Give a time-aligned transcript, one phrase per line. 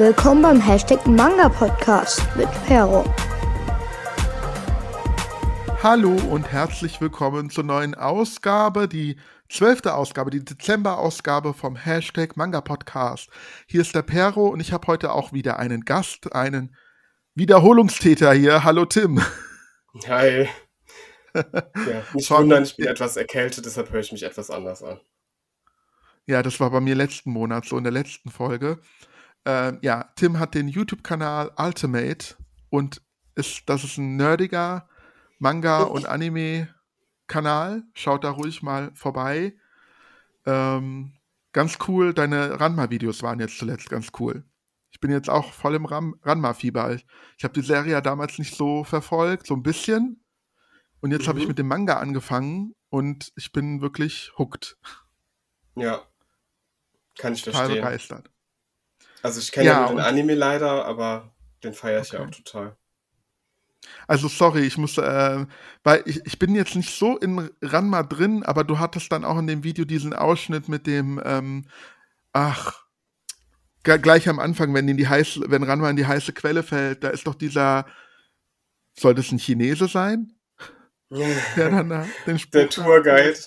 [0.00, 3.04] Willkommen beim Hashtag Manga Podcast mit Pero.
[5.82, 9.18] Hallo und herzlich willkommen zur neuen Ausgabe, die
[9.50, 13.28] zwölfte Ausgabe, die Dezember-Ausgabe vom Hashtag Manga Podcast.
[13.66, 16.74] Hier ist der Pero und ich habe heute auch wieder einen Gast, einen
[17.34, 18.64] Wiederholungstäter hier.
[18.64, 19.20] Hallo Tim.
[20.08, 20.48] Hi.
[21.34, 24.98] Ja, nicht wundern, ich bin etwas erkältet, deshalb höre ich mich etwas anders an.
[26.26, 28.80] Ja, das war bei mir letzten Monat, so in der letzten Folge.
[29.44, 32.36] Äh, ja, Tim hat den YouTube-Kanal Ultimate
[32.68, 33.02] und
[33.34, 34.88] ist, das ist ein nerdiger
[35.38, 37.84] Manga- und Anime-Kanal.
[37.94, 39.54] Schaut da ruhig mal vorbei.
[40.46, 41.14] Ähm,
[41.52, 44.44] ganz cool, deine Ranma-Videos waren jetzt zuletzt ganz cool.
[44.90, 46.94] Ich bin jetzt auch voll im Ranma-Fieber.
[47.36, 50.22] Ich, habe die Serie ja damals nicht so verfolgt, so ein bisschen.
[51.00, 51.28] Und jetzt mhm.
[51.28, 54.76] habe ich mit dem Manga angefangen und ich bin wirklich hooked.
[55.76, 56.02] Ja.
[57.18, 57.68] Kann ich verstehen.
[57.68, 58.30] Total begeistert.
[59.22, 61.30] Also ich kenne ja, ja den Anime leider, aber
[61.62, 62.22] den feiere ich okay.
[62.22, 62.76] ja auch total.
[64.06, 65.46] Also sorry, ich muss, äh,
[65.84, 69.38] weil ich, ich bin jetzt nicht so in Ranma drin, aber du hattest dann auch
[69.38, 71.66] in dem Video diesen Ausschnitt mit dem, ähm,
[72.32, 72.84] ach,
[73.82, 77.08] gleich am Anfang, wenn in die heiße, wenn Ranma in die heiße Quelle fällt, da
[77.08, 77.86] ist doch dieser,
[78.98, 80.34] soll das ein Chinese sein?
[81.56, 83.38] Der dann da den Spruch Der Tourguide.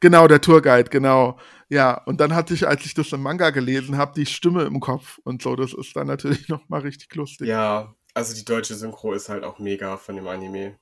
[0.00, 1.38] Genau, der Tourguide, genau.
[1.70, 4.80] Ja, und dann hatte ich, als ich das im Manga gelesen habe, die Stimme im
[4.80, 5.54] Kopf und so.
[5.54, 7.46] Das ist dann natürlich nochmal richtig lustig.
[7.46, 10.78] Ja, also die deutsche Synchro ist halt auch mega von dem Anime.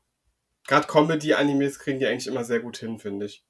[0.66, 3.44] Gerade Comedy-Animes kriegen die eigentlich immer sehr gut hin, finde ich.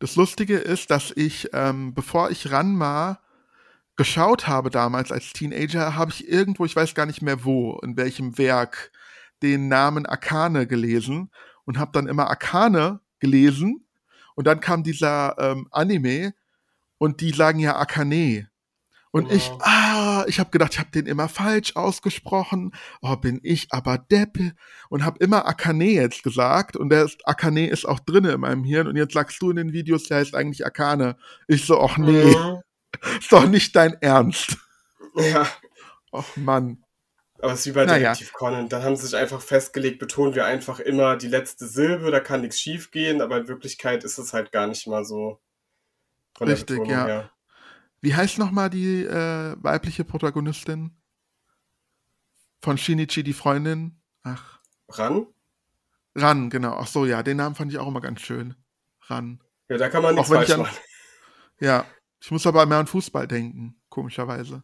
[0.00, 3.20] Das Lustige ist, dass ich, ähm, bevor ich Ranma
[3.96, 7.96] geschaut habe damals als Teenager, habe ich irgendwo, ich weiß gar nicht mehr wo, in
[7.96, 8.90] welchem Werk,
[9.42, 11.30] den Namen Akane gelesen
[11.66, 13.86] und habe dann immer Akane gelesen
[14.34, 16.34] und dann kam dieser ähm, Anime
[16.98, 18.48] und die sagen ja Akane.
[19.12, 19.32] Und wow.
[19.32, 22.72] ich, ah, ich habe gedacht, ich habe den immer falsch ausgesprochen.
[23.02, 24.52] Oh, bin ich aber Deppe.
[24.88, 26.76] Und habe immer Akane jetzt gesagt.
[26.76, 28.86] Und der ist, Akane ist auch drinne in meinem Hirn.
[28.86, 31.16] Und jetzt sagst du in den Videos, der heißt eigentlich Akane.
[31.48, 32.60] Ich so, ach nee, mhm.
[33.18, 34.56] ist doch nicht dein Ernst.
[35.16, 35.48] Ja.
[36.12, 36.84] Och Mann.
[37.42, 38.12] Aber es ist wie bei naja.
[38.12, 38.68] Detective Conan.
[38.68, 42.42] Dann haben sie sich einfach festgelegt, betonen wir einfach immer die letzte Silbe, da kann
[42.42, 45.40] nichts schief gehen, aber in Wirklichkeit ist es halt gar nicht mal so.
[46.40, 47.06] Richtig, ja.
[47.06, 47.30] Her.
[48.00, 50.96] Wie heißt nochmal die äh, weibliche Protagonistin?
[52.62, 54.00] Von Shinichi, die Freundin?
[54.22, 54.60] Ach.
[54.88, 55.26] Ran?
[56.14, 56.76] Ran, genau.
[56.76, 58.54] Ach so, ja, den Namen fand ich auch immer ganz schön.
[59.02, 59.42] Ran.
[59.68, 60.76] Ja, da kann man nichts falsch an, machen.
[61.60, 61.86] Ja,
[62.20, 64.62] ich muss aber mehr an Fußball denken, komischerweise.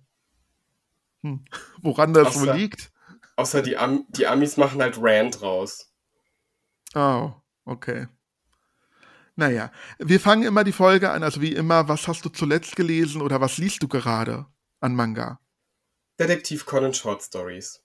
[1.27, 1.45] Hm.
[1.83, 2.93] Woran das außer, wohl liegt?
[3.35, 5.93] Außer die, Am die Amis machen halt Rand raus.
[6.95, 7.33] Oh,
[7.65, 8.07] okay.
[9.35, 13.21] Naja, wir fangen immer die Folge an, also wie immer, was hast du zuletzt gelesen
[13.21, 14.47] oder was liest du gerade
[14.81, 15.41] an Manga?
[16.19, 17.83] Detektiv Conan Short Stories.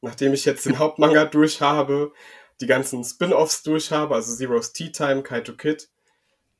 [0.00, 2.12] Nachdem ich jetzt den Hauptmanga durch habe,
[2.60, 5.90] die ganzen Spin-offs durch habe, also Zero's Tea Time, Kaito Kid,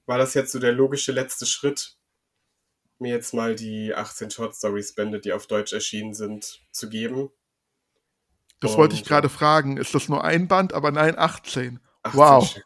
[0.07, 1.98] war das jetzt so der logische letzte Schritt,
[3.01, 7.31] mir jetzt mal die 18 Short Stories Bände, die auf Deutsch erschienen sind, zu geben.
[8.61, 9.77] Das Und, wollte ich gerade fragen.
[9.77, 11.81] Ist das nur ein Band, aber nein, 18.
[12.03, 12.47] 18 wow.
[12.47, 12.65] Stück.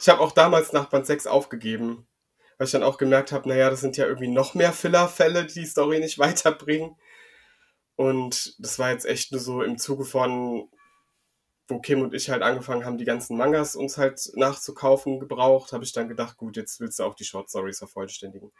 [0.00, 2.06] Ich habe auch damals nach Band 6 aufgegeben,
[2.58, 5.60] weil ich dann auch gemerkt habe, naja, das sind ja irgendwie noch mehr Filler-Fälle, die
[5.60, 6.96] die Story nicht weiterbringen.
[7.94, 10.68] Und das war jetzt echt nur so im Zuge von,
[11.68, 15.84] wo Kim und ich halt angefangen haben, die ganzen Mangas uns halt nachzukaufen gebraucht, habe
[15.84, 18.52] ich dann gedacht, gut, jetzt willst du auch die Short Stories vervollständigen.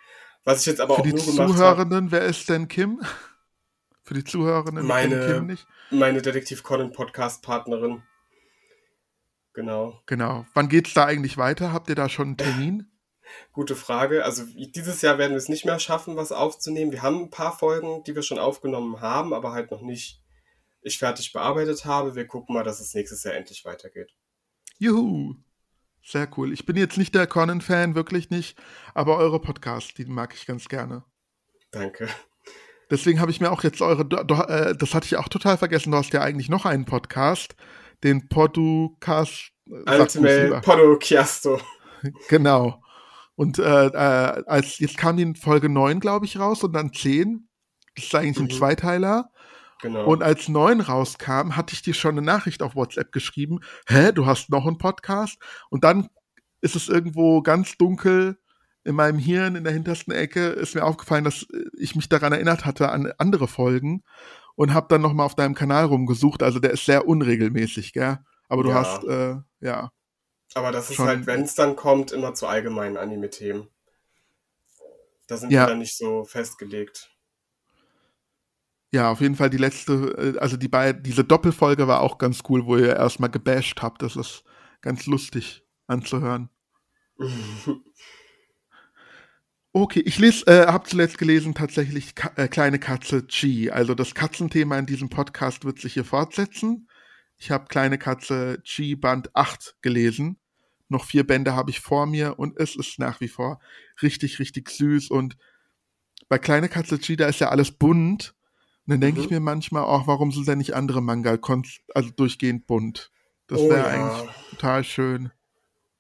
[0.45, 3.01] Was ich jetzt aber Für auch die nur gemacht Zuhörenden, wer ist denn Kim?
[4.03, 5.67] Für die Zuhörenden meine, Kim nicht?
[5.91, 8.03] Meine Detektiv Conan Podcast Partnerin.
[9.53, 10.01] Genau.
[10.07, 10.47] Genau.
[10.55, 11.73] Wann geht's da eigentlich weiter?
[11.73, 12.91] Habt ihr da schon einen Termin?
[13.53, 14.25] Gute Frage.
[14.25, 16.93] Also dieses Jahr werden wir es nicht mehr schaffen, was aufzunehmen.
[16.93, 20.23] Wir haben ein paar Folgen, die wir schon aufgenommen haben, aber halt noch nicht
[20.87, 22.15] ich fertig bearbeitet habe.
[22.15, 24.15] Wir gucken mal, dass es nächstes Jahr endlich weitergeht.
[24.79, 25.35] Juhu!
[26.05, 26.53] Sehr cool.
[26.53, 28.57] Ich bin jetzt nicht der Conan-Fan, wirklich nicht,
[28.95, 31.03] aber eure Podcasts, die mag ich ganz gerne.
[31.73, 32.09] Danke.
[32.91, 35.97] Deswegen habe ich mir auch jetzt eure, äh, das hatte ich auch total vergessen, du
[35.97, 37.57] hast ja eigentlich noch einen Podcast,
[38.05, 39.51] den Podcast.
[39.69, 41.61] Äh, Ultimate Podcasto.
[42.29, 42.81] Genau.
[43.35, 47.49] Und äh, äh, als jetzt kam die Folge 9, glaube ich, raus und dann 10.
[47.97, 48.45] Das ist eigentlich mhm.
[48.45, 49.31] ein Zweiteiler.
[49.83, 50.07] Genau.
[50.07, 53.61] Und als 9 rauskam, hatte ich dir schon eine Nachricht auf WhatsApp geschrieben.
[53.87, 55.39] Hä, du hast noch einen Podcast?
[55.71, 56.09] Und dann
[56.61, 58.39] ist es irgendwo ganz dunkel
[58.85, 61.47] in meinem Hirn, in der hintersten Ecke, ist mir aufgefallen, dass
[61.77, 64.05] ich mich daran erinnert hatte an andere Folgen
[64.55, 66.43] und habe dann nochmal auf deinem Kanal rumgesucht.
[66.43, 68.19] Also der ist sehr unregelmäßig, gell?
[68.49, 68.75] Aber du ja.
[68.77, 69.91] hast, äh, ja.
[70.55, 73.69] Aber das ist halt, wenn es dann kommt, immer zu allgemeinen Anime-Themen.
[75.27, 75.63] Da sind ja.
[75.63, 77.11] wir dann nicht so festgelegt.
[78.97, 82.43] Ja, auf jeden Fall die letzte, äh, also die beiden, diese Doppelfolge war auch ganz
[82.49, 84.01] cool, wo ihr erstmal gebasht habt.
[84.01, 84.43] Das ist
[84.81, 86.49] ganz lustig anzuhören.
[89.73, 93.71] Okay, ich lese, äh, habe zuletzt gelesen tatsächlich Ka äh, Kleine Katze G.
[93.71, 96.89] Also das Katzenthema in diesem Podcast wird sich hier fortsetzen.
[97.37, 100.39] Ich habe Kleine Katze G Band 8 gelesen.
[100.89, 103.61] Noch vier Bände habe ich vor mir und es ist nach wie vor
[104.01, 105.11] richtig, richtig süß.
[105.11, 105.37] Und
[106.31, 108.35] bei Kleine Katze G, da ist ja alles bunt.
[108.87, 109.25] Und dann denke mhm.
[109.25, 111.39] ich mir manchmal auch, warum sind denn nicht andere Manga
[111.95, 113.11] also durchgehend bunt?
[113.49, 113.87] Das wäre oh, ja.
[113.87, 115.33] eigentlich total schön.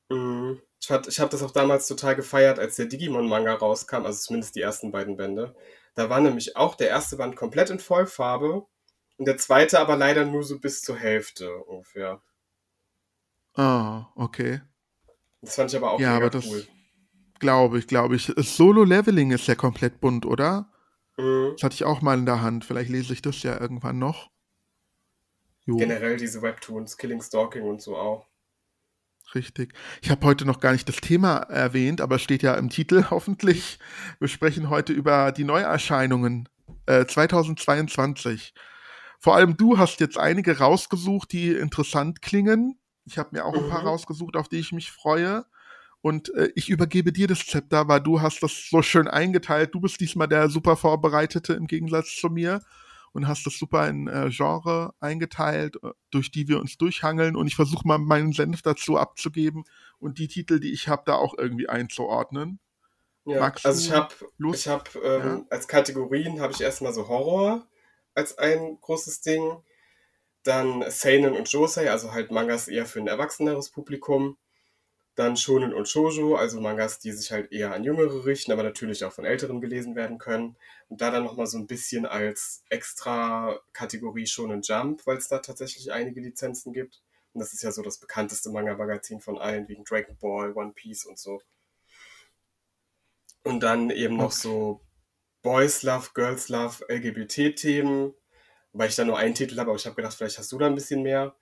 [0.09, 0.61] Mhm.
[0.81, 4.61] Ich, ich habe das auch damals total gefeiert, als der Digimon-Manga rauskam, also zumindest die
[4.61, 5.56] ersten beiden Bände.
[5.97, 8.67] Da war nämlich auch der erste Band komplett in Vollfarbe
[9.17, 12.23] und der zweite aber leider nur so bis zur Hälfte ungefähr.
[13.55, 14.61] Ah, okay.
[15.41, 16.67] Das fand ich aber auch ja, aber das cool.
[17.38, 18.33] Glaube ich, glaube ich.
[18.37, 20.71] Solo-Leveling ist ja komplett bunt, oder?
[21.17, 21.53] Mhm.
[21.53, 22.65] Das hatte ich auch mal in der Hand.
[22.65, 24.31] Vielleicht lese ich das ja irgendwann noch.
[25.65, 25.77] Jo.
[25.77, 28.27] Generell diese Webtoons, Killing Stalking und so auch.
[29.35, 29.75] Richtig.
[30.03, 33.07] Ich habe heute noch gar nicht das Thema erwähnt, aber es steht ja im Titel
[33.11, 33.79] hoffentlich.
[34.21, 36.49] Wir sprechen heute über die Neuerscheinungen
[36.87, 38.55] äh, 2022.
[39.19, 42.79] Vor allem du hast jetzt einige rausgesucht, die interessant klingen.
[43.05, 43.89] Ich habe mir auch ein paar mhm.
[43.89, 45.45] rausgesucht, auf die ich mich freue.
[46.06, 49.75] Und äh, ich übergebe dir das Zepter, weil du hast das so schön eingeteilt.
[49.75, 52.62] Du bist diesmal der super Vorbereitete im Gegensatz zu mir
[53.11, 57.35] und hast das super in äh, Genre eingeteilt, äh, durch die wir uns durchhangeln.
[57.35, 59.64] Und ich versuche mal meinen Senf dazu abzugeben
[59.99, 62.61] und die Titel, die ich habe, da auch irgendwie einzuordnen.
[63.25, 64.14] Ja, Magst also ich habe
[64.55, 65.44] ich hab, ähm, ja?
[65.50, 67.67] als Kategorien habe ich erstmal so Horror
[68.14, 69.56] als ein großes Ding.
[70.44, 74.37] Dann Seinen und Josei, also halt Mangas eher für ein erwachseneres Publikum.
[75.17, 79.03] Dann Shonen und Shoujo, also Mangas, die sich halt eher an Jüngere richten, aber natürlich
[79.05, 80.57] auch von Älteren gelesen werden können.
[80.89, 85.39] Und da dann nochmal so ein bisschen als extra Kategorie Shonen Jump, weil es da
[85.39, 87.03] tatsächlich einige Lizenzen gibt.
[87.33, 91.07] Und das ist ja so das bekannteste Manga-Magazin von allen, wegen Dragon Ball, One Piece
[91.07, 91.41] und so.
[93.43, 94.81] Und dann eben noch so
[95.41, 98.12] Boys Love, Girls Love, LGBT-Themen,
[98.73, 100.67] weil ich da nur einen Titel habe, aber ich habe gedacht, vielleicht hast du da
[100.67, 101.35] ein bisschen mehr.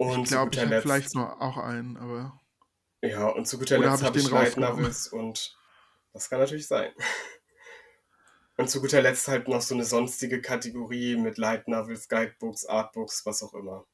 [0.00, 2.40] Und ich glaube, ich habe vielleicht nur auch einen, aber.
[3.02, 5.54] Ja, und zu guter Letzt habe ich, ich Light Novels und
[6.14, 6.90] das kann natürlich sein.
[8.56, 13.26] Und zu guter Letzt halt noch so eine sonstige Kategorie mit Light Novels, Guidebooks, Artbooks,
[13.26, 13.84] was auch immer.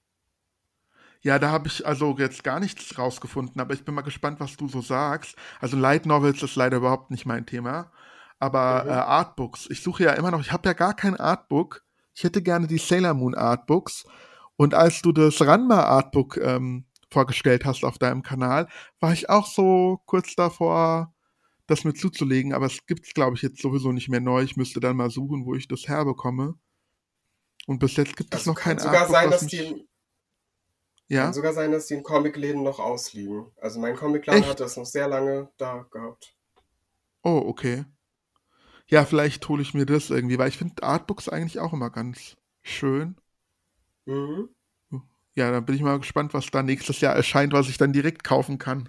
[1.23, 4.57] Ja, da habe ich also jetzt gar nichts rausgefunden, aber ich bin mal gespannt, was
[4.57, 5.35] du so sagst.
[5.61, 7.91] Also Light Novels ist leider überhaupt nicht mein Thema,
[8.39, 8.91] aber mhm.
[8.91, 9.67] äh, Artbooks.
[9.71, 11.83] Ich suche ja immer noch, ich habe ja gar kein Artbook.
[12.15, 14.05] Ich hätte gerne die Sailor Moon Artbooks
[14.57, 18.69] und als du das Ranma Artbook ähm, vorgestellt hast auf deinem Kanal,
[19.01, 21.15] war ich auch so kurz davor,
[21.67, 22.53] das mir zuzulegen.
[22.53, 24.43] Aber es gibt es, glaube ich, jetzt sowieso nicht mehr neu.
[24.43, 26.55] Ich müsste dann mal suchen, wo ich das herbekomme.
[27.67, 29.87] Und bis jetzt gibt es also noch kein sogar Artbook, sein, dass die
[31.09, 31.25] ja?
[31.25, 33.47] Kann sogar sein, dass die in Comicläden noch ausliegen.
[33.61, 36.37] Also mein Comicladen hat das noch sehr lange da gehabt.
[37.23, 37.85] Oh, okay.
[38.89, 42.37] Ja, vielleicht hole ich mir das irgendwie, weil ich finde Artbooks eigentlich auch immer ganz
[42.63, 43.17] schön.
[44.07, 44.49] Mhm.
[45.35, 48.25] Ja, dann bin ich mal gespannt, was da nächstes Jahr erscheint, was ich dann direkt
[48.25, 48.89] kaufen kann.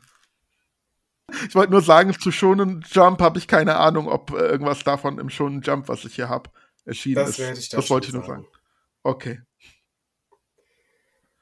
[1.47, 5.19] Ich wollte nur sagen, zu Shonen Jump habe ich keine Ahnung, ob äh, irgendwas davon
[5.19, 6.49] im Shonen Jump, was ich hier habe,
[6.85, 7.59] erschienen das ist.
[7.59, 8.44] Ich das wollte ich nur sagen.
[8.44, 8.53] sagen.
[9.03, 9.42] Okay.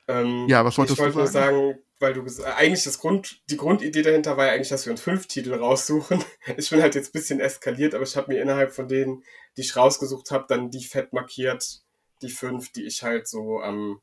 [0.07, 1.55] Ähm, ja, was wolltest ich wollte du sagen?
[1.55, 4.85] nur sagen, weil du äh, eigentlich das Grund, die Grundidee dahinter war ja eigentlich, dass
[4.85, 6.23] wir uns fünf Titel raussuchen.
[6.57, 9.23] Ich bin halt jetzt ein bisschen eskaliert, aber ich habe mir innerhalb von denen,
[9.57, 11.84] die ich rausgesucht habe, dann die fett markiert,
[12.25, 14.01] die fünf, die ich halt so am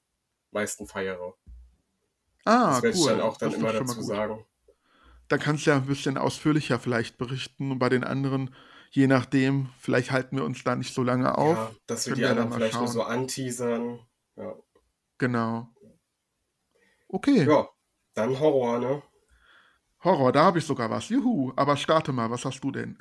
[0.51, 1.35] meisten feiere.
[2.45, 3.03] Ah, das werde cool.
[3.03, 4.45] ich dann auch dann immer dazu sagen.
[5.29, 8.55] Da kannst du ja ein bisschen ausführlicher vielleicht berichten und bei den anderen,
[8.91, 11.57] je nachdem, vielleicht halten wir uns da nicht so lange auf.
[11.57, 12.85] Ja, dass wir die anderen vielleicht schauen.
[12.85, 14.01] nur so anteasern.
[14.37, 14.55] Ja.
[15.19, 15.69] Genau.
[17.09, 17.45] Okay.
[17.45, 17.69] Ja,
[18.15, 19.03] dann Horror, ne?
[20.03, 21.09] Horror, da habe ich sogar was.
[21.09, 22.99] Juhu, aber starte mal, was hast du denn?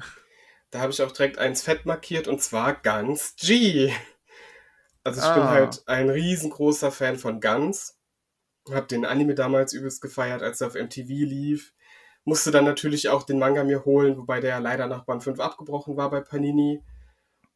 [0.70, 3.92] Da habe ich auch direkt eins fett markiert und zwar ganz G.
[5.04, 5.34] Also ich ah.
[5.34, 7.98] bin halt ein riesengroßer Fan von Guns.
[8.70, 11.74] Hab den Anime damals übelst gefeiert, als er auf MTV lief.
[12.24, 15.98] Musste dann natürlich auch den Manga mir holen, wobei der leider nach Band 5 abgebrochen
[15.98, 16.84] war bei Panini.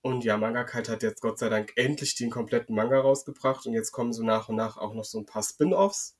[0.02, 3.74] Und ja, Manga Kite hat jetzt Gott sei Dank endlich den kompletten Manga rausgebracht und
[3.74, 6.16] jetzt kommen so nach und nach auch noch so ein paar Spin-offs.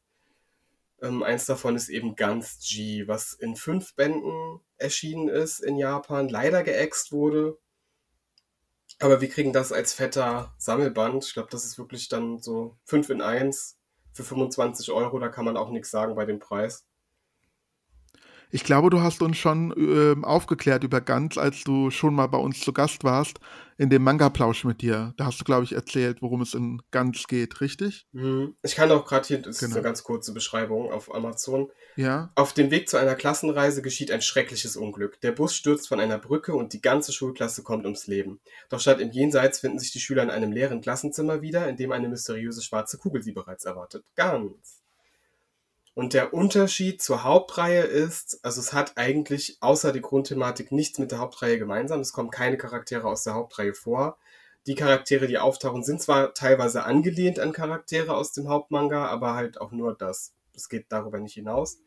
[1.02, 6.30] Ähm, eins davon ist eben Guns G, was in fünf Bänden erschienen ist in Japan,
[6.30, 7.58] leider geäxt wurde.
[9.00, 11.26] Aber wir kriegen das als fetter Sammelband.
[11.26, 13.78] Ich glaube, das ist wirklich dann so 5 in 1
[14.14, 15.20] für 25 Euro.
[15.20, 16.86] Da kann man auch nichts sagen bei dem Preis.
[18.56, 22.38] Ich glaube, du hast uns schon äh, aufgeklärt über Ganz, als du schon mal bei
[22.38, 23.38] uns zu Gast warst,
[23.78, 25.14] in dem Manga-Plausch mit dir.
[25.18, 28.08] Da hast du, glaube ich, erzählt, worum es in Ganz geht, richtig?
[28.14, 28.56] Mhm.
[28.64, 29.72] Ich kann auch gerade hier, das Genau.
[29.72, 31.70] ist eine ganz kurze Beschreibung auf Amazon.
[31.98, 32.32] Ja.
[32.36, 35.20] Auf dem Weg zu einer Klassenreise geschieht ein schreckliches Unglück.
[35.20, 38.40] Der Bus stürzt von einer Brücke und die ganze Schulklasse kommt ums Leben.
[38.70, 41.92] Doch statt im Jenseits finden sich die Schüler in einem leeren Klassenzimmer wieder, in dem
[41.92, 44.06] eine mysteriöse schwarze Kugel sie bereits erwartet.
[44.16, 44.85] Ganz.
[45.96, 51.12] Und der Unterschied zur Hauptreihe ist, also es hat eigentlich außer die Grundthematik nichts mit
[51.12, 52.02] der Hauptreihe gemeinsam.
[52.02, 54.18] Es kommen keine Charaktere aus der Hauptreihe vor.
[54.68, 59.62] Die Charaktere, die auftauchen, sind zwar teilweise angelehnt an Charaktere aus dem Hauptmanga, aber halt
[59.62, 60.34] auch nur das.
[60.54, 61.80] Es geht darüber nicht hinaus.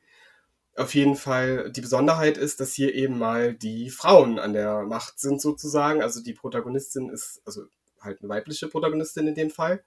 [0.74, 5.20] Auf jeden Fall, die Besonderheit ist, dass hier eben mal die Frauen an der Macht
[5.20, 6.02] sind sozusagen.
[6.02, 7.64] Also die Protagonistin ist, also
[8.00, 9.82] halt eine weibliche Protagonistin in dem Fall.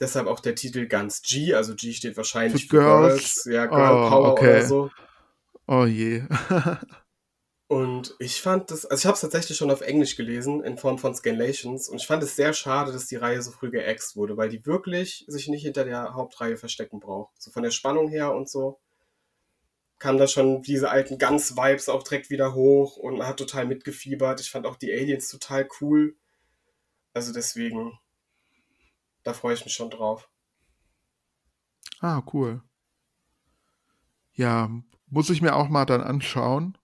[0.00, 3.44] Deshalb auch der Titel ganz G, also G steht wahrscheinlich Für für Girls.
[3.44, 4.50] Girls, ja, Girl Oh, Power okay.
[4.50, 4.90] oder so.
[5.66, 6.22] Oh je.
[7.66, 10.96] Und ich fand das, also ich habe es tatsächlich schon auf Englisch gelesen, in Form
[10.98, 11.90] von Scanlations.
[11.90, 14.64] Und ich fand es sehr schade, dass die Reihe so früh geäxt wurde, weil die
[14.64, 17.34] wirklich sich nicht hinter der Hauptreihe verstecken braucht.
[17.42, 18.78] So von der Spannung her und so
[19.98, 24.40] kam da schon diese alten Guns-Vibes auch direkt wieder hoch und man hat total mitgefiebert.
[24.40, 26.14] Ich fand auch die Aliens total cool.
[27.14, 27.98] Also deswegen,
[29.28, 30.28] da freue ich mich schon drauf.
[32.02, 32.60] ah, cool.
[34.32, 34.70] Ja,
[35.10, 36.78] muss ich mir auch mal dann anschauen.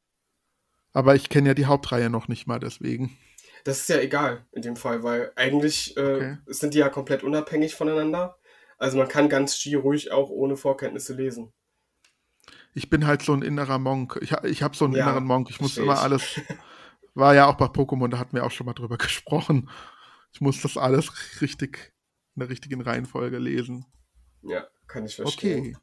[0.94, 3.18] Aber ich kenne ja die Hauptreihe noch nicht mal, deswegen.
[3.64, 6.36] Das ist ja egal in dem Fall, weil eigentlich äh, Okay.
[6.46, 8.38] sind die ja komplett unabhängig voneinander.
[8.78, 11.52] Also man kann ganz G ruhig auch ohne Vorkenntnisse lesen.
[12.74, 14.18] Ich bin halt so ein innerer Monk.
[14.22, 15.50] Ich, ich habe so einen Ja, inneren Monk.
[15.50, 16.00] Ich muss immer ich.
[16.00, 16.36] alles.
[17.14, 19.70] War ja auch bei Pokémon, da hatten wir auch schon mal drüber gesprochen.
[20.32, 21.93] Ich muss das alles richtig
[22.34, 23.86] in der richtigen Reihenfolge lesen.
[24.42, 25.60] Ja, kann ich verstehen.
[25.60, 25.76] Okay.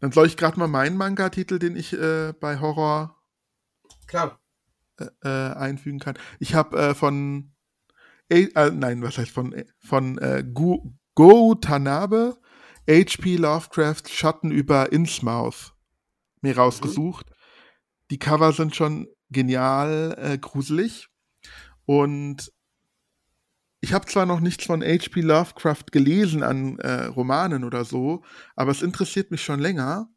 [0.00, 3.22] Dann soll ich gerade mal meinen Manga-Titel, den ich äh, bei Horror
[4.06, 4.40] Klar.
[5.22, 6.18] äh, einfügen kann.
[6.38, 7.52] Ich habe äh, von,
[8.30, 12.38] äh, nein, was heißt von, von äh, Go Tanabe,
[12.88, 13.36] H.P.
[13.36, 15.74] Lovecraft Schatten über Innsmouth
[16.40, 17.30] mir rausgesucht.
[18.10, 21.08] Die Cover sind schon genial äh, gruselig
[21.84, 22.52] und
[23.80, 25.20] ich habe zwar noch nichts von H.P.
[25.22, 28.22] Lovecraft gelesen an äh, Romanen oder so,
[28.54, 30.08] aber es interessiert mich schon länger.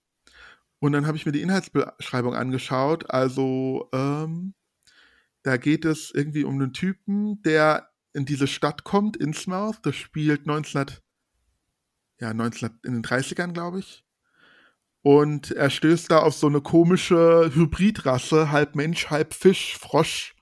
[0.79, 3.09] Und dann habe ich mir die Inhaltsbeschreibung angeschaut.
[3.09, 4.53] Also, ähm,
[5.43, 9.79] da geht es irgendwie um einen Typen, der in diese Stadt kommt, Innsmouth.
[9.83, 11.01] Das spielt 1900,
[12.19, 14.03] ja, 1900, in den 30ern, glaube ich.
[15.01, 20.32] Und er stößt da auf so eine komische Hybridrasse, halb Mensch, halb Fisch, Frosch.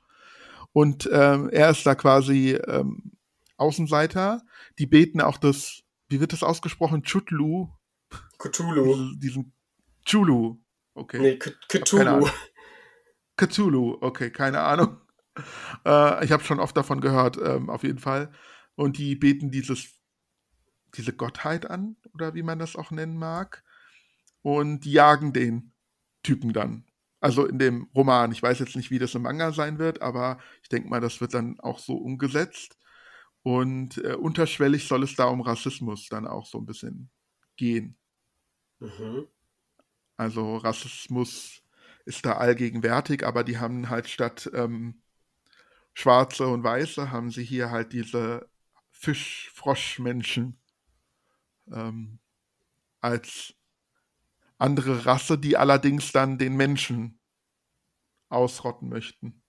[0.74, 3.12] Und ähm, er ist da quasi ähm,
[3.58, 4.42] Außenseiter.
[4.80, 7.04] Die beten auch das, wie wird das ausgesprochen?
[7.04, 7.70] Chutlu.
[8.40, 9.16] Cthulhu.
[9.18, 9.54] Diesen,
[10.06, 10.58] Chulu.
[10.94, 11.20] Okay.
[11.20, 12.08] Nee, Cthulhu.
[12.08, 12.30] Ahnung.
[13.38, 14.98] Cthulhu, okay, keine Ahnung.
[15.86, 18.34] Äh, ich habe schon oft davon gehört, ähm, auf jeden Fall.
[18.75, 19.96] Und die beten dieses,
[20.94, 23.63] diese Gottheit an, oder wie man das auch nennen mag.
[24.42, 25.72] Und die jagen den
[26.22, 26.86] Typen dann.
[27.22, 28.32] Also in dem Roman.
[28.32, 31.22] Ich weiß jetzt nicht, wie das im Manga sein wird, aber ich denke mal, das
[31.22, 32.78] wird dann auch so umgesetzt.
[33.44, 37.10] Und äh, unterschwellig soll es da um Rassismus dann auch so ein bisschen
[37.56, 37.96] gehen.
[38.80, 39.28] Mhm.
[40.18, 41.62] Also Rassismus
[42.06, 45.01] ist da allgegenwärtig, aber die haben halt statt ähm,
[45.94, 48.50] Schwarze und Weiße, haben sie hier halt diese
[48.92, 50.60] Fisch-Frosch-Menschen
[51.72, 52.20] ähm,
[53.00, 53.54] als
[54.62, 57.20] andere Rasse, die allerdings dann den Menschen
[58.30, 59.44] ausrotten möchten.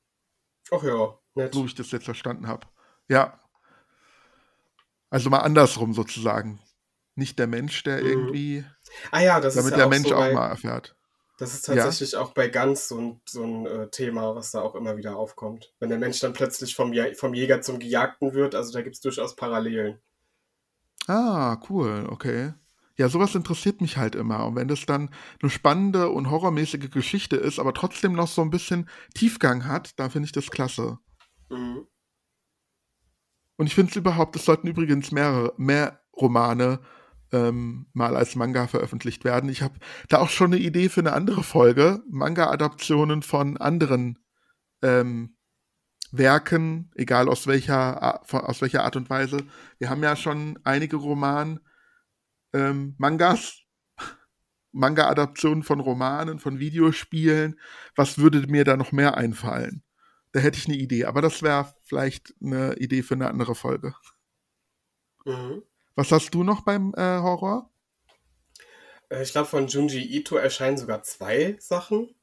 [0.70, 1.54] Ach ja, nett.
[1.54, 2.66] So wie ich das jetzt verstanden habe.
[3.08, 3.38] Ja.
[5.10, 6.60] Also mal andersrum sozusagen.
[7.14, 8.06] Nicht der Mensch, der Mhm.
[8.08, 8.64] irgendwie,
[9.10, 10.96] Ah ja, das damit ist ja der auch Mensch so auch bei, mal erfährt.
[11.38, 11.74] Das ist Ja?
[11.74, 15.16] tatsächlich auch bei Gans so ein, so ein äh, Thema, was da auch immer wieder
[15.16, 15.74] aufkommt.
[15.78, 18.94] Wenn der Mensch dann plötzlich vom, Ja- vom Jäger zum Gejagten wird, also da gibt
[18.96, 20.00] es durchaus Parallelen.
[21.08, 22.54] Ah, cool, okay.
[22.96, 24.46] Ja, sowas interessiert mich halt immer.
[24.46, 28.50] Und wenn das dann eine spannende und horrormäßige Geschichte ist, aber trotzdem noch so ein
[28.50, 30.98] bisschen Tiefgang hat, dann finde ich das klasse.
[31.50, 31.86] Mhm.
[33.56, 36.80] Und ich finde es überhaupt, es sollten übrigens mehrere, mehr Romane
[37.32, 39.48] ähm, mal als Manga veröffentlicht werden.
[39.48, 39.74] Ich habe
[40.08, 42.02] da auch schon eine Idee für eine andere Folge.
[42.10, 44.18] Manga-Adaptionen von anderen
[44.82, 45.36] ähm,
[46.10, 49.38] Werken, egal aus welcher, aus welcher Art und Weise.
[49.78, 51.60] Wir haben ja schon einige Roman,
[52.52, 53.62] ähm, Mangas,
[54.72, 57.58] Manga-Adaptionen von Romanen, von Videospielen.
[57.96, 59.82] Was würde mir da noch mehr einfallen?
[60.32, 63.94] Da hätte ich eine Idee, aber das wäre vielleicht eine Idee für eine andere Folge.
[65.26, 65.62] Mhm.
[65.94, 67.70] Was hast du noch beim äh, Horror?
[69.10, 72.14] Äh, Ich glaube, von Junji Ito erscheinen sogar zwei Sachen.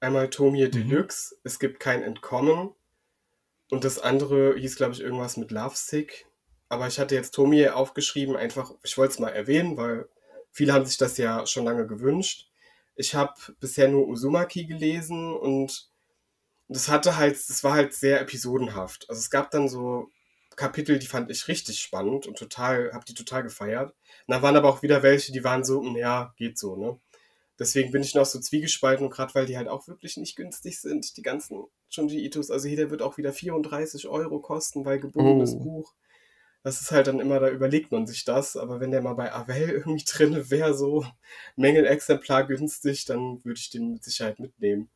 [0.00, 0.70] Einmal Tomie Mhm.
[0.70, 2.74] Deluxe, es gibt kein Entkommen.
[3.70, 6.25] Und das andere hieß, glaube ich, irgendwas mit Lovesick.
[6.68, 10.08] Aber ich hatte jetzt Tomie aufgeschrieben, einfach, ich wollte es mal erwähnen, weil
[10.50, 12.48] viele haben sich das ja schon lange gewünscht.
[12.96, 15.88] Ich habe bisher nur Uzumaki gelesen und
[16.68, 19.08] das hatte halt, das war halt sehr episodenhaft.
[19.08, 20.10] Also es gab dann so
[20.56, 23.90] Kapitel, die fand ich richtig spannend und total, habe die total gefeiert.
[24.26, 26.98] Und dann waren aber auch wieder welche, die waren so, "Hm, ja, geht so, ne?
[27.58, 31.16] Deswegen bin ich noch so zwiegespalten, gerade weil die halt auch wirklich nicht günstig sind,
[31.16, 32.50] die ganzen Junji Itos.
[32.50, 35.60] Also hier, der wird auch wieder 34 Euro kosten, weil gebundenes Oh.
[35.60, 35.94] Buch.
[36.66, 38.56] Das ist halt dann immer, da überlegt man sich das.
[38.56, 41.06] Aber wenn der mal bei Avell irgendwie drin wäre, so
[41.54, 44.90] Mängelexemplar günstig, dann würde ich den mit Sicherheit mitnehmen.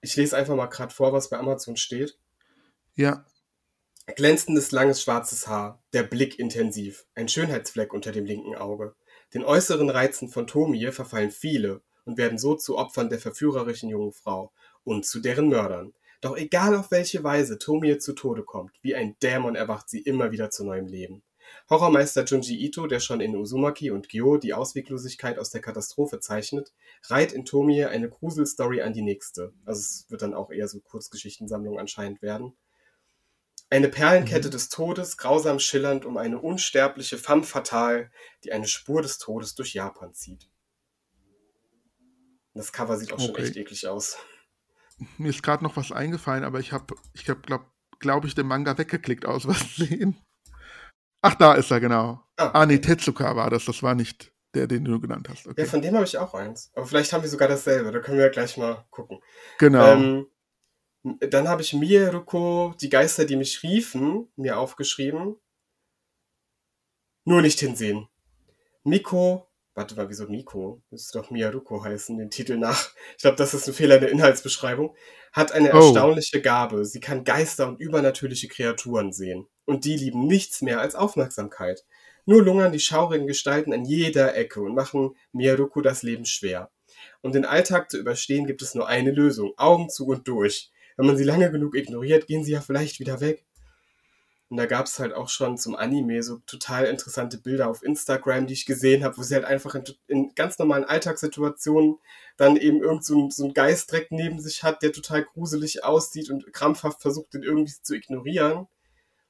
[0.00, 2.18] Ich lese einfach mal gerade vor, was bei Amazon steht.
[2.94, 3.26] Ja.
[4.06, 8.94] Glänzendes langes schwarzes Haar, der Blick intensiv, ein Schönheitsfleck unter dem linken Auge.
[9.34, 14.14] Den äußeren Reizen von Tomie verfallen viele und werden so zu Opfern der verführerischen jungen
[14.14, 15.92] Frau und zu deren Mördern.
[16.26, 20.32] Doch egal auf welche Weise Tomie zu Tode kommt, wie ein Dämon erwacht sie immer
[20.32, 21.22] wieder zu neuem Leben.
[21.70, 26.72] Horrormeister Junji Ito, der schon in Uzumaki und Gyo die Ausweglosigkeit aus der Katastrophe zeichnet,
[27.04, 29.52] reiht in Tomie eine Gruselstory an die nächste.
[29.64, 32.56] Also es wird dann auch eher so Kurzgeschichtensammlung anscheinend werden.
[33.70, 34.52] Eine Perlenkette Mhm.
[34.52, 38.10] des Todes, grausam schillernd um eine unsterbliche femme fatale,
[38.42, 40.50] die eine Spur des Todes durch Japan zieht.
[42.52, 43.44] Das Cover sieht auch schon Okay.
[43.44, 44.16] echt eklig aus.
[45.18, 47.66] Mir ist gerade noch was eingefallen, aber ich habe, ich habe, glaube
[47.98, 50.16] glaub ich, den Manga weggeklickt aus Versehen.
[51.22, 52.22] Ach, da ist er, genau.
[52.36, 53.64] Ah, Ah, nee, Tetsuka war das.
[53.64, 55.44] Das war nicht der, den du genannt hast.
[55.46, 55.64] Ja, Okay.
[55.66, 56.70] von dem habe ich auch eins.
[56.74, 57.90] Aber vielleicht haben wir sogar dasselbe.
[57.92, 59.20] Da können wir ja gleich mal gucken.
[59.58, 59.92] Genau.
[59.92, 60.26] Ähm,
[61.20, 65.36] dann habe ich Mieruko, die Geister, die mich riefen, mir aufgeschrieben.
[67.24, 68.08] Nur nicht hinsehen.
[68.84, 70.82] Miko, warte mal, wieso Miko?
[70.90, 72.90] Müsste doch Miyaruko heißen, den Titel nach.
[73.16, 74.96] Ich glaube, das ist ein Fehler in der Inhaltsbeschreibung.
[75.32, 75.76] Hat eine Oh.
[75.76, 76.84] erstaunliche Gabe.
[76.84, 79.46] Sie kann Geister und übernatürliche Kreaturen sehen.
[79.66, 81.84] Und die lieben nichts mehr als Aufmerksamkeit.
[82.24, 86.70] Nur lungern die schaurigen Gestalten an jeder Ecke und machen Miyaruko das Leben schwer.
[87.22, 89.52] Um den Alltag zu überstehen, gibt es nur eine Lösung.
[89.56, 90.72] Augen zu und durch.
[90.96, 93.45] Wenn man sie lange genug ignoriert, gehen sie ja vielleicht wieder weg.
[94.48, 98.46] Und da gab es halt auch schon zum Anime so total interessante Bilder auf Instagram,
[98.46, 101.98] die ich gesehen habe, wo sie halt einfach in, in ganz normalen Alltagssituationen
[102.36, 106.30] dann eben irgend so so ein Geist direkt neben sich hat, der total gruselig aussieht
[106.30, 108.68] und krampfhaft versucht, den irgendwie zu ignorieren.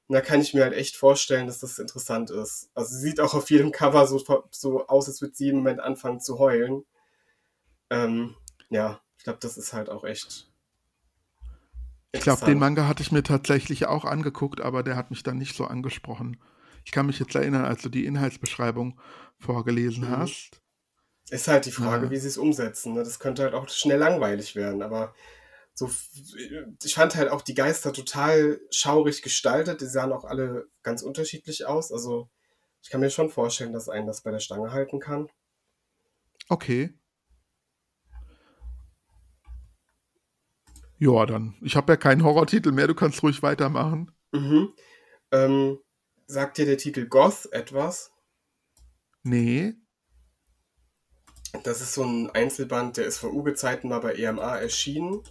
[0.08, 2.70] Und da kann ich mir halt echt vorstellen, dass das interessant ist.
[2.74, 5.80] Also sie sieht auch auf jedem Cover so, so aus, als würde sie jeden Moment
[5.80, 6.84] anfangen zu heulen.
[7.90, 8.36] Ähm,
[8.70, 10.48] ja, ich glaube, das ist halt auch echt.
[12.16, 12.58] Ich glaube, den.
[12.58, 16.38] Manga hatte ich mir tatsächlich auch angeguckt, aber der hat mich dann nicht so angesprochen.
[16.84, 19.00] Ich kann mich jetzt erinnern, als du die Inhaltsbeschreibung
[19.38, 20.16] vorgelesen Mhm.
[20.16, 20.62] hast.
[21.30, 22.10] Ist halt die Frage, Ja.
[22.10, 22.94] wie sie es umsetzen.
[22.94, 23.02] Ne?
[23.02, 25.14] Das könnte halt auch schnell langweilig werden, aber
[25.74, 25.90] so,
[26.82, 29.80] ich fand halt auch die Geister total schaurig gestaltet.
[29.80, 31.92] Die sahen auch alle ganz unterschiedlich aus.
[31.92, 32.30] Also
[32.82, 35.28] ich kann mir schon vorstellen, dass einen das bei der Stange halten kann.
[36.48, 36.94] Okay.
[40.98, 41.54] Ja, dann.
[41.60, 44.10] Ich habe ja keinen Horrortitel mehr, du kannst ruhig weitermachen.
[44.32, 44.72] Mhm.
[45.30, 45.78] Ähm,
[46.26, 48.12] sagt dir der Titel Goth etwas?
[49.22, 49.74] Nee.
[51.64, 55.22] Das ist so ein Einzelband, der ist vor Uge-Zeiten mal bei EMA erschienen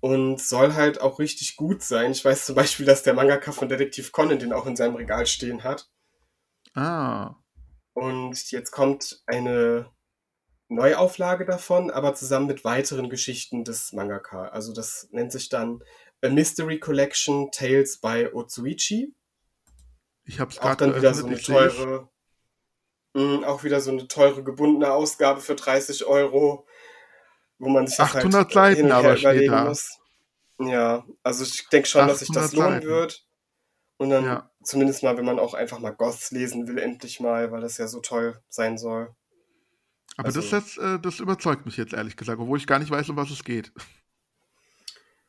[0.00, 2.12] und soll halt auch richtig gut sein.
[2.12, 5.26] Ich weiß zum Beispiel, dass der Mangaka von Detektiv Conan den auch in seinem Regal
[5.26, 5.88] stehen hat.
[6.74, 7.36] Ah.
[7.94, 9.93] Und jetzt kommt eine
[10.68, 14.48] Neuauflage davon, aber zusammen mit weiteren Geschichten des Mangaka.
[14.48, 15.82] Also das nennt sich dann
[16.22, 19.14] A Mystery Collection Tales by Otsuichi.
[20.24, 22.08] Ich habe es Auch gerade dann wieder so eine teure,
[23.12, 26.66] mh, auch wieder so eine teure gebundene Ausgabe für 30 Euro,
[27.58, 29.64] wo man sich das 800 halt Seiten aber steht da.
[29.66, 29.98] muss.
[30.60, 32.86] Ja, also ich denke schon, dass sich das 800 lohnen Seiten.
[32.86, 33.26] wird.
[33.96, 34.50] Und dann Ja.
[34.62, 37.86] zumindest mal, wenn man auch einfach mal Goths lesen will, endlich mal, weil das ja
[37.86, 39.14] so toll sein soll.
[40.16, 42.90] Aber das, Also- jetzt, äh, das überzeugt mich jetzt ehrlich gesagt, obwohl ich gar nicht
[42.90, 43.72] weiß, um was es geht.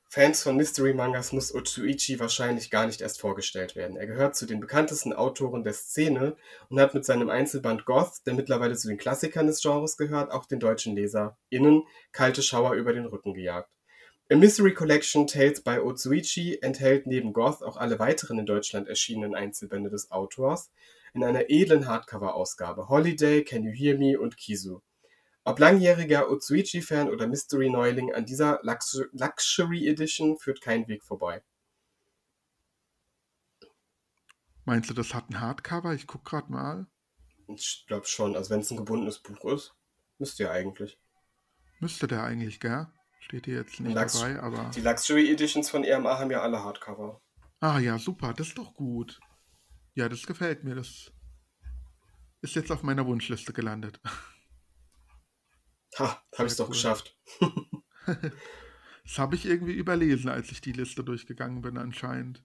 [0.07, 3.97] Fans von Mystery-Mangas muss Otsuichi wahrscheinlich gar nicht erst vorgestellt werden.
[3.97, 6.37] Er gehört zu den bekanntesten Autoren der Szene
[6.69, 10.45] und hat mit seinem Einzelband Goth, der mittlerweile zu den Klassikern des Genres gehört, auch
[10.45, 13.69] den deutschen LeserInnen kalte Schauer über den Rücken gejagt.
[14.31, 19.35] A Mystery Collection Tales by Otsuichi enthält neben Goth auch alle weiteren in Deutschland erschienenen
[19.35, 20.71] Einzelbände des Autors
[21.15, 22.89] in einer edlen Hardcover-Ausgabe.
[22.89, 24.83] Holiday, Can You Hear Me und Kizu.
[25.45, 31.41] Ob langjähriger Otsuichi-Fan oder Mystery-Neuling, an dieser Lux- Luxury Edition führt kein Weg vorbei.
[34.65, 35.93] Meinst du, das hat ein Hardcover?
[35.93, 36.87] Ich guck gerade mal.
[37.47, 39.73] Ich glaube schon, also wenn es ein gebundenes Buch ist,
[40.17, 40.99] müsste ja eigentlich.
[41.79, 42.87] Müsste der eigentlich, gell?
[43.19, 44.71] Steht hier jetzt nicht Lux dabei, aber.
[44.75, 47.21] Die Luxury Editions von EMA haben ja alle Hardcover.
[47.59, 49.19] Ah ja, super, das ist doch gut.
[49.95, 50.75] Ja, das gefällt mir.
[50.75, 51.11] Das
[52.41, 53.99] ist jetzt auf meiner Wunschliste gelandet.
[55.97, 56.73] Ha, habe ich es doch cool.
[56.73, 57.17] geschafft.
[59.07, 62.43] Das habe ich irgendwie überlesen, als ich die Liste durchgegangen bin, anscheinend.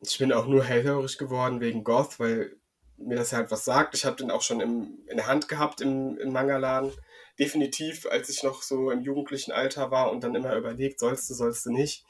[0.00, 2.56] Ich bin auch nur hellhörig geworden wegen Goth, weil
[2.96, 3.96] mir das halt was sagt.
[3.96, 6.92] Ich habe den auch schon im, in der Hand gehabt im, im Manga-Laden.
[7.38, 11.34] Definitiv, als ich noch so im jugendlichen Alter war und dann immer überlegt, sollst du,
[11.34, 12.04] sollst du nicht.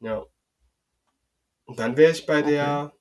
[0.00, 0.24] Ja.
[1.66, 2.50] Und dann wäre ich bei Okay.
[2.50, 2.92] der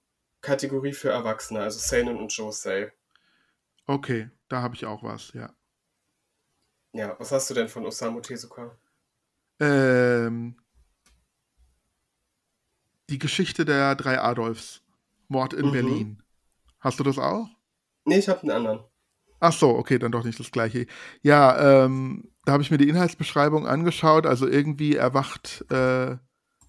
[0.43, 2.93] Kategorie für Erwachsene, also Seinen und Josei.
[3.87, 5.51] Okay, da habe ich auch was, ja.
[6.93, 8.77] Ja, was hast du denn von Osamu Tezuka?
[9.59, 10.55] Ähm,
[13.09, 14.81] die Geschichte der drei Adolfs.
[15.27, 15.71] Mord in Mhm.
[15.71, 16.23] Berlin.
[16.79, 17.47] Hast du das auch?
[18.05, 18.83] Nee, ich habe einen anderen.
[19.39, 20.85] Ach so, okay, dann doch nicht das gleiche.
[21.21, 24.25] Ja, ähm, da habe ich mir die Inhaltsbeschreibung angeschaut.
[24.25, 26.17] Also irgendwie erwacht, äh,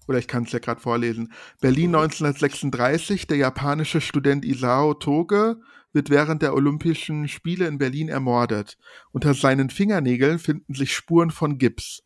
[0.07, 1.31] oder ich kann es ja gerade vorlesen.
[1.61, 5.57] Berlin 1936, der japanische Student Isao Toge
[5.93, 8.77] wird während der Olympischen Spiele in Berlin ermordet.
[9.11, 12.03] Unter seinen Fingernägeln finden sich Spuren von Gips.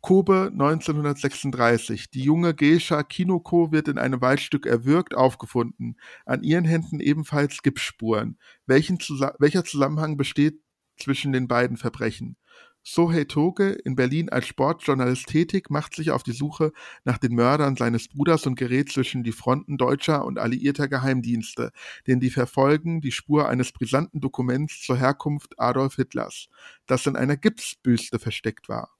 [0.00, 2.10] Kobe 1936.
[2.10, 5.96] Die junge Geisha Kinoko wird in einem Waldstück erwürgt aufgefunden.
[6.26, 8.36] An ihren Händen ebenfalls Gipsspuren.
[8.66, 8.98] Welchen
[9.38, 10.60] welcher Zusammenhang besteht
[10.98, 12.36] zwischen den beiden Verbrechen?
[12.84, 16.72] Sohei Toge, in Berlin als Sportjournalist tätig, macht sich auf die Suche
[17.04, 21.70] nach den Mördern seines Bruders und gerät zwischen die Fronten deutscher und alliierter Geheimdienste,
[22.08, 26.48] denn die verfolgen die Spur eines brisanten Dokuments zur Herkunft Adolf Hitlers,
[26.86, 28.90] das in einer Gipsbüste versteckt war.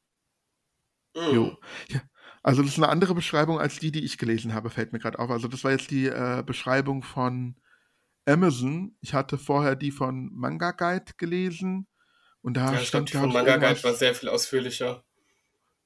[1.16, 1.34] Mm.
[1.34, 1.58] Jo.
[1.88, 2.02] Ja.
[2.44, 5.18] Also das ist eine andere Beschreibung als die, die ich gelesen habe, fällt mir gerade
[5.18, 5.30] auf.
[5.30, 7.56] Also das war jetzt die äh, Beschreibung von
[8.26, 8.96] Amazon.
[9.00, 11.86] Ich hatte vorher die von Manga Guide gelesen
[12.42, 15.05] und da Ja, glaube, stand, von glaube ich, Manga Guide irgendwas, war sehr viel ausführlicher.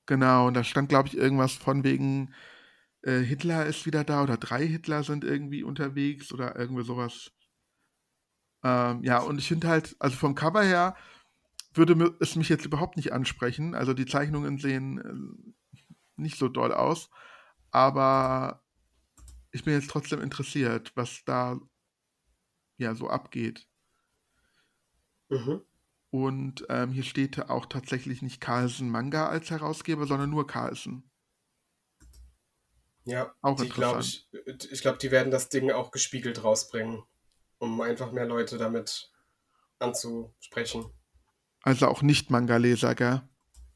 [0.06, 2.34] genau, und da stand, glaube ich, irgendwas von wegen
[3.02, 7.32] äh, Hitler ist wieder da oder drei Hitler sind irgendwie unterwegs oder irgendwie sowas.
[8.62, 10.96] Ähm, ja, und ich finde halt, also vom Cover her
[11.74, 13.74] würde es mich jetzt überhaupt nicht ansprechen.
[13.74, 15.72] Also die Zeichnungen sehen äh,
[16.16, 17.10] nicht so doll aus,
[17.70, 18.62] aber
[19.52, 21.58] ich bin jetzt trotzdem interessiert, was da
[22.78, 23.68] ja so abgeht.
[25.30, 25.60] Mhm.
[26.16, 31.10] Und ähm, hier steht auch tatsächlich nicht Carlsen Manga als Herausgeber, sondern nur Carlsen.
[33.04, 34.26] Ja, Auch die glaube ich,
[34.72, 37.02] ich glaube, die werden das Ding auch gespiegelt rausbringen,
[37.58, 39.12] um einfach mehr Leute damit
[39.78, 40.86] anzusprechen.
[41.60, 43.20] Also auch nicht Manga-Leser, gell?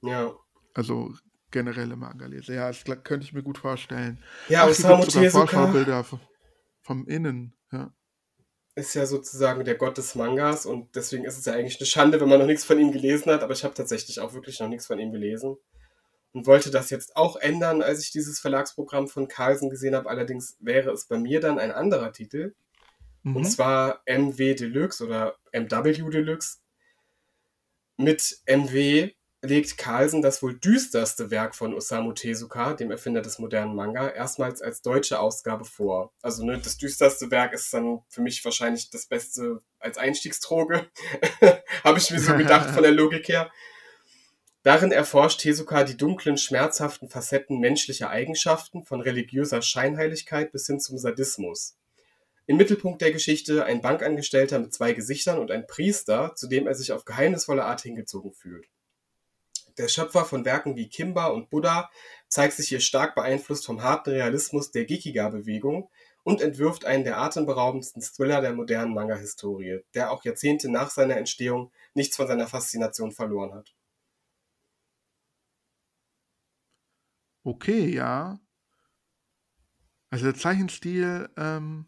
[0.01, 0.35] Ja.
[0.73, 1.13] Also
[1.51, 2.55] generelle Manga-Leser.
[2.55, 4.19] Ja, das könnte ich mir gut vorstellen.
[4.49, 6.07] Ja, Ach, hier Osamu gibt's sogar Vorschaubilder
[6.81, 7.55] vom Innen.
[7.71, 7.93] Ja.
[8.81, 12.21] Ist ja sozusagen der Gott des Mangas und deswegen ist es ja eigentlich eine Schande,
[12.21, 14.69] wenn man noch nichts von ihm gelesen hat, aber ich habe tatsächlich auch wirklich noch
[14.69, 15.57] nichts von ihm gelesen
[16.33, 20.09] und wollte das jetzt auch ändern, als ich dieses Verlagsprogramm von Carlsen gesehen habe.
[20.09, 22.55] Allerdings wäre es bei mir dann ein anderer Titel,
[23.23, 23.45] und Mhm.
[23.45, 26.59] zwar MW Deluxe oder MW Deluxe.
[27.99, 33.75] Mit MW legt Carlsen das wohl düsterste Werk von Osamu Tezuka, dem Erfinder des modernen
[33.75, 36.13] Manga, erstmals als deutsche Ausgabe vor.
[36.21, 40.87] Also ne, das düsterste Werk ist dann für mich wahrscheinlich das Beste als Einstiegsdroge,
[41.85, 43.51] habe ich mir so gedacht von der Logik her.
[44.63, 50.99] Darin erforscht Tezuka die dunklen, schmerzhaften Facetten menschlicher Eigenschaften, von religiöser Scheinheiligkeit bis hin zum
[50.99, 51.79] Sadismus.
[52.47, 56.75] Im Mittelpunkt der Geschichte ein Bankangestellter mit zwei Gesichtern und ein Priester, zu dem er
[56.75, 58.67] sich auf geheimnisvolle Art hingezogen fühlt.
[59.81, 61.91] Der Schöpfer von Werken wie Kimba und Buddha
[62.29, 65.89] zeigt sich hier stark beeinflusst vom harten Realismus der Gekiga-Bewegung
[66.23, 71.73] und entwirft einen der atemberaubendsten Thriller der modernen Manga-Historie, der auch Jahrzehnte nach seiner Entstehung
[71.95, 73.75] nichts von seiner Faszination verloren hat.
[77.43, 78.39] Okay, ja.
[80.11, 81.87] Also der Zeichenstil ähm,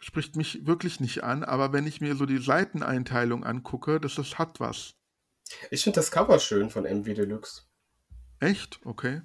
[0.00, 4.40] spricht mich wirklich nicht an, aber wenn ich mir so die Seiteneinteilung angucke, das ist,
[4.40, 4.96] hat was.
[5.70, 7.62] Ich finde das Cover schön von MW Deluxe.
[8.40, 8.80] Echt?
[8.84, 9.22] Okay.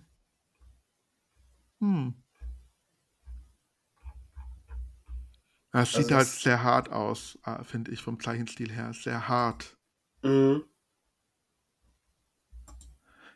[1.79, 2.13] Hm.
[5.73, 8.93] Ja, Es Also sieht halt das, sehr hart aus, äh, finde ich, vom Zeichenstil her.
[8.93, 9.77] Sehr hart.
[10.23, 10.63] Mhm.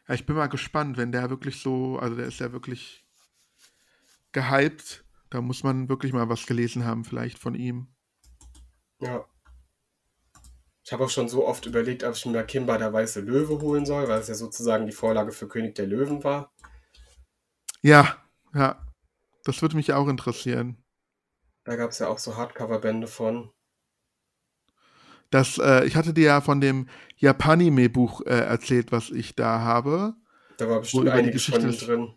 [0.07, 3.05] Ja, ich bin mal gespannt, wenn der wirklich so, also der ist ja wirklich
[4.31, 5.03] gehypt.
[5.31, 7.87] Da muss man wirklich mal was gelesen haben, vielleicht von ihm.
[8.99, 9.25] ja.
[10.85, 13.87] Ich habe auch schon so oft überlegt, ob ich mir Kimba der weiße Löwe holen
[13.87, 16.53] soll, weil es ja sozusagen die Vorlage für König der Löwen war.
[17.81, 18.17] Ja,
[18.53, 18.85] ja,
[19.43, 20.77] das würde mich auch interessieren.
[21.63, 23.49] Da gab es ja auch so Hardcover-Bände von.
[25.31, 30.13] Das, äh, ich hatte dir ja von dem Japanime-Buch äh, erzählt, was ich da habe.
[30.57, 32.13] Da war bestimmt einiges von ihm drin.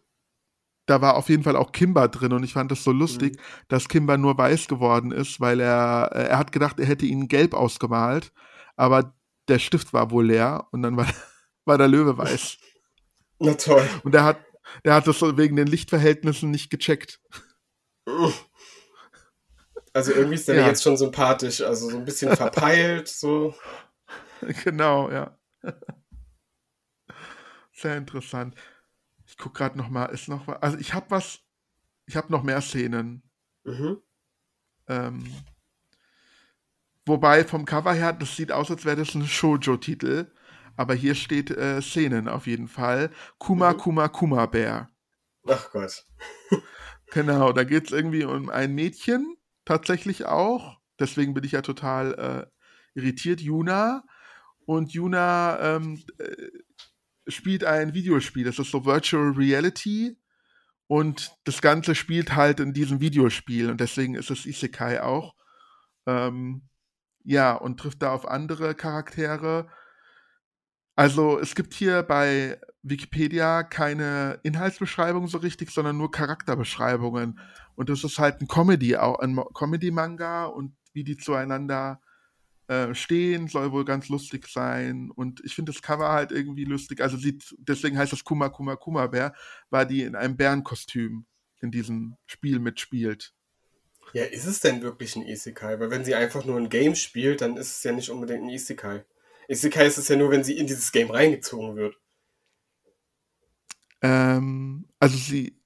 [0.85, 3.43] Da war auf jeden Fall auch Kimber drin und ich fand das so lustig, mhm.
[3.69, 7.29] dass Kimber nur weiß geworden ist, weil er, äh, er hat gedacht, er hätte ihn
[7.29, 8.33] gelb ausgemalt,
[8.79, 9.15] aber
[9.49, 11.07] der Stift war wohl leer und dann war,
[11.65, 12.59] war der Löwe weiß.
[13.41, 13.87] Na toll.
[14.05, 14.39] Und der hat,
[14.85, 17.21] der hat das so wegen den Lichtverhältnissen nicht gecheckt.
[19.93, 20.67] Also irgendwie ist der ja.
[20.69, 23.55] jetzt schon sympathisch, also so ein bisschen verpeilt, so.
[24.63, 25.37] Genau, ja.
[27.73, 28.55] Sehr interessant.
[29.27, 30.63] Ich gucke gerade noch mal, ist noch was.
[30.63, 31.41] Also ich habe was,
[32.07, 33.29] ich habe noch mehr Szenen.
[33.65, 34.01] Mhm.
[34.87, 35.35] Ähm,
[37.09, 40.31] wobei vom Cover her, das sieht aus, als wäre das ein Shoujo-Titel.
[40.77, 43.11] Aber hier steht äh, Szenen auf jeden Fall.
[43.39, 43.79] Kuma, mhm.
[43.79, 44.89] Kuma, Kuma Bär.
[45.49, 46.05] Ach Gott.
[47.11, 50.79] genau, da geht es irgendwie um ein Mädchen, tatsächlich auch.
[51.01, 53.41] Deswegen bin ich ja total äh, irritiert.
[53.41, 54.05] Juna.
[54.67, 58.45] Und Juna ähm, äh, spielt ein Videospiel.
[58.45, 60.17] Das ist so Virtual Reality.
[60.87, 63.71] Und das Ganze spielt halt in diesem Videospiel.
[63.71, 65.35] Und deswegen ist es Isekai auch.
[66.07, 66.69] Ähm,
[67.29, 69.69] ja, und trifft da auf andere Charaktere.
[70.97, 77.39] Also es gibt hier bei Wikipedia keine Inhaltsbeschreibung so richtig, sondern nur Charakterbeschreibungen.
[77.75, 82.01] Und das ist halt ein Comedy, auch ein Comedy-Manga und wie die zueinander
[82.67, 85.11] äh, stehen, soll wohl ganz lustig sein.
[85.11, 87.03] Und ich finde das Cover halt irgendwie lustig.
[87.03, 89.35] Also sieht, deswegen heißt das Kuma Kuma Kuma Bär,
[89.69, 91.27] weil die in einem Bärenkostüm
[91.61, 93.35] in diesem Spiel mitspielt.
[94.13, 95.79] Ja, ist es denn wirklich ein Isekai?
[95.81, 98.49] Weil wenn sie einfach nur ein Game spielt, dann ist es ja nicht unbedingt ein
[98.49, 99.05] Isekai.
[99.49, 101.97] Isekai ist es ja nur, wenn sie in dieses Game reingezogen wird.
[104.03, 105.59] Ähm, also sie,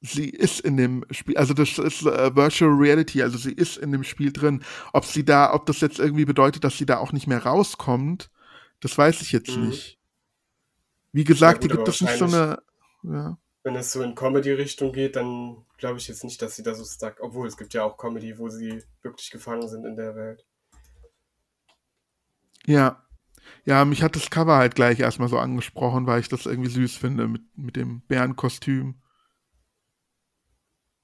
[0.00, 3.92] sie ist in dem Spiel, also das ist äh, Virtual Reality, also sie ist in
[3.92, 4.62] dem Spiel drin.
[4.92, 8.30] Ob sie da, ob das jetzt irgendwie bedeutet, dass sie da auch nicht mehr rauskommt,
[8.80, 9.68] das weiß ich jetzt mhm.
[9.68, 9.98] nicht.
[11.12, 12.62] Wie gesagt, ja, gut, hier gibt es nicht so eine.
[13.04, 13.38] Ja.
[13.64, 16.84] Wenn es so in Comedy-Richtung geht, dann glaube ich jetzt nicht, dass sie da so
[16.84, 20.46] stuck, obwohl es gibt ja auch Comedy, wo sie wirklich gefangen sind in der Welt.
[22.66, 23.00] Ja.
[23.64, 26.96] Ja, mich hat das Cover halt gleich erstmal so angesprochen, weil ich das irgendwie süß
[26.96, 29.02] finde mit, mit dem Bärenkostüm.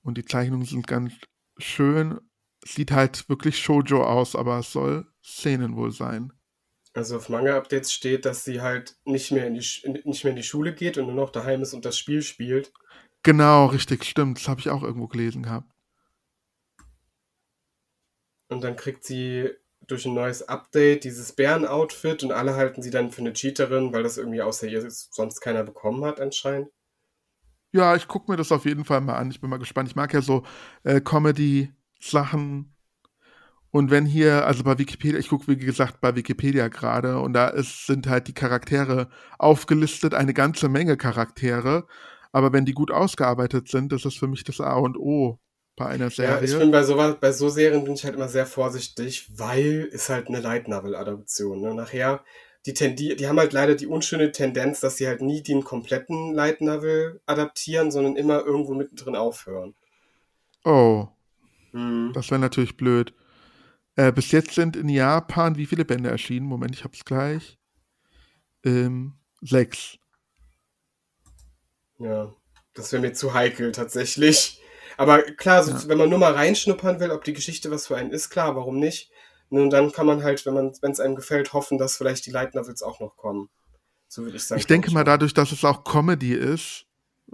[0.03, 1.15] Und die Zeichnungen sind ganz
[1.59, 2.21] schön.
[2.63, 6.33] Sieht halt wirklich Shoujo aus, aber es soll Szenen wohl sein.
[6.93, 9.65] Also auf Manga-Updates steht, dass sie halt nicht mehr, in die,
[10.05, 12.73] nicht mehr in die Schule geht und nur noch daheim ist und das Spiel spielt.
[13.23, 14.39] Genau, richtig, stimmt.
[14.39, 15.71] Das habe ich auch irgendwo gelesen gehabt.
[18.49, 19.51] Und dann kriegt sie
[19.87, 24.03] durch ein neues Update dieses Bären-Outfit und alle halten sie dann für eine Cheaterin, weil
[24.03, 26.69] das irgendwie außer ihr sonst keiner bekommen hat anscheinend.
[27.73, 29.31] Ja, ich gucke mir das auf jeden Fall mal an.
[29.31, 29.89] Ich bin mal gespannt.
[29.89, 30.43] Ich mag ja so
[30.83, 32.75] äh, Comedy-Sachen.
[33.73, 37.49] Und wenn hier, also bei Wikipedia, ich gucke wie gesagt bei Wikipedia gerade und da
[37.49, 41.87] ist, sind halt die Charaktere aufgelistet, eine ganze Menge Charaktere.
[42.33, 45.39] Aber wenn die gut ausgearbeitet sind, das ist für mich das A und O
[45.77, 46.37] bei einer Serie.
[46.37, 49.89] Ja, ich bin bei so, bei so Serien bin ich halt immer sehr vorsichtig, weil
[49.93, 51.61] es halt eine Light Novel Adaption.
[51.61, 51.75] Ne?
[51.75, 52.25] Nachher
[52.67, 56.35] die, Tendi die haben halt leider die unschöne Tendenz, dass sie halt nie den kompletten
[56.35, 59.75] Light Novel adaptieren, sondern immer irgendwo mittendrin aufhören.
[60.65, 61.09] Oh.
[61.71, 62.11] Hm.
[62.15, 63.15] Das wäre natürlich blöd.
[63.97, 66.47] Äh, bis jetzt sind in Japan wie viele Bände erschienen?
[66.47, 67.59] Moment, ich hab's gleich.
[68.65, 69.99] Ähm, sechs.
[71.99, 72.33] Ja,
[72.75, 74.63] das wäre mir zu heikel tatsächlich.
[74.97, 75.89] Aber klar, so, ja.
[75.89, 78.79] wenn man nur mal reinschnuppern will, ob die Geschichte was für einen ist, klar, warum
[78.79, 79.11] nicht?
[79.49, 82.83] Und dann kann man halt, wenn es einem gefällt, hoffen, dass vielleicht die Light Novels
[82.83, 83.49] auch noch kommen.
[84.09, 84.61] So würde ich sagen.
[84.61, 86.87] Ich denke mal, dadurch, dass es auch Comedy ist,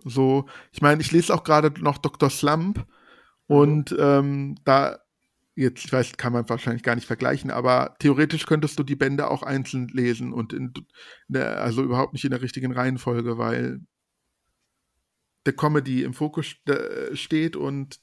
[0.05, 2.31] so, ich meine, ich lese auch gerade noch Dr.
[2.31, 3.57] Slump mhm.
[3.57, 4.99] und ähm, da,
[5.57, 9.31] jetzt, ich weiß, kann man wahrscheinlich gar nicht vergleichen, aber theoretisch könntest du die Bände
[9.31, 10.73] auch einzeln lesen und in,
[11.29, 13.81] der, also überhaupt nicht in der richtigen Reihenfolge, weil
[15.47, 16.57] der Comedy im Fokus
[17.15, 17.99] steht und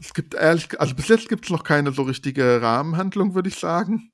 [0.00, 3.58] es gibt ehrlich, also bis jetzt gibt es noch keine so richtige Rahmenhandlung, würde ich
[3.58, 4.12] sagen.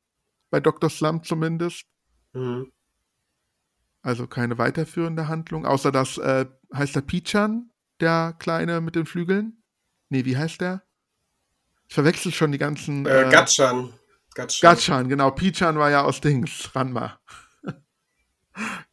[0.50, 0.90] Bei Dr.
[0.90, 1.84] Slump zumindest.
[2.32, 2.72] Mhm.
[4.02, 9.62] Also keine weiterführende Handlung, außer dass, äh, heißt der Pichan, der Kleine mit den Flügeln?
[10.08, 10.87] Nee, wie heißt der?
[11.88, 13.06] Ich verwechsel schon die ganzen.
[13.06, 13.92] Äh, äh, Gatschan.
[14.34, 14.70] Gatschan.
[14.70, 15.30] Gatschan, genau.
[15.30, 17.18] Pichan war ja aus Dings, Ranma.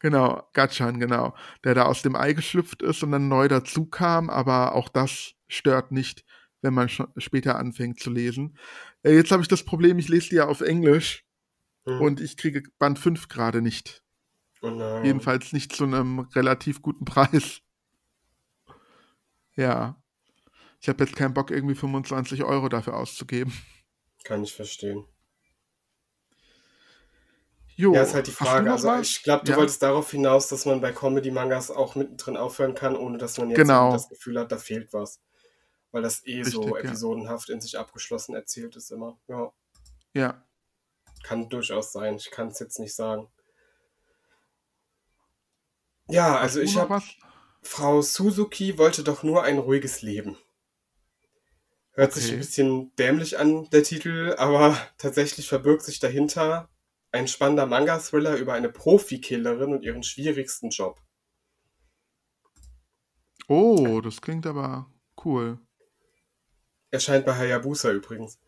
[0.00, 1.36] genau, Gatschan, genau.
[1.64, 5.32] Der da aus dem Ei geschlüpft ist und dann neu dazu kam, aber auch das
[5.48, 6.24] stört nicht
[6.66, 8.58] wenn man später anfängt zu lesen.
[9.02, 11.24] Äh, jetzt habe ich das Problem, ich lese die ja auf Englisch
[11.84, 12.00] mhm.
[12.00, 14.02] und ich kriege Band 5 gerade nicht.
[14.62, 17.60] Oh Jedenfalls nicht zu einem relativ guten Preis.
[19.54, 20.02] Ja.
[20.86, 23.52] Ich habe jetzt keinen Bock, irgendwie 25 Euro dafür auszugeben.
[24.22, 25.04] Kann ich verstehen.
[27.74, 28.70] Jo, Ja, ist halt die Frage.
[28.70, 32.76] Also ich glaube, du Ja, wolltest darauf hinaus, dass man bei Comedy-Mangas auch mittendrin aufhören
[32.76, 35.20] kann, ohne dass man jetzt genau, das Gefühl hat, da fehlt was.
[35.90, 36.90] Weil das eh so richtig, ja.
[36.90, 39.18] episodenhaft in sich abgeschlossen erzählt ist immer.
[39.26, 39.52] Ja,
[40.14, 40.46] Ja.
[41.24, 42.14] kann durchaus sein.
[42.14, 43.26] Ich kann es jetzt nicht sagen.
[46.06, 47.02] Ja, also ich habe?
[47.60, 50.38] Frau Suzuki wollte doch nur ein ruhiges Leben.
[51.96, 52.36] Hört sich ein Okay.
[52.38, 56.68] bisschen dämlich an, der Titel, aber tatsächlich verbirgt sich dahinter
[57.12, 61.00] ein spannender Manga-Thriller über eine Profikillerin und ihren schwierigsten Job.
[63.48, 64.88] Oh, das klingt aber
[65.24, 65.58] cool.
[66.90, 68.40] Erscheint bei Hayabusa übrigens.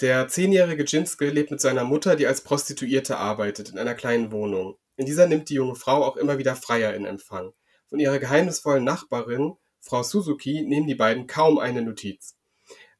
[0.00, 4.76] Der zehnjährige Jinsuke lebt mit seiner Mutter, die als Prostituierte arbeitet, in einer kleinen Wohnung.
[4.96, 7.52] In dieser nimmt die junge Frau auch immer wieder Freier in Empfang.
[7.88, 12.35] Von ihrer geheimnisvollen Nachbarin, Frau Suzuki, nehmen die beiden kaum eine Notiz.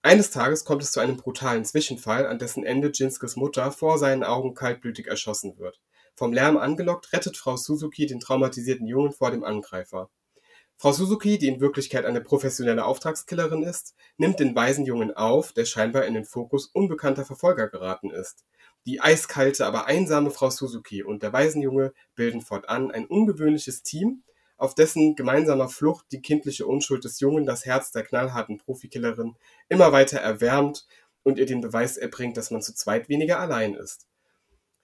[0.06, 4.22] Eines Tages kommt es zu einem brutalen Zwischenfall, an dessen Ende Jinskes Mutter vor seinen
[4.22, 5.80] Augen kaltblütig erschossen wird.
[6.14, 10.08] Vom Lärm angelockt, rettet Frau Suzuki den traumatisierten Jungen vor dem Angreifer.
[10.76, 16.04] Frau Suzuki, die in Wirklichkeit eine professionelle Auftragskillerin ist, nimmt den Waisenjungen auf, der scheinbar
[16.04, 18.44] in den Fokus unbekannter Verfolger geraten ist.
[18.86, 24.22] Die eiskalte, aber einsame Frau Suzuki und der Waisenjunge bilden fortan ein ungewöhnliches Team,
[24.56, 29.36] auf dessen gemeinsamer Flucht die kindliche Unschuld des Jungen das Herz der knallharten Profikillerin
[29.68, 30.86] immer weiter erwärmt
[31.22, 34.06] und ihr den Beweis erbringt, dass man zu zweit weniger allein ist.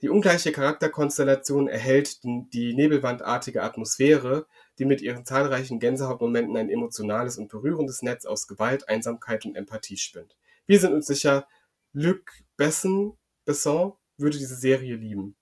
[0.03, 4.47] Die ungleiche Charakterkonstellation erhält die nebelwandartige Atmosphäre,
[4.81, 9.97] die mit ihren zahlreichen Gänsehautmomenten ein emotionales und berührendes Netz aus Gewalt, Einsamkeit und Empathie
[9.97, 10.37] spinnt.
[10.67, 11.47] Wir sind uns sicher,
[11.93, 15.37] Luc Besson, Besson würde diese Serie lieben.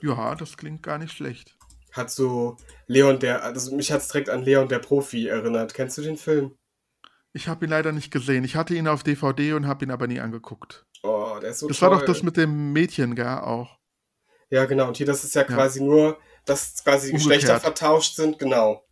[0.00, 1.56] Ja, das klingt gar nicht schlecht.
[1.92, 2.56] Hat so
[2.86, 5.72] Leon der, also mich hat's direkt an Leon der Profi erinnert.
[5.74, 6.56] Kennst du den Film?
[7.32, 8.44] Ich habe ihn leider nicht gesehen.
[8.44, 10.86] Ich hatte ihn auf DVD und habe ihn aber nie angeguckt.
[11.02, 12.24] Oh, der ist so Das war doch das toll.
[12.26, 13.78] mit dem Mädchen, gell, auch.
[14.50, 14.88] Ja, genau.
[14.88, 17.62] Und hier, das ist ja Ja, quasi nur, dass quasi die Geschlechter umgekehrt.
[17.62, 18.86] vertauscht sind, genau.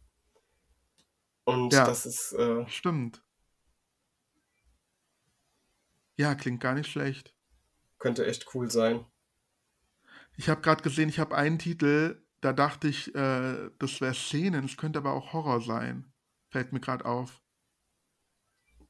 [1.44, 3.22] Und Ja, das ist, äh, stimmt.
[6.16, 7.34] Ja, klingt gar nicht schlecht.
[7.98, 9.04] könnte echt cool sein.
[10.37, 14.64] Ich habe gerade gesehen, ich habe einen Titel, da dachte ich, äh, das wäre Szenen,
[14.64, 16.12] es könnte aber auch Horror sein.
[16.51, 17.40] Fällt mir gerade auf.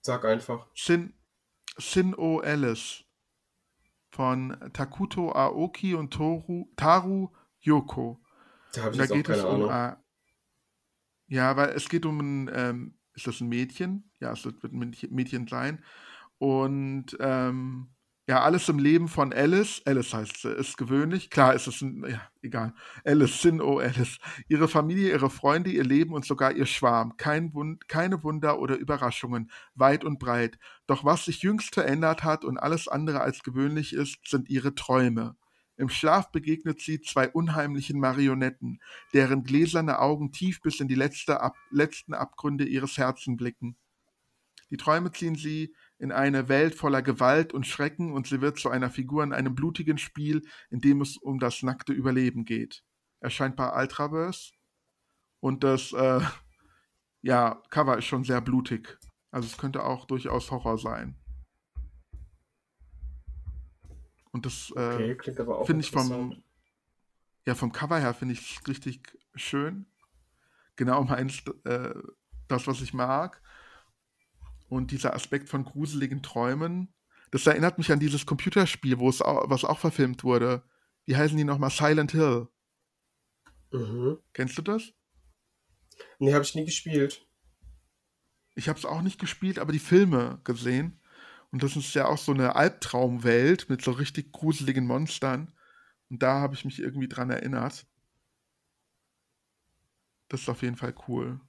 [0.00, 0.66] Sag einfach.
[0.74, 1.14] Sin,
[1.78, 3.04] Sin O Alice
[4.10, 7.30] von Takuto Aoki und Toru, Taru
[7.60, 8.20] Yoko.
[8.72, 9.70] Da habe ich da geht es um, Ahnung.
[9.70, 9.96] äh,
[11.26, 14.10] ja, weil es geht um ein, ähm, ist das ein Mädchen?
[14.20, 15.82] Ja, es wird ein Mädchen Mädchen sein.
[16.38, 17.93] Und ähm,
[18.26, 21.28] ja, alles im Leben von Alice, Alice heißt sie, ist gewöhnlich.
[21.28, 22.72] Klar ist es ein, ja, egal.
[23.04, 24.18] Alice, Sin, oh Alice.
[24.48, 27.18] Ihre Familie, ihre Freunde, ihr Leben und sogar ihr Schwarm.
[27.18, 30.58] Kein Wund, keine Wunder oder Überraschungen, weit und breit.
[30.86, 35.36] Doch was sich jüngst verändert hat und alles andere als gewöhnlich ist, sind ihre Träume.
[35.76, 38.80] Im Schlaf begegnet sie zwei unheimlichen Marionetten,
[39.12, 43.76] deren gläserne Augen tief bis in die letzte Ab letzten Abgründe ihres Herzens blicken.
[44.70, 48.68] Die Träume ziehen sie in eine Welt voller Gewalt und Schrecken und sie wird zu
[48.68, 52.82] einer Figur in einem blutigen Spiel, in dem es um das nackte Überleben geht.
[53.20, 54.52] Erscheint bei Ultraverse
[55.40, 56.20] und das äh,
[57.22, 58.98] ja, Cover ist schon sehr blutig.
[59.30, 61.16] Also es könnte auch durchaus Horror sein.
[64.30, 66.42] Und das äh, Okay, finde ich vom,
[67.46, 69.00] ja, vom Cover her finde ich es richtig
[69.34, 69.86] schön.
[70.76, 71.94] Genau meins, äh,
[72.48, 73.40] das, was ich mag.
[74.68, 76.94] Und dieser Aspekt von gruseligen Träumen,
[77.30, 80.62] das erinnert mich an dieses Computerspiel, wo es auch, was auch verfilmt wurde.
[81.04, 81.70] Wie heißen die nochmal?
[81.70, 82.48] Silent Hill.
[83.72, 84.18] Mhm.
[84.32, 84.92] Kennst du das?
[86.18, 87.26] Nee, habe ich nie gespielt.
[88.54, 91.00] Ich habe es auch nicht gespielt, aber die Filme gesehen.
[91.50, 95.52] Und das ist ja auch so eine Albtraumwelt mit so richtig gruseligen Monstern.
[96.10, 97.86] Und da habe ich mich irgendwie dran erinnert.
[100.28, 101.40] Das ist auf jeden Fall cool.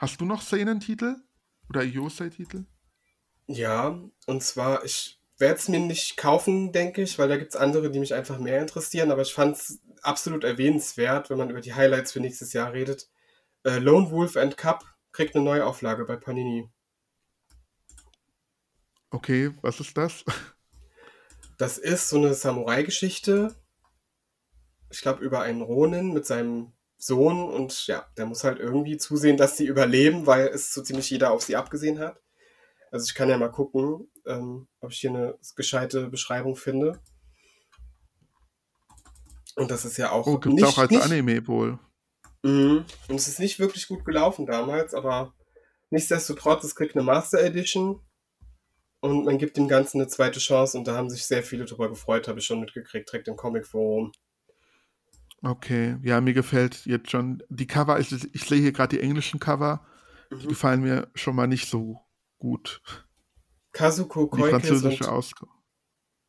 [0.00, 1.16] Hast du noch Szenentitel?
[1.68, 2.64] Oder Yosei-Titel?
[3.46, 7.60] Ja, und zwar, ich werde es mir nicht kaufen, denke ich, weil da gibt es
[7.60, 11.60] andere, die mich einfach mehr interessieren, aber ich fand es absolut erwähnenswert, wenn man über
[11.60, 13.10] die Highlights für nächstes Jahr redet.
[13.62, 16.70] Äh, Lone Wolf and Cup kriegt eine Neuauflage bei Panini.
[19.10, 20.24] Okay, was ist das?
[21.58, 23.54] Das ist so eine Samurai-Geschichte.
[24.88, 29.36] Ich glaube, über einen Ronin mit seinem Sohn und ja, der muss halt irgendwie zusehen,
[29.38, 32.20] dass sie überleben, weil es so ziemlich jeder auf sie abgesehen hat.
[32.92, 37.00] Also ich kann ja mal gucken, ähm, ob ich hier eine gescheite Beschreibung finde.
[39.56, 41.78] Und das ist ja auch Oh, gibt's auch nicht, als nicht, Anime wohl.
[42.42, 42.84] Mhm.
[43.08, 45.34] Und es ist nicht wirklich gut gelaufen damals, aber
[45.90, 48.00] nichtsdestotrotz, es kriegt eine Master Edition.
[49.00, 51.88] und man gibt dem Ganzen eine zweite Chance und da haben sich sehr viele drüber
[51.88, 54.12] gefreut, habe ich schon mitgekriegt, direkt im Comic-Forum.
[55.42, 57.98] Okay, ja, mir gefällt jetzt schon die Cover.
[57.98, 59.86] Ich, ich sehe hier gerade die englischen Cover.
[60.30, 60.48] Die Mhm.
[60.48, 62.00] gefallen mir schon mal nicht so
[62.38, 62.82] gut.
[63.72, 65.50] Kazuko Die Koikes französische Ausgabe.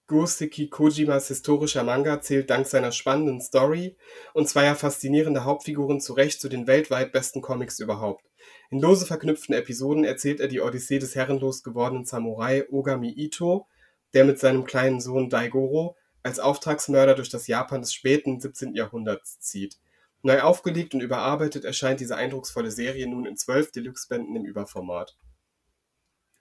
[0.08, 3.96] Goseki Kojimas historischer Manga zählt dank seiner spannenden Story
[4.34, 8.26] und zweier faszinierender Hauptfiguren zu Recht zu den weltweit besten Comics überhaupt.
[8.72, 13.68] In lose verknüpften Episoden erzählt er die Odyssee des herrenlos gewordenen Samurai Ogami Ito,
[14.14, 18.76] der mit seinem kleinen Sohn Daigoro als Auftragsmörder durch das Japan des späten 17.
[18.76, 19.80] Jahrhunderts zieht.
[20.24, 25.18] Neu aufgelegt und überarbeitet erscheint diese eindrucksvolle Serie nun in zwölf Deluxe-Bänden im Überformat.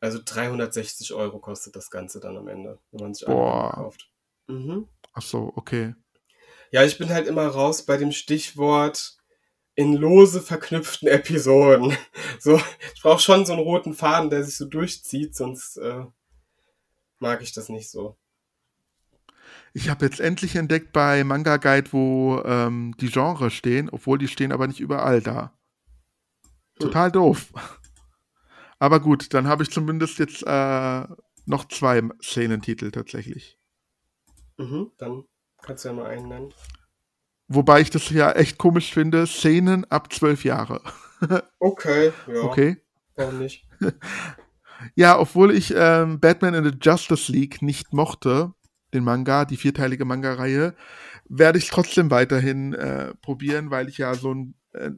[0.01, 3.73] Also 360 Euro kostet das Ganze dann am Ende, wenn man sich Boah.
[3.75, 4.11] Kauft.
[4.49, 4.89] Mhm.
[5.13, 5.95] Ach so, okay.
[6.71, 9.17] Ja, ich bin halt immer raus bei dem Stichwort
[9.75, 11.97] in lose verknüpften Episoden.
[12.39, 12.59] So,
[12.95, 16.07] ich brauche schon so einen roten Faden, der sich so durchzieht, sonst äh,
[17.19, 18.17] mag ich das nicht so.
[19.73, 24.29] Ich habe jetzt endlich entdeckt bei Manga Guide, wo ähm, die Genres stehen, obwohl die
[24.29, 25.53] stehen aber nicht überall da.
[26.79, 27.53] Total doof.
[28.83, 31.07] Aber gut, dann habe ich zumindest jetzt äh,
[31.45, 33.59] noch zwei Szenentitel tatsächlich.
[34.57, 35.25] Mhm, dann
[35.61, 36.55] kannst du ja mal einen nennen.
[37.49, 40.81] Wobei ich das ja echt komisch finde, Szenen ab zwölf Jahre.
[41.59, 42.83] Okay, ja, Okay.
[43.15, 43.67] warum nicht?
[44.95, 48.55] Ja, obwohl ich ähm, Batman in the Justice League nicht mochte,
[48.95, 50.75] den Manga, die vierteilige Manga-Reihe,
[51.29, 54.91] werde ich trotzdem weiterhin äh, probieren, weil ich ja so ein äh,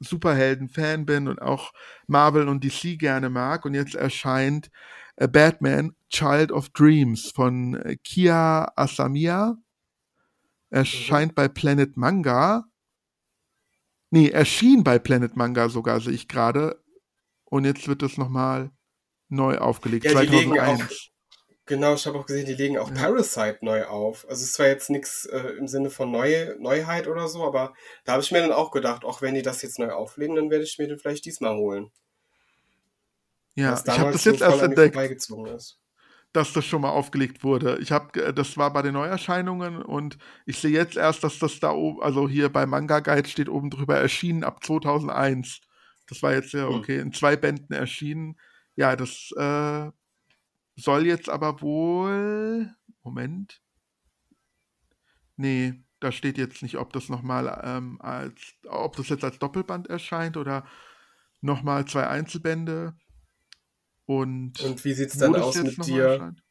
[0.00, 1.72] Superhelden-Fan bin und auch
[2.06, 3.64] Marvel und DC gerne mag.
[3.64, 4.70] Und jetzt erscheint
[5.16, 9.56] äh, Batman Child of Dreams von äh, Kia Asamiya.
[10.68, 12.66] Erscheint bei Planet Manga.
[14.10, 16.82] Nee, erschien bei Planet Manga sogar, sehe ich gerade.
[17.44, 18.70] Und jetzt wird es nochmal
[19.28, 20.04] neu aufgelegt.
[20.04, 21.10] Ja, die legen 2001.
[21.66, 22.94] Genau, ich habe auch gesehen, die legen auch.
[22.94, 24.24] Parasite neu auf.
[24.28, 27.74] Also es ist zwar jetzt nichts äh, im Sinne von Neu Neuheit oder so, aber
[28.04, 30.50] da habe ich mir dann auch gedacht, auch wenn die das jetzt neu auflegen, dann
[30.50, 31.90] werde ich mir den vielleicht diesmal holen.
[33.54, 34.96] Ja, ich habe das jetzt erst entdeckt,
[36.32, 37.78] dass das schon mal aufgelegt wurde.
[37.80, 41.70] Ich habe, das war bei den Neuerscheinungen und ich sehe jetzt erst, dass das da
[41.72, 45.60] oben, also hier bei Manga Guide steht oben drüber erschienen ab 2001.
[46.08, 46.74] Das war jetzt ja Hm.
[46.76, 48.38] okay in zwei Bänden erschienen.
[48.76, 49.90] Ja, das äh,
[50.76, 52.74] soll jetzt aber wohl.
[53.02, 53.60] Moment.
[55.36, 59.88] Nee, da steht jetzt nicht, ob das nochmal ähm, als, ob das jetzt als Doppelband
[59.88, 60.66] erscheint oder
[61.40, 62.96] nochmal zwei Einzelbände.
[64.06, 66.42] Und, Und wie sieht's wo dann aus mit dir, erscheint?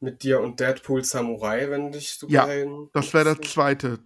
[0.00, 3.98] mit dir und Deadpool Samurai, wenn dich Ja, Superhelden Das wäre der zweite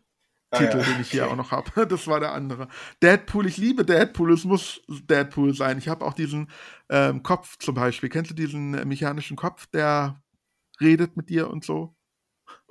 [0.55, 1.33] Titel, ja, den ich hier okay.
[1.33, 1.87] auch noch habe.
[1.87, 2.69] Das war der andere.
[3.03, 5.79] Deadpool, ich liebe Deadpool, es muss Deadpool sein.
[5.79, 6.51] Ich habe auch diesen
[6.89, 8.09] ähm, Kopf zum Beispiel.
[8.09, 10.23] Kennst du diesen äh, mechanischen Kopf, der
[10.81, 11.95] redet mit dir und so?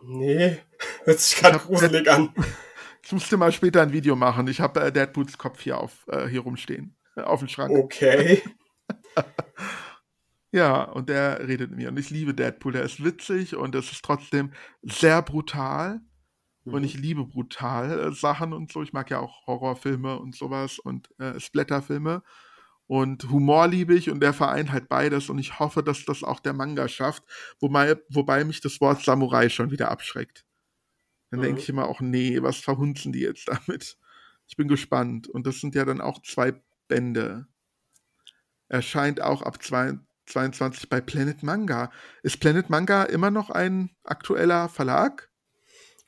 [0.02, 0.58] Nee,
[1.06, 2.34] hört sich gerade gruselig an.
[3.06, 4.48] Ich musste mal später ein Video machen.
[4.48, 6.96] Ich habe äh, Deadpools Kopf hier auf äh, hier rumstehen.
[7.18, 7.72] äh, Auf dem Schrank.
[7.72, 8.42] Okay.
[10.54, 11.90] Ja, und der redet mit mir.
[11.90, 12.74] Und ich liebe Deadpool.
[12.74, 14.54] Der ist witzig und es ist trotzdem
[14.84, 16.02] sehr brutal.
[16.66, 16.86] Und Mhm.
[16.86, 18.82] ich liebe brutal äh, Sachen und so.
[18.84, 22.24] Ich mag ja auch Horrorfilme und sowas und äh, Splatterfilme.
[22.88, 25.30] Und Humor liebe ich und der vereint halt beides.
[25.30, 27.24] Und ich hoffe, dass das auch der Manga schafft.
[27.60, 30.46] Wobei, wobei mich das Wort Samurai schon wieder abschreckt.
[31.32, 31.60] Dann denke Mhm.
[31.64, 33.98] ich immer auch, nee, was verhunzen die jetzt damit?
[34.48, 35.28] Ich bin gespannt.
[35.28, 36.54] Und das sind ja dann auch zwei
[36.88, 37.48] Bände.
[38.68, 41.92] Erscheint auch ab zwei- 22 bei Planet Manga.
[42.22, 45.30] Ist Planet Manga immer noch ein aktueller Verlag?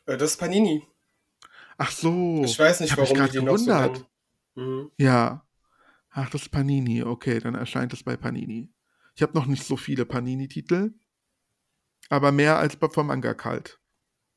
[0.06, 0.86] Äh, Das ist Panini.
[1.78, 2.42] Ach so.
[2.44, 4.10] Ich weiß nicht, hab warum grad die die noch so gewundert.
[4.56, 4.92] Mhm.
[4.98, 5.46] Ja.
[6.12, 7.04] Ach, das ist Panini.
[7.04, 8.72] Okay, dann erscheint es bei Panini.
[9.16, 10.94] Ich habe noch nicht so viele Panini-Titel,
[12.10, 13.80] aber mehr als bei- vom Manga Kalt.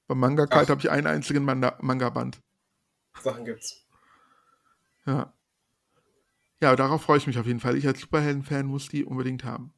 [0.07, 2.41] Beim Manga Kalt habe ich einen einzigen Manga- Manga-Band.
[3.21, 3.87] Sachen gibt's.
[5.07, 5.33] Ja.
[6.61, 7.77] Ja, darauf freue ich mich auf jeden Fall.
[7.77, 9.73] Ich als Superhelden-Fan muss die unbedingt haben.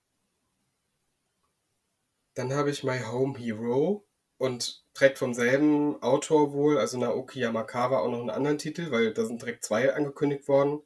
[2.34, 4.06] Dann habe ich My Home Hero
[4.40, 9.12] und direkt vom selben Autor wohl, also Naoki Yamakawa, auch noch einen anderen Titel, weil
[9.12, 10.80] da sind direkt zwei angekündigt worden.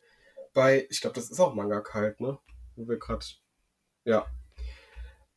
[0.52, 2.36] Bei, ich glaube, das ist auch Manga kalt, ne?
[2.74, 3.24] Wo wir gerade.
[4.04, 4.26] Ja.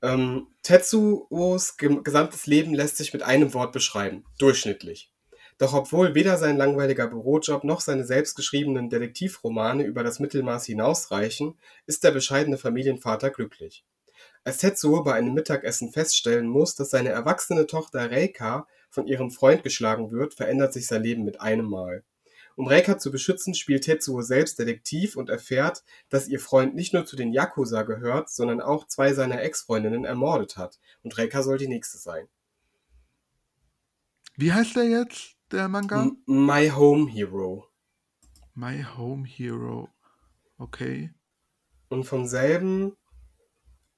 [0.01, 4.25] Ähm, Tetsuos gesamtes Leben lässt sich mit einem Wort beschreiben.
[4.39, 5.11] Durchschnittlich.
[5.59, 11.55] Doch obwohl weder sein langweiliger Bürojob noch seine selbstgeschriebenen Detektivromane über das Mittelmaß hinausreichen,
[11.85, 13.85] ist der bescheidene Familienvater glücklich.
[14.47, 19.61] Als Tetsuo bei einem Mittagessen feststellen muss, dass seine erwachsene Tochter Reika von ihrem Freund
[19.61, 22.05] geschlagen wird, verändert sich sein Leben mit einem Mal.
[22.55, 27.05] Um Reika zu beschützen, spielt Tetsuo selbst Detektiv und erfährt, dass ihr Freund nicht nur
[27.05, 30.79] zu den Yakuza gehört, sondern auch zwei seiner Ex-Freundinnen ermordet hat.
[31.03, 32.29] Und Reika soll die nächste sein.
[34.37, 36.09] Wie heißt der jetzt, der Manga?
[36.25, 37.67] My Home Hero.
[38.53, 39.89] My Home Hero.
[40.57, 41.13] Okay.
[41.89, 42.95] Und vom selben,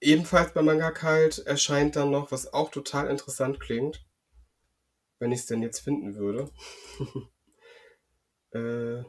[0.02, 4.06] ebenfalls bei Manga Kalt, erscheint dann noch, was auch total interessant klingt.
[5.20, 6.50] Wenn ich es denn jetzt finden würde.
[8.52, 9.04] äh,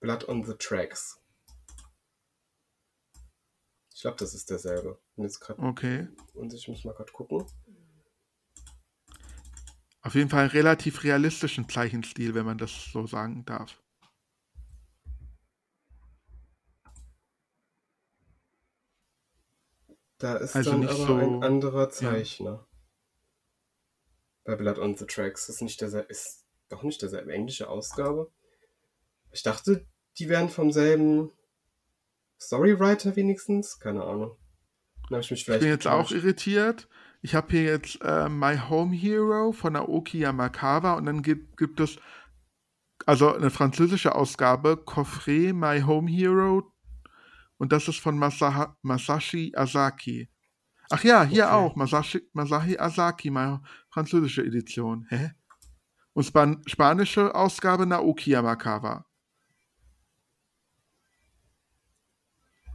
[0.00, 1.20] Blood on the Tracks.
[3.94, 5.00] Ich glaube, das ist derselbe.
[5.16, 6.08] Bin jetzt gerade Okay.
[6.34, 7.44] und ich muss mal gerade gucken.
[10.02, 13.82] Auf jeden Fall einen relativ realistischen Zeichenstil, wenn man das so sagen darf.
[20.18, 22.66] Da ist Also dann nicht aber so- ein anderer Zeichner.
[24.44, 25.48] Bei Blood on the Tracks.
[25.48, 28.30] Ist nicht derselbe, ist doch nicht derselbe englische Ausgabe.
[29.32, 29.86] Ich dachte,
[30.18, 31.30] die wären vom selben
[32.40, 33.78] Storywriter wenigstens.
[33.78, 34.36] Keine Ahnung.
[35.10, 36.88] Dann ich mich Ich vielleicht bin jetzt auch irritiert.
[37.22, 41.80] Ich habe hier jetzt äh, My Home Hero von Naoki Yamakawa und dann gibt, gibt
[41.80, 41.96] es
[43.04, 46.72] also eine französische Ausgabe, Coffret My Home Hero
[47.58, 50.28] und das ist von Masaha, Masashi Asaki.
[50.90, 51.54] Ach ja, hier Okay.
[51.54, 55.06] auch, Masashi, Masashi Asaki, meine französische Edition.
[55.08, 55.32] Hä?
[56.12, 59.04] Und Span spanische Ausgabe Naoki Yamakawa.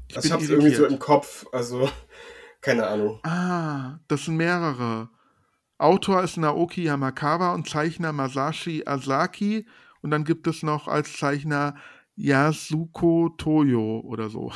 [0.10, 1.46] Ich Also ich habe irgendwie so im Kopf.
[1.52, 1.90] Also,
[2.62, 3.20] keine Ahnung.
[3.24, 5.10] Ah, das sind mehrere.
[5.78, 9.68] Autor ist Naoki Yamakawa und Zeichner Masashi Asaki.
[10.02, 11.76] Und dann gibt es noch als Zeichner
[12.16, 14.52] Yasuko Toyo oder so.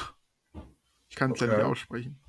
[1.16, 1.56] Ich kann es ja Okay.
[1.56, 2.20] nicht aussprechen.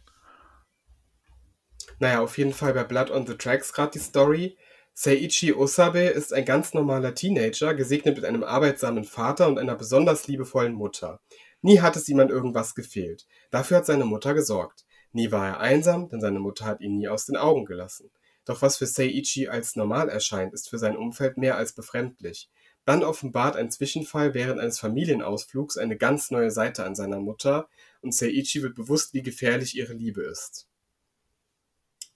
[1.99, 4.57] Naja, auf jeden Fall bei Blood on the Tracks gerade die Story.
[4.95, 10.29] Seiichi Osabe ist ein ganz normaler Teenager, gesegnet mit einem arbeitsamen Vater und einer besonders
[10.29, 11.21] liebevollen Mutter.
[11.63, 13.27] Nie hat es ihm an irgendwas gefehlt.
[13.51, 14.85] Dafür hat seine Mutter gesorgt.
[15.11, 18.13] Nie war er einsam, denn seine Mutter hat ihn nie aus den Augen gelassen.
[18.45, 22.49] Doch was für Seiichi als normal erscheint, ist für sein Umfeld mehr als befremdlich.
[22.85, 27.69] Dann offenbart ein Zwischenfall während eines Familienausflugs eine ganz neue Seite an seiner Mutter
[28.03, 30.69] und Seiichi wird bewusst, wie gefährlich ihre Liebe ist.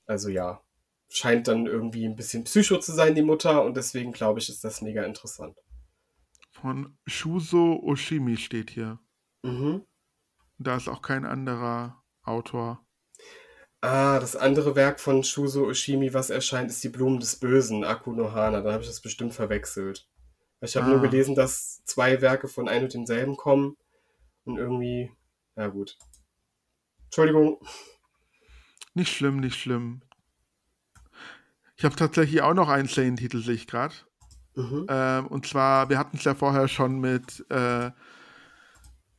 [0.06, 0.62] Also ja,
[1.08, 4.64] scheint dann irgendwie ein bisschen Psycho zu sein, die Mutter, und deswegen glaube ich, ist
[4.64, 5.56] das mega interessant.
[6.52, 8.98] Von Shuzo Oshimi steht hier.
[9.42, 9.84] Mhm.
[10.58, 12.84] Da ist auch kein anderer Autor.
[13.80, 18.12] Ah, das andere Werk von Shuzo Oshimi, was erscheint, ist die Blumen des Bösen, Aku
[18.12, 18.60] no Hana.
[18.60, 20.06] Dann habe ich das bestimmt verwechselt.
[20.60, 20.90] Ich habe Ah.
[20.90, 23.78] nur gelesen, dass zwei Werke von ein und demselben kommen
[24.44, 25.10] und irgendwie,
[25.56, 25.96] ja gut.
[27.04, 27.58] Entschuldigung.
[28.94, 30.02] Nicht schlimm, nicht schlimm.
[31.76, 33.94] Ich habe tatsächlich auch noch einen Serientitel, sehe ich gerade.
[34.54, 34.86] Mhm.
[34.88, 37.90] Ähm, und zwar, wir hatten es ja vorher schon mit äh,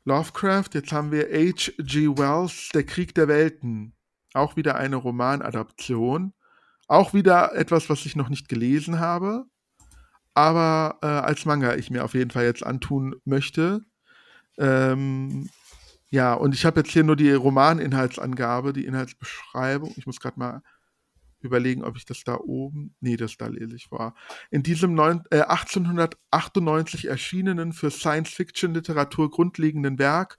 [0.04, 2.18] Lovecraft, jetzt haben wir H.G.
[2.18, 3.94] Wells, Der Krieg der Welten.
[4.34, 6.34] Auch wieder eine Romanadaption.
[6.88, 9.46] Auch wieder etwas, was ich noch nicht gelesen habe,
[10.34, 13.86] aber äh, als Manga ich mir auf jeden Fall jetzt antun möchte.
[14.58, 15.50] Ähm,
[16.12, 19.94] ja, und ich habe jetzt hier nur die Romaninhaltsangabe, die Inhaltsbeschreibung.
[19.96, 20.62] Ich muss gerade mal
[21.40, 22.96] überlegen, ob ich das da oben.
[23.00, 24.14] Nee, das da lese ich vor.
[24.50, 30.38] In diesem neun, äh, 1898 erschienenen für Science-Fiction-Literatur grundlegenden Werk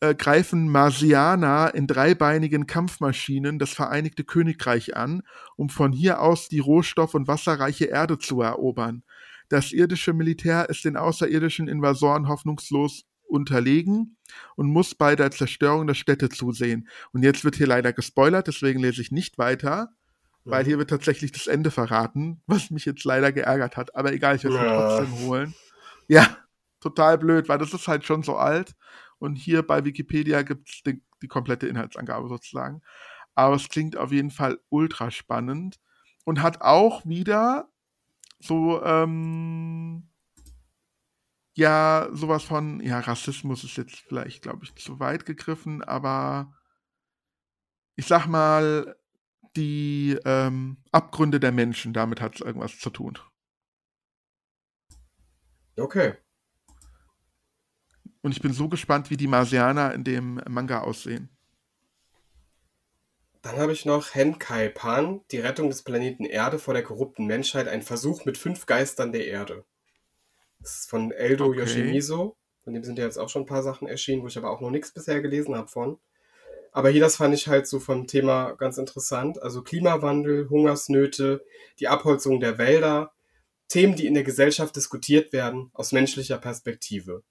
[0.00, 5.22] äh, greifen Marsianer in dreibeinigen Kampfmaschinen das Vereinigte Königreich an,
[5.54, 9.04] um von hier aus die rohstoff- und wasserreiche Erde zu erobern.
[9.48, 14.16] Das irdische Militär ist den außerirdischen Invasoren hoffnungslos unterlegen
[14.56, 16.88] und muss bei der Zerstörung der Städte zusehen.
[17.12, 19.90] Und jetzt wird hier leider gespoilert, deswegen lese ich nicht weiter,
[20.44, 20.68] weil Mhm.
[20.68, 23.94] hier wird tatsächlich das Ende verraten, was mich jetzt leider geärgert hat.
[23.96, 24.74] Aber egal, ich werde es Ja.
[24.74, 25.54] trotzdem holen.
[26.08, 26.38] Ja,
[26.80, 28.74] total blöd, weil das ist halt schon so alt.
[29.18, 32.82] Und hier bei Wikipedia gibt es die, die komplette Inhaltsangabe sozusagen.
[33.34, 35.80] Aber es klingt auf jeden Fall ultra spannend
[36.24, 37.68] und hat auch wieder
[38.40, 40.08] so, ähm,
[41.54, 46.52] ja, sowas von, ja, Rassismus ist jetzt vielleicht, glaube ich, zu weit gegriffen, aber
[47.96, 48.96] ich sag mal,
[49.56, 53.18] die ähm, Abgründe der Menschen, damit hat es irgendwas zu tun.
[55.76, 56.14] Okay.
[58.22, 61.28] Und ich bin so gespannt, wie die Marsianer in dem Manga aussehen.
[63.42, 67.68] Dann habe ich noch Henkai Pan, die Rettung des Planeten Erde vor der korrupten Menschheit,
[67.68, 69.66] ein Versuch mit fünf Geistern der Erde.
[70.64, 71.60] Das ist von Eldo Okay.
[71.60, 72.36] Yoshimizo.
[72.62, 74.62] Von dem sind ja jetzt auch schon ein paar Sachen erschienen, wo ich aber auch
[74.62, 75.98] noch nichts bisher gelesen habe von.
[76.72, 79.40] Aber hier, das fand ich halt so vom Thema ganz interessant.
[79.42, 81.44] Also Klimawandel, Hungersnöte,
[81.78, 83.12] die Abholzung der Wälder,
[83.68, 87.22] Themen, die in der Gesellschaft diskutiert werden, aus menschlicher Perspektive.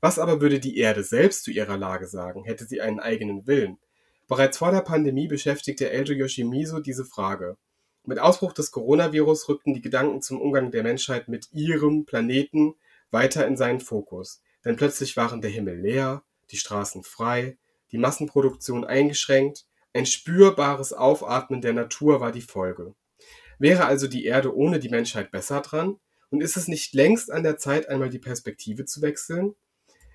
[0.00, 3.78] Was aber würde die Erde selbst zu ihrer Lage sagen, hätte sie einen eigenen Willen?
[4.26, 7.56] Bereits vor der Pandemie beschäftigte Eldo Yoshimizu diese Frage.
[8.08, 12.74] Mit Ausbruch des Coronavirus rückten die Gedanken zum Umgang der Menschheit mit ihrem Planeten
[13.10, 14.40] weiter in seinen Fokus.
[14.64, 17.58] Denn plötzlich waren der Himmel leer, die Straßen frei,
[17.92, 22.94] die Massenproduktion eingeschränkt, ein spürbares Aufatmen der Natur war die Folge.
[23.58, 26.00] Wäre also die Erde ohne die Menschheit besser dran?
[26.30, 29.54] Und ist es nicht längst an der Zeit, einmal die Perspektive zu wechseln?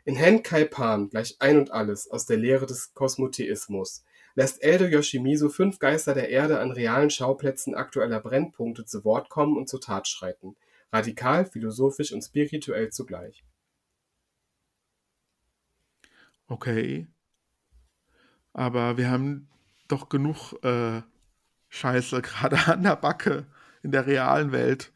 [0.04, 4.04] In Hen Kai Pan, gleich ein und alles, aus der Lehre des Kosmotheismus,
[4.36, 9.58] lässt Eldo Yoshimizu fünf Geister der Erde an realen Schauplätzen aktueller Brennpunkte zu Wort kommen
[9.58, 10.56] und zur Tat schreiten.
[10.92, 13.44] Radikal, philosophisch und spirituell zugleich.
[16.48, 17.08] Okay.
[18.54, 19.50] Aber wir haben
[19.88, 21.02] doch genug äh,
[21.70, 23.48] Scheiße gerade an der Backe
[23.82, 24.94] in der realen Welt.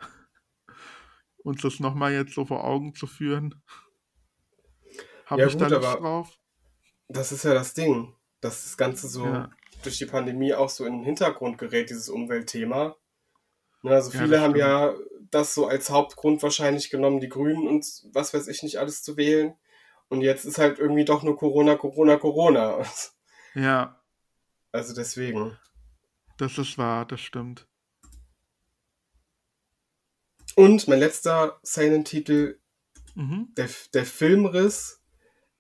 [1.44, 3.62] Uns das nochmal jetzt so vor Augen zu führen.
[5.26, 6.40] Habe Ja ich da gut, Lust aber drauf?
[7.10, 9.50] das ist ja das Ding, dass das Ganze so Ja.
[9.84, 12.96] durch die Pandemie auch so in den Hintergrund gerät, dieses Umweltthema.
[13.84, 14.94] Ne, also Ja, viele das haben ja
[15.32, 19.18] das so als Hauptgrund wahrscheinlich genommen, die Grünen und was weiß ich nicht alles zu
[19.18, 19.56] wählen.
[20.10, 22.86] Und jetzt ist halt irgendwie doch nur Corona, Corona, Corona.
[23.56, 24.00] Ja,
[24.72, 25.58] Also deswegen.
[26.38, 27.68] das ist wahr, das stimmt.
[30.56, 32.60] Und mein letzter Seinen-Titel,
[33.16, 33.48] Mhm.
[33.58, 34.97] der, der Filmriss,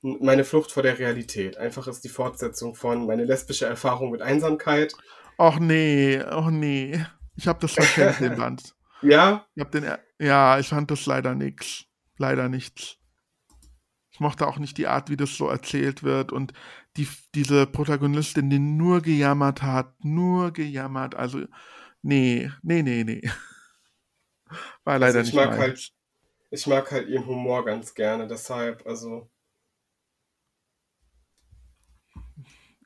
[0.02, 1.58] meine Flucht vor der Realität.
[1.58, 4.98] Einfach ist die Fortsetzung von meine lesbische Erfahrung mit Einsamkeit.
[5.40, 7.06] Och nee, och nee.
[7.36, 8.76] Ich habe das verschenkt, den Band.
[9.02, 9.86] Ja, Ich hab den,
[10.20, 11.86] ja, ich fand das leider nix.
[12.18, 12.98] Leider nichts.
[14.12, 16.54] Ich mochte auch nicht die Art, wie das so erzählt wird und
[16.98, 21.16] die, diese Protagonistin, die nur gejammert hat, nur gejammert.
[21.16, 21.46] Also,
[22.02, 23.30] nee, nee, nee, nee.
[24.84, 25.58] War leider also ich nicht mag meins.
[25.58, 25.94] halt,
[26.52, 29.30] ich mag halt ihren Humor ganz gerne, deshalb, also.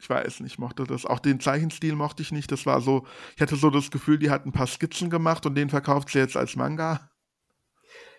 [0.02, 1.06] Ich weiß nicht, ich mochte das.
[1.06, 2.52] Auch den Zeichenstil mochte ich nicht.
[2.52, 5.54] Das war so, ich hatte so das Gefühl, die hat ein paar Skizzen gemacht und
[5.54, 7.12] den verkauft sie jetzt als Manga.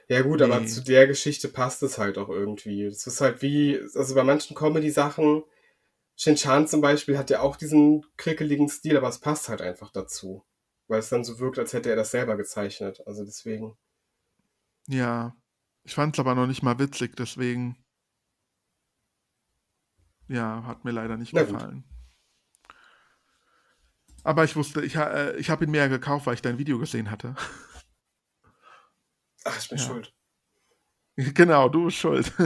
[0.09, 0.67] Ja gut, aber Nee.
[0.67, 2.85] zu der Geschichte passt es halt auch irgendwie.
[2.85, 5.43] Es ist halt wie, also bei manchen Comedy-Sachen,
[6.17, 10.45] Shin-Chan zum Beispiel hat ja auch diesen krickeligen Stil, aber es passt halt einfach dazu.
[10.87, 13.03] Weil es dann so wirkt, als hätte er das selber gezeichnet.
[13.07, 13.77] Also deswegen.
[14.87, 15.35] Ja,
[15.83, 17.77] ich fand es aber noch nicht mal witzig, deswegen.
[20.33, 21.53] Ja, hat mir leider nicht Na gut.
[21.53, 21.85] gefallen.
[24.25, 26.79] Aber ich wusste, ich, äh, ich habe ihn mir ja gekauft, weil ich dein Video
[26.79, 27.35] gesehen hatte.
[29.45, 29.85] Ach, ich bin Ja.
[29.85, 30.15] schuld.
[31.35, 32.33] genau, du bist schuld.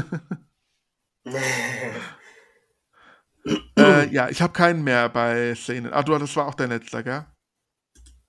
[3.79, 5.93] äh, ja, ich habe keinen mehr bei Szenen.
[5.93, 7.25] Ah, du, das war auch dein letzter, gell?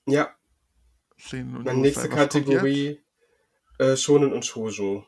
[0.05, 0.35] ja,
[1.19, 2.09] Szenen und meine nächste?
[2.09, 3.03] Kategorie,
[3.79, 5.07] äh, Shonen und Shoujo.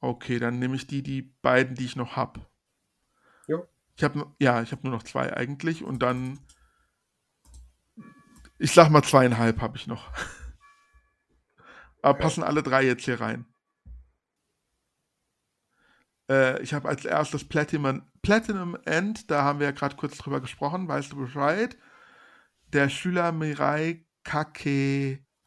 [0.00, 2.40] Okay, dann nehme ich die, die beiden, die ich noch habe.
[4.02, 6.40] Ich habe ja, ich habe nur noch zwei eigentlich und dann
[8.58, 10.10] ich sag mal zweieinhalb habe ich noch.
[12.02, 12.22] Aber Okay.
[12.24, 13.46] passen alle drei jetzt hier rein.
[16.28, 20.40] Äh, ich habe als erstes Platinum, Platinum End, da haben wir ja gerade kurz drüber
[20.40, 21.76] gesprochen, weißt du Bescheid?
[22.72, 24.04] Der Schüler Mirai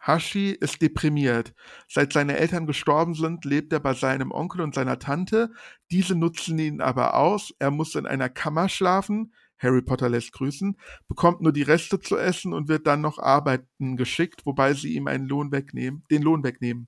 [0.06, 1.53] Kakehashi ist deprimiert.
[1.88, 5.51] Seit seine Eltern gestorben sind, lebt er bei seinem Onkel und seiner Tante.
[5.89, 7.53] Diese nutzen ihn aber aus.
[7.58, 9.34] Er muss in einer Kammer schlafen.
[9.58, 10.78] Harry Potter lässt grüßen,
[11.08, 15.08] bekommt nur die Reste zu essen und wird dann noch arbeiten geschickt, wobei sie ihm
[15.08, 16.88] einen Lohn wegnehmen, den Lohn wegnehmen.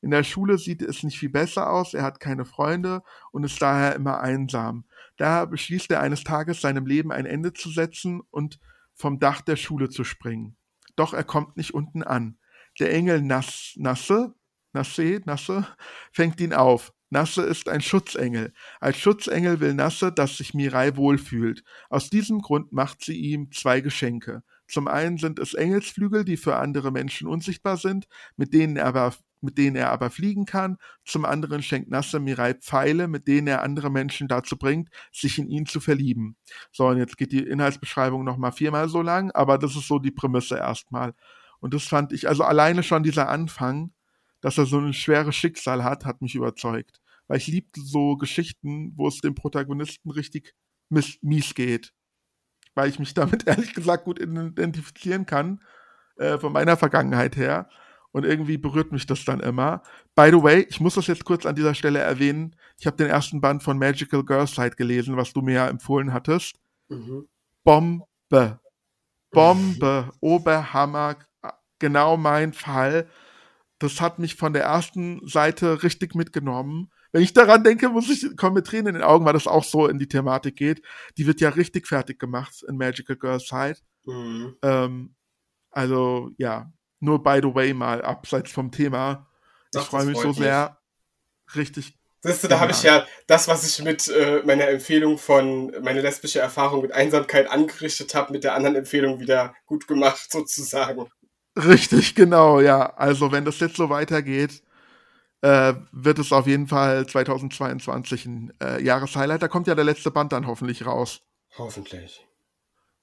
[0.00, 3.02] In der Schule sieht es nicht viel besser aus, er hat keine Freunde
[3.32, 4.84] und ist daher immer einsam.
[5.16, 8.60] Daher beschließt er eines Tages seinem Leben ein Ende zu setzen und
[8.94, 10.56] vom Dach der Schule zu springen.
[10.94, 12.38] Doch er kommt nicht unten an.
[12.78, 14.34] Der Engel Nas, Nasse,
[14.72, 15.66] Nasse, Nasse,
[16.12, 16.92] fängt ihn auf.
[17.08, 18.52] Nasse ist ein Schutzengel.
[18.80, 21.62] Als Schutzengel will Nasse, dass sich Mirai wohlfühlt.
[21.88, 24.42] Aus diesem Grund macht sie ihm zwei Geschenke.
[24.68, 29.14] Zum einen sind es Engelsflügel, die für andere Menschen unsichtbar sind, mit denen er aber,
[29.40, 30.78] mit denen er aber fliegen kann.
[31.04, 35.48] Zum anderen schenkt Nasse Mirai Pfeile, mit denen er andere Menschen dazu bringt, sich in
[35.48, 36.36] ihn zu verlieben.
[36.72, 40.10] So, und jetzt geht die Inhaltsbeschreibung nochmal viermal so lang, aber das ist so die
[40.10, 41.14] Prämisse erstmal.
[41.60, 43.92] Und das fand ich, also alleine schon dieser Anfang,
[44.40, 47.00] dass er so ein schweres Schicksal hat, hat mich überzeugt.
[47.26, 50.54] Weil ich liebte so Geschichten, wo es dem Protagonisten richtig
[50.88, 51.92] mies geht.
[52.74, 55.60] Weil ich mich damit ehrlich gesagt gut identifizieren kann,
[56.16, 57.68] äh, von meiner Vergangenheit her.
[58.12, 59.82] Und irgendwie berührt mich das dann immer.
[60.14, 62.56] By the way, ich muss das jetzt kurz an dieser Stelle erwähnen.
[62.78, 66.14] Ich habe den ersten Band von Magical Girl Side gelesen, was du mir ja empfohlen
[66.14, 66.56] hattest.
[66.88, 67.28] Mhm.
[67.62, 68.60] Bombe.
[69.30, 70.10] Bombe.
[70.20, 71.16] Oberhammer.
[71.78, 73.08] Genau mein Fall.
[73.78, 76.90] das hat mich von der ersten Seite richtig mitgenommen.
[77.12, 79.64] Wenn ich daran denke, muss ich, kommen mit Tränen in den Augen, weil das auch
[79.64, 80.82] so in die Thematik geht.
[81.18, 83.78] Die wird ja richtig fertig gemacht in Magical Girl Side.
[84.04, 84.56] Mhm.
[84.62, 85.14] Ähm,
[85.70, 89.28] also, ja, nur by the way mal, abseits vom Thema.
[89.74, 90.38] Ich freue mich so mich.
[90.38, 90.78] sehr.
[91.54, 91.96] Richtig.
[92.22, 96.00] Siehst du, da habe ich ja das, was ich mit äh, meiner Empfehlung von meine
[96.00, 101.06] lesbische Erfahrung mit Einsamkeit angerichtet habe, mit der anderen Empfehlung wieder gut gemacht, sozusagen.
[101.56, 102.94] Richtig, genau, ja.
[102.96, 104.62] Also wenn das jetzt so weitergeht,
[105.40, 109.42] äh, wird es auf jeden Fall 2022 ein äh, Jahreshighlight.
[109.42, 111.22] Da kommt ja der letzte Band dann hoffentlich raus.
[111.56, 112.26] Hoffentlich.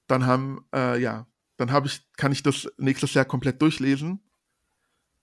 [0.06, 1.26] Dann haben, äh, ja,
[1.56, 4.20] dann habe ich, kann ich das nächstes Jahr komplett durchlesen.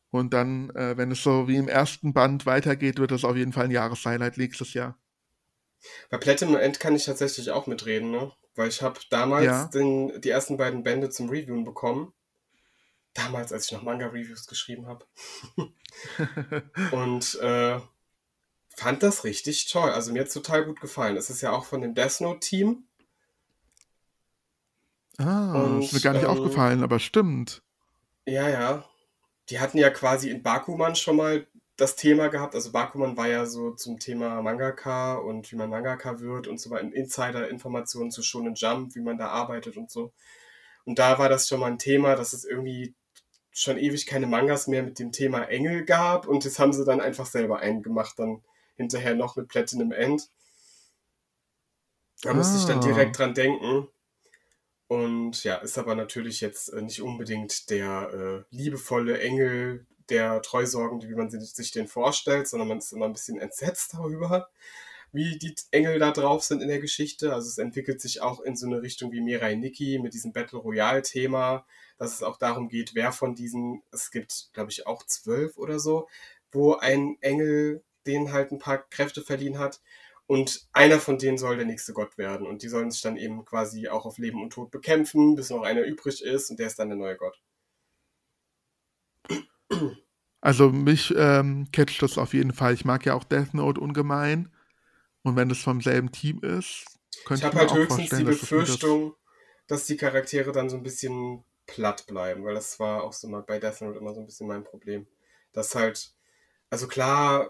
[0.10, 3.54] Und dann, äh, wenn es so wie im ersten Band weitergeht, wird es auf jeden
[3.54, 4.98] Fall ein Jahreshighlight nächstes Jahr.
[6.10, 8.32] Bei Platinum End kann ich tatsächlich auch mitreden, ne?
[8.56, 9.66] Weil ich habe damals ja.
[9.68, 12.14] den, die ersten beiden Bände zum Reviewen bekommen
[13.14, 15.06] damals, als ich noch Manga-Reviews geschrieben habe.
[16.92, 17.80] und äh,
[18.76, 19.92] fand das richtig toll.
[19.92, 21.18] Also mir hat es total gut gefallen.
[21.18, 22.84] Es ist ja auch von dem Death Note-Team.
[25.18, 27.62] Ah, und, ist mir gar nicht ähm, aufgefallen, aber stimmt.
[28.26, 28.86] Ja, ja.
[29.50, 31.46] Die hatten ja quasi in Bakuman schon mal
[31.76, 32.56] das Thema gehabt.
[32.56, 36.70] Also Bakuman war ja so zum Thema Mangaka und wie man Mangaka wird und so
[36.70, 36.94] weiter.
[36.94, 40.14] Insider-Informationen zu Shonen Jump, wie man da arbeitet und so.
[40.86, 42.96] Und da war das schon mal ein Thema, dass es irgendwie
[43.52, 47.02] schon ewig keine Mangas mehr mit dem Thema Engel gab und das haben sie dann
[47.02, 48.42] einfach selber eingemacht, dann
[48.76, 50.30] hinterher noch mit Platinum End.
[52.22, 52.34] Da ah.
[52.34, 53.88] musste ich dann direkt dran denken.
[54.88, 61.08] Und ja, ist aber natürlich jetzt äh, nicht unbedingt der äh, liebevolle Engel, der Treusorgende,
[61.08, 64.50] wie man sich den vorstellt, sondern man ist immer ein bisschen entsetzt darüber,
[65.14, 67.34] wie die Engel da drauf sind in der Geschichte.
[67.34, 70.60] Also es entwickelt sich auch in so eine Richtung wie Mirai Nikki mit diesem Battle
[70.60, 71.66] Royale Thema,
[72.02, 75.80] dass es auch darum geht, wer von diesen, es gibt, glaube ich, auch zwölf oder
[75.80, 76.08] so,
[76.52, 79.80] wo ein Engel denen halt ein paar Kräfte verliehen hat.
[80.26, 82.48] Und einer von denen soll der nächste Gott werden.
[82.48, 85.62] Und die sollen sich dann eben quasi auch auf Leben und Tod bekämpfen, bis noch
[85.62, 87.40] einer übrig ist und der ist dann der neue Gott.
[90.42, 92.74] Also mich ähm, catcht das auf jeden Fall.
[92.74, 94.52] Ich mag ja auch Death Note ungemein.
[95.22, 96.84] Und wenn es vom selben Team ist,
[97.26, 99.14] könnte ich, ich habe halt höchstens die Befürchtung,
[99.68, 103.42] dass die Charaktere dann so ein bisschen platt bleiben, weil das war auch so mal
[103.42, 105.08] bei Death Note immer so ein bisschen mein Problem.
[105.54, 106.14] Dass halt,
[106.70, 107.50] also klar,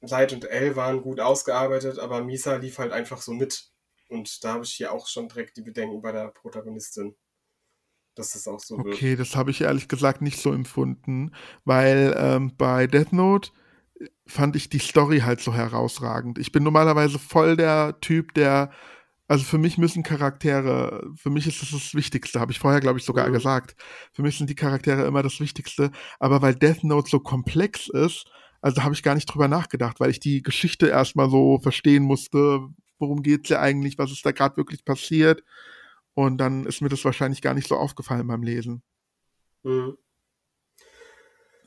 [0.00, 3.70] Light und L waren gut ausgearbeitet, aber Misa lief halt einfach so mit.
[4.08, 7.14] Und da habe ich hier auch schon direkt die Bedenken bei der Protagonistin,
[8.14, 8.94] dass das auch so okay, wird.
[8.96, 13.50] Okay, das habe ich ehrlich gesagt nicht so empfunden, weil ähm, bei Death Note
[14.26, 16.38] fand ich die Story halt so herausragend.
[16.38, 18.70] Ich bin normalerweise voll der Typ, der
[19.28, 22.98] also für mich müssen Charaktere, für mich ist das das Wichtigste, habe ich vorher, glaube
[22.98, 23.32] ich, sogar mhm.
[23.32, 23.76] gesagt.
[24.12, 25.90] Für mich sind die Charaktere immer das Wichtigste.
[26.18, 28.26] Aber weil Death Note so komplex ist,
[28.60, 32.60] also habe ich gar nicht drüber nachgedacht, weil ich die Geschichte erstmal so verstehen musste,
[32.98, 35.42] worum geht's ja eigentlich, was ist da gerade wirklich passiert.
[36.14, 38.82] Und dann ist mir das wahrscheinlich gar nicht so aufgefallen beim Lesen.
[39.62, 39.96] Mhm.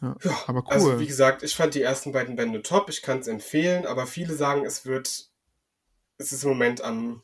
[0.01, 0.91] Ja, ja, aber also cool.
[0.93, 4.05] Also wie gesagt, ich fand die ersten beiden Bände top, ich kann es empfehlen, aber
[4.05, 5.29] viele sagen, es wird,
[6.17, 7.23] es ist im Moment am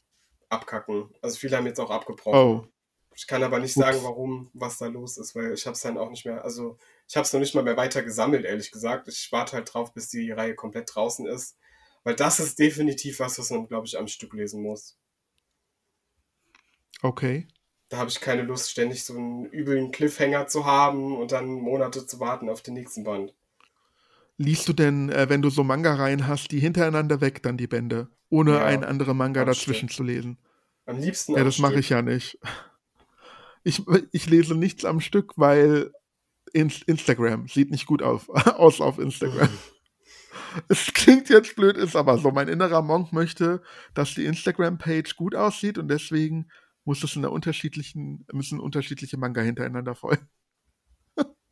[0.51, 1.09] abkacken.
[1.21, 2.39] Also viele haben jetzt auch abgebrochen.
[2.39, 2.67] Oh.
[3.13, 3.85] Ich kann aber nicht Ups.
[3.85, 6.77] sagen, warum, was da los ist, weil ich habe es dann auch nicht mehr, also
[7.07, 9.07] ich habe es noch nicht mal mehr weiter gesammelt, ehrlich gesagt.
[9.07, 11.57] Ich warte halt drauf, bis die Reihe komplett draußen ist,
[12.03, 14.97] weil das ist definitiv was, was man, glaube ich, am Stück lesen muss.
[17.01, 17.47] Okay.
[17.89, 22.05] Da habe ich keine Lust, ständig so einen üblen Cliffhanger zu haben und dann Monate
[22.05, 23.33] zu warten auf den nächsten Band.
[24.37, 28.09] Liest du denn, äh, wenn du so Manga-Reihen hast, die hintereinander weg dann die Bände?
[28.31, 30.39] Ohne ja, einen anderen Manga dazwischen zu lesen.
[30.85, 31.35] Am liebsten.
[31.35, 32.39] Ja, das mache ich ja nicht.
[33.63, 35.91] Ich, ich lese nichts am Stück, weil
[36.53, 39.49] Instagram sieht nicht gut auf, aus auf Instagram.
[40.69, 42.31] es klingt jetzt blöd, ist aber so.
[42.31, 43.61] Mein innerer Monk möchte,
[43.93, 46.49] dass die Instagram-Page gut aussieht und deswegen
[46.83, 50.27] muss es in der unterschiedlichen, müssen unterschiedliche Manga hintereinander folgen.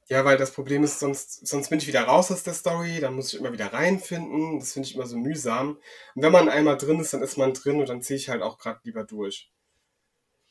[0.10, 3.14] Ja, weil das Problem ist, sonst, sonst bin ich wieder raus aus der Story, dann
[3.14, 4.60] muss ich immer wieder reinfinden.
[4.60, 5.78] Das finde ich immer so mühsam.
[6.16, 8.41] Und wenn man einmal drin ist, dann ist man drin und dann ziehe ich halt
[8.41, 9.51] auch gerade lieber durch.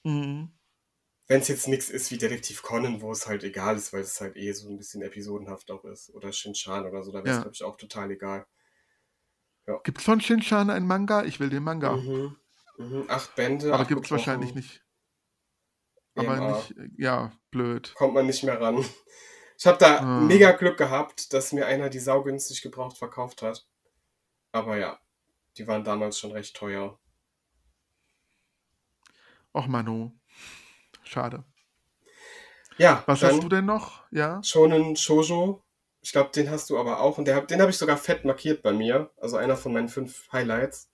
[0.04, 0.52] Mhm.
[1.26, 4.20] Wenn es jetzt nichts ist wie Detektiv Conan, wo es halt egal ist, weil es
[4.20, 6.14] halt eh so ein bisschen episodenhaft auch ist.
[6.14, 7.42] Oder Shinchan oder so, da wäre es, ja.
[7.42, 8.46] glaube ich, auch total egal.
[9.66, 9.80] Ja.
[9.82, 11.24] Gibt es von Shinchan einen Manga?
[11.24, 11.96] Ich will den Manga.
[11.96, 12.36] Mhm.
[12.78, 13.04] Mhm.
[13.08, 13.74] Acht Bände.
[13.74, 14.84] Aber gibt es wahrscheinlich nicht.
[16.14, 16.56] Aber EMA.
[16.56, 17.92] nicht, ja, blöd.
[17.96, 18.84] Kommt man nicht mehr ran.
[19.58, 20.20] Ich habe da ah.
[20.20, 23.66] mega Glück gehabt, dass mir einer die saugünstig gebraucht verkauft hat.
[24.52, 25.00] Aber ja,
[25.56, 26.96] die waren damals schon recht teuer.
[29.52, 30.12] Och Manu,
[31.02, 31.42] schade.
[32.76, 33.02] Ja.
[33.06, 34.04] Was hast du denn noch?
[34.12, 34.40] Ja.
[34.44, 35.64] Shonen Shoujo.
[36.00, 37.18] Ich glaube, den hast du aber auch.
[37.18, 39.10] Und der, den habe ich sogar fett markiert bei mir.
[39.16, 40.88] Also einer von meinen fünf Highlights.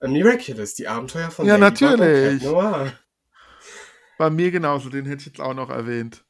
[0.00, 2.44] A Miraculous, die Abenteuer von Ja, und natürlich.
[4.18, 6.24] Bei mir genauso, den hätte ich jetzt auch noch erwähnt.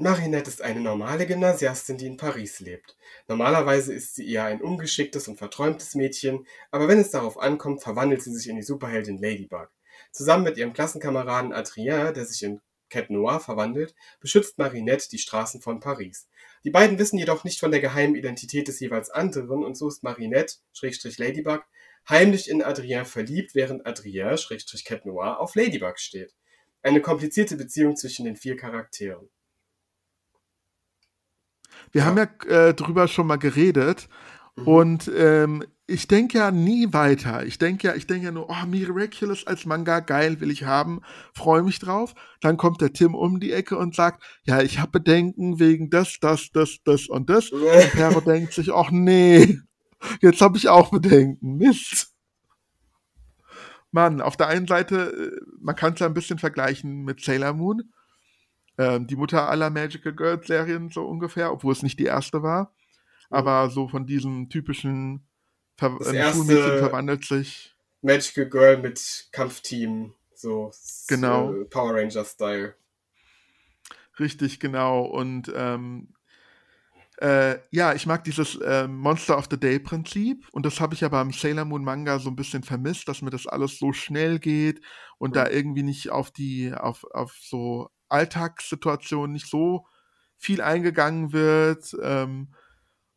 [0.00, 2.96] Marinette ist eine normale Gymnasiastin, die in Paris lebt.
[3.26, 8.22] Normalerweise ist sie eher ein ungeschicktes und verträumtes Mädchen, aber wenn es darauf ankommt, verwandelt
[8.22, 9.70] sie sich in die Superheldin Ladybug.
[10.12, 15.60] Zusammen mit ihrem Klassenkameraden Adrien, der sich in Cat Noir verwandelt, beschützt Marinette die Straßen
[15.60, 16.28] von Paris.
[16.62, 20.04] Die beiden wissen jedoch nicht von der geheimen Identität des jeweils anderen und so ist
[20.04, 21.64] Marinette, Schrägstrich Ladybug,
[22.08, 26.36] heimlich in Adrien verliebt, während Adrien, Schrägstrich Cat Noir, auf Ladybug steht.
[26.82, 29.28] Eine komplizierte Beziehung zwischen den vier Charakteren.
[31.92, 32.06] Wir Ja.
[32.06, 34.08] haben ja äh, drüber schon mal geredet
[34.56, 34.66] Mhm.
[34.68, 37.46] und ähm, ich denke ja nie weiter.
[37.46, 41.00] Ich denke ja, ich denke ja nur, oh, Miraculous als Manga, geil, will ich haben,
[41.34, 42.14] freue mich drauf.
[42.42, 46.18] Dann kommt der Tim um die Ecke und sagt, ja, ich habe Bedenken wegen das,
[46.20, 47.50] das, das, das und das.
[47.52, 49.60] Und Pero denkt sich, ach nee,
[50.20, 51.56] jetzt habe ich auch Bedenken.
[51.56, 52.12] Mist.
[53.90, 57.54] Mann, auf der einen Seite, äh, man kann es ja ein bisschen vergleichen mit Sailor
[57.54, 57.82] Moon,
[58.78, 62.74] ähm, die Mutter aller Magical Girls Serien so ungefähr, obwohl es nicht die erste war.
[63.30, 65.26] Aber so von diesem typischen
[65.76, 67.74] Ver Das erste- Schulmädchen verwandelt sich.
[68.02, 70.70] Magical Girl mit Kampfteam, so
[71.08, 71.52] Genau.
[71.52, 72.74] äh, Power Ranger Style.
[74.18, 75.02] Richtig, genau.
[75.04, 76.14] Und ähm,
[77.20, 81.00] äh, ja, ich mag dieses ähm, Monster of the Day Prinzip und das habe ich
[81.00, 84.38] ja beim Sailor Moon Manga so ein bisschen vermisst, dass mir das alles so schnell
[84.38, 84.80] geht
[85.18, 89.86] und da irgendwie nicht auf die, auf, auf so Alltagssituationen nicht so
[90.36, 91.96] viel eingegangen wird.
[92.02, 92.54] Ähm,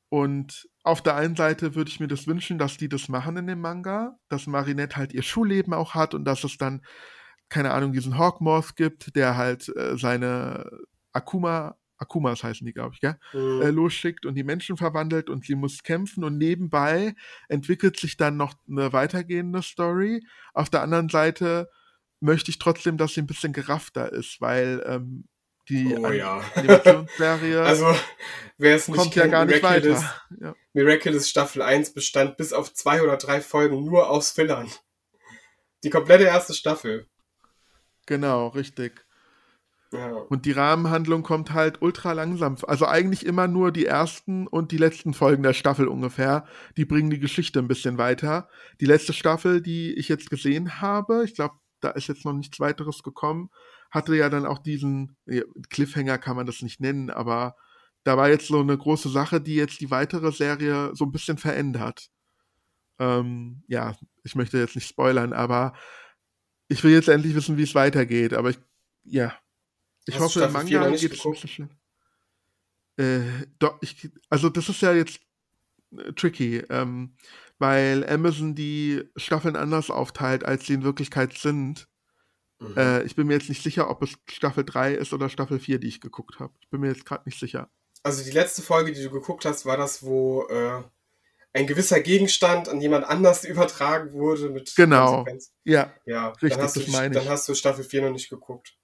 [0.10, 3.48] und auf der einen Seite würde ich mir das wünschen, dass die das machen in
[3.48, 6.82] dem Manga, dass Marinette halt ihr Schulleben auch hat und dass es dann,
[7.50, 10.70] keine Ahnung, diesen Hawkmoth gibt, der halt äh, seine
[11.14, 13.16] Akuma, Akumas heißen die, glaube ich, gell?
[13.32, 13.62] Mhm.
[13.62, 17.14] äh, losschickt und die Menschen verwandelt und sie muss kämpfen und nebenbei
[17.48, 20.26] entwickelt sich dann noch eine weitergehende Story.
[20.54, 21.70] Auf der anderen Seite
[22.22, 25.28] möchte ich trotzdem, dass sie ein bisschen geraffter ist, weil ähm,
[25.70, 26.42] die Oh An- ja.
[26.56, 27.94] Animationsserie Also,
[28.58, 30.22] wer es nicht kommt ja kennt, gar nicht Miraculous, weiter.
[30.40, 30.56] Ja.
[30.74, 34.70] Miraculous Staffel 1 bestand bis auf zwei oder drei Folgen nur aus Fillern.
[35.84, 37.08] Die komplette erste Staffel.
[38.06, 39.06] Genau, richtig.
[39.94, 40.08] Ja.
[40.14, 42.56] Und die Rahmenhandlung kommt halt ultra langsam.
[42.66, 46.46] Also eigentlich immer nur die ersten und die letzten Folgen der Staffel ungefähr.
[46.78, 48.48] Die bringen die Geschichte ein bisschen weiter.
[48.80, 52.60] Die letzte Staffel, die ich jetzt gesehen habe, ich glaube, da ist jetzt noch nichts
[52.60, 53.50] weiteres gekommen,
[53.90, 55.18] hatte ja dann auch diesen
[55.70, 57.56] Cliffhanger kann man das nicht nennen, aber
[58.04, 61.38] da war jetzt so eine große Sache, die jetzt die weitere Serie so ein bisschen
[61.38, 62.10] verändert.
[63.00, 65.74] Ähm, ja, ich möchte jetzt nicht spoilern, aber
[66.68, 68.34] ich will jetzt endlich wissen, wie es weitergeht.
[68.34, 68.60] Aber ich,
[69.04, 69.36] ja,
[70.06, 71.70] ich Hast hoffe, im Manga geht es ein bisschen.
[72.98, 75.20] Äh, doch, ich, also das ist ja jetzt
[75.96, 77.16] äh, tricky, ähm,
[77.62, 81.88] weil Amazon die Staffeln anders aufteilt, als sie in Wirklichkeit sind.
[82.60, 82.78] Mhm.
[82.78, 85.80] Äh, ich bin mir jetzt nicht sicher, ob es Staffel 3 ist oder Staffel 4,
[85.80, 86.54] die ich geguckt habe.
[86.60, 87.70] Ich bin mir jetzt gerade nicht sicher.
[88.04, 90.82] Also die letzte Folge, die du geguckt hast, war das, wo äh,
[91.54, 95.18] ein gewisser Gegenstand an jemand anders übertragen wurde mit Genau.
[95.18, 95.54] Konsequenz.
[95.64, 97.30] Ja, Ja, Richtig, dann, hast das du, meine dann ich.
[97.30, 98.78] hast du Staffel 4 noch nicht geguckt.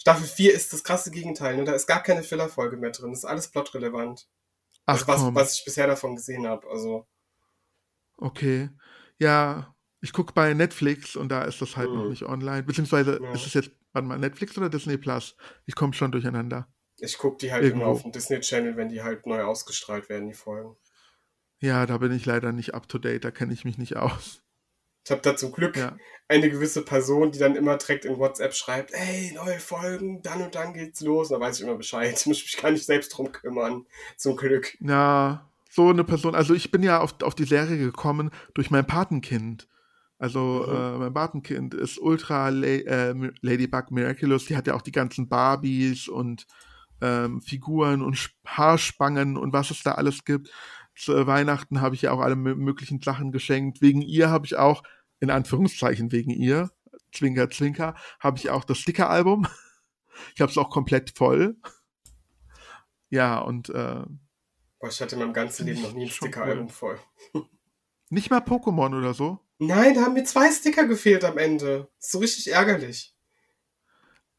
[0.00, 1.64] Staffel 4 ist das krasse Gegenteil, ne?
[1.64, 3.10] Da ist gar keine Filler-Folge mehr drin.
[3.10, 4.26] Das ist alles plotrelevant.
[4.86, 6.66] ach Also was, was ich bisher davon gesehen habe.
[6.68, 7.06] Also,
[8.16, 8.70] okay.
[9.18, 12.10] Ja, ich gucke bei Netflix und da ist das halt noch Mhm.
[12.10, 12.62] nicht online.
[12.64, 13.32] Beziehungsweise Ja.
[13.32, 15.36] ist es jetzt, warte mal, Netflix oder Disney Plus?
[15.66, 16.68] Ich komme schon durcheinander.
[16.98, 17.82] ich gucke die halt Irgendwo.
[17.86, 20.76] immer auf dem Disney-Channel, wenn die halt neu ausgestrahlt werden, die Folgen.
[21.60, 24.42] Ja, da bin ich leider nicht up to date, da kenne ich mich nicht aus.
[25.04, 25.96] Ich habe da zum Glück Ja.
[26.28, 30.54] eine gewisse Person, die dann immer direkt in WhatsApp schreibt, ey, neue Folgen, dann und
[30.54, 31.28] dann geht's los.
[31.30, 32.14] Da weiß ich immer Bescheid.
[32.18, 33.86] Ich muss mich gar nicht selbst drum kümmern.
[34.16, 34.76] Zum Glück.
[34.80, 36.34] Ja, so eine Person.
[36.34, 39.68] Also ich bin ja auf, auf die Serie gekommen durch mein Patenkind.
[40.18, 40.74] Also Mhm.
[40.74, 44.46] äh, mein Patenkind ist ultra La äh, Ladybug Miraculous.
[44.46, 46.46] Die hat ja auch die ganzen Barbies und
[47.00, 50.50] ähm, Figuren und Haarspangen und was es da alles gibt.
[50.96, 53.82] Zu Weihnachten habe ich ja auch alle mö- möglichen Sachen geschenkt.
[53.82, 54.84] Wegen ihr habe ich auch,
[55.18, 56.70] in Anführungszeichen wegen ihr,
[57.12, 59.46] Zwinker, Zwinker, habe ich auch das Sticker-Album.
[60.36, 61.56] Ich habe es auch komplett voll.
[63.10, 64.04] Ja, und äh,
[64.84, 66.98] Boah, ich hatte in meinem ganzen Finde Leben ich noch nie ein Sticker-Album voll.
[68.10, 69.38] nicht mal Pokémon oder so.
[69.56, 71.88] Nein, da haben mir zwei Sticker gefehlt am Ende.
[71.98, 73.16] ist so richtig ärgerlich.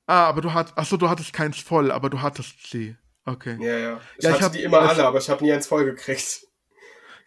[0.06, 2.96] Ah, aber du hattest, achso, du hattest keins voll, aber du hattest sie.
[3.26, 3.58] Okay.
[3.60, 4.02] Ja, ja.
[4.20, 6.46] Ich Ja, ich hatte hab- die immer alle, aber ich habe nie eins voll gekriegt.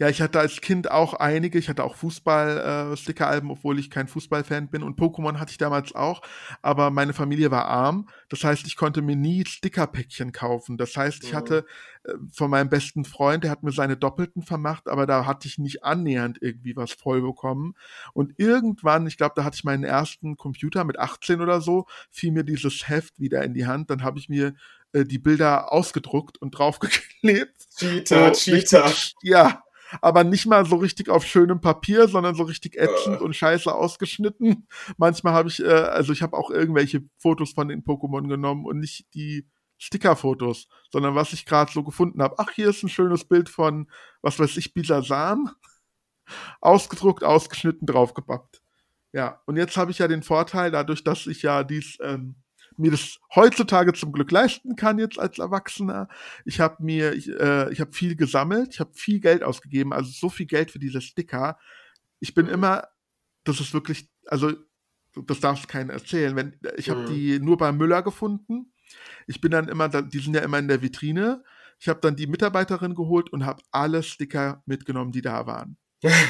[0.00, 1.58] Ja, ich hatte als Kind auch einige.
[1.58, 4.82] Ich hatte auch Fußball-Sticker-Alben, obwohl ich kein Fußballfan bin.
[4.84, 6.22] Und Pokémon hatte ich damals auch.
[6.62, 8.08] Aber meine Familie war arm.
[8.28, 10.76] Das heißt, ich konnte mir nie Stickerpäckchen kaufen.
[10.78, 11.36] Das heißt, ich Mhm.
[11.36, 11.66] hatte
[12.04, 15.58] äh, von meinem besten Freund, der hat mir seine Doppelten vermacht, aber da hatte ich
[15.58, 17.74] nicht annähernd irgendwie was voll bekommen.
[18.12, 22.30] Und irgendwann, ich glaube, da hatte ich meinen ersten Computer mit 18 oder so, fiel
[22.32, 23.90] mir dieses Heft wieder in die Hand.
[23.90, 24.54] Dann habe ich mir
[24.92, 27.66] äh, die Bilder ausgedruckt und draufgeklebt.
[27.76, 28.84] Cheater, So Cheater.
[28.86, 29.62] richtig, ja,
[30.00, 33.24] aber nicht mal so richtig auf schönem Papier, sondern so richtig ätzend Äh.
[33.24, 34.66] und scheiße ausgeschnitten.
[34.96, 38.80] Manchmal habe ich, äh, also ich habe auch irgendwelche Fotos von den Pokémon genommen und
[38.80, 42.34] nicht die Stickerfotos, sondern was ich gerade so gefunden habe.
[42.38, 43.88] Ach, hier ist ein schönes Bild von,
[44.22, 45.50] was weiß ich, Bisasam.
[46.60, 48.62] Ausgedruckt, ausgeschnitten, draufgepappt.
[49.12, 52.36] Ja, und jetzt habe ich ja den Vorteil, dadurch, dass ich ja dies, ähm,
[52.78, 56.08] mir das heutzutage zum Glück leisten kann jetzt als Erwachsener.
[56.44, 60.10] Ich habe mir, ich, äh, ich habe viel gesammelt, ich habe viel Geld ausgegeben, also
[60.10, 61.58] so viel Geld für diese Sticker.
[62.20, 62.88] Ich bin immer,
[63.44, 64.52] das ist wirklich, also
[65.26, 66.36] das darfst du keinen erzählen.
[66.36, 67.06] Wenn, ich habe Mhm.
[67.06, 68.72] die nur bei Müller gefunden.
[69.26, 71.42] Ich bin dann immer, die sind ja immer in der Vitrine.
[71.80, 75.76] Ich habe dann die Mitarbeiterin geholt und habe alle Sticker mitgenommen, die da waren.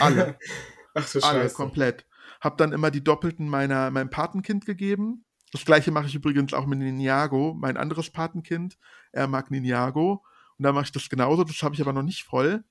[0.00, 0.38] Alle.
[0.94, 1.54] Ach Alle, Scheiße.
[1.54, 2.06] komplett.
[2.40, 5.24] Hab dann immer die Doppelten meiner, meinem Patenkind gegeben.
[5.52, 8.76] Das gleiche mache ich übrigens auch mit Ninjago, mein anderes Patenkind.
[9.12, 10.24] Er mag Ninjago.
[10.58, 11.44] Und da mache ich das genauso.
[11.44, 12.64] Das habe ich aber noch nicht voll.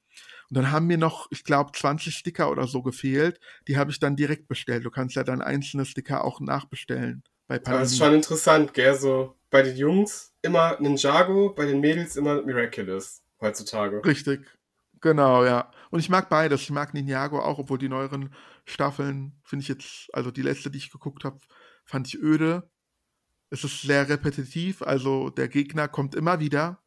[0.49, 3.39] Und dann haben mir noch, ich glaube, 20 Sticker oder so gefehlt.
[3.67, 4.85] Die habe ich dann direkt bestellt.
[4.85, 7.23] Du kannst ja dann einzelne Sticker auch nachbestellen.
[7.47, 8.95] Bei Aber es ist schon interessant, gell?
[8.95, 14.03] So bei den Jungs immer Ninjago, bei den Mädels immer Miraculous heutzutage.
[14.05, 14.45] Richtig.
[15.01, 15.71] Genau, ja.
[15.91, 16.61] Und ich mag beides.
[16.61, 18.33] Ich mag Ninjago auch, obwohl die neueren
[18.65, 21.39] Staffeln, finde ich jetzt, also die letzte, die ich geguckt habe,
[21.87, 22.69] fand ich öde.
[23.49, 26.83] Es ist sehr repetitiv, also der Gegner kommt immer wieder.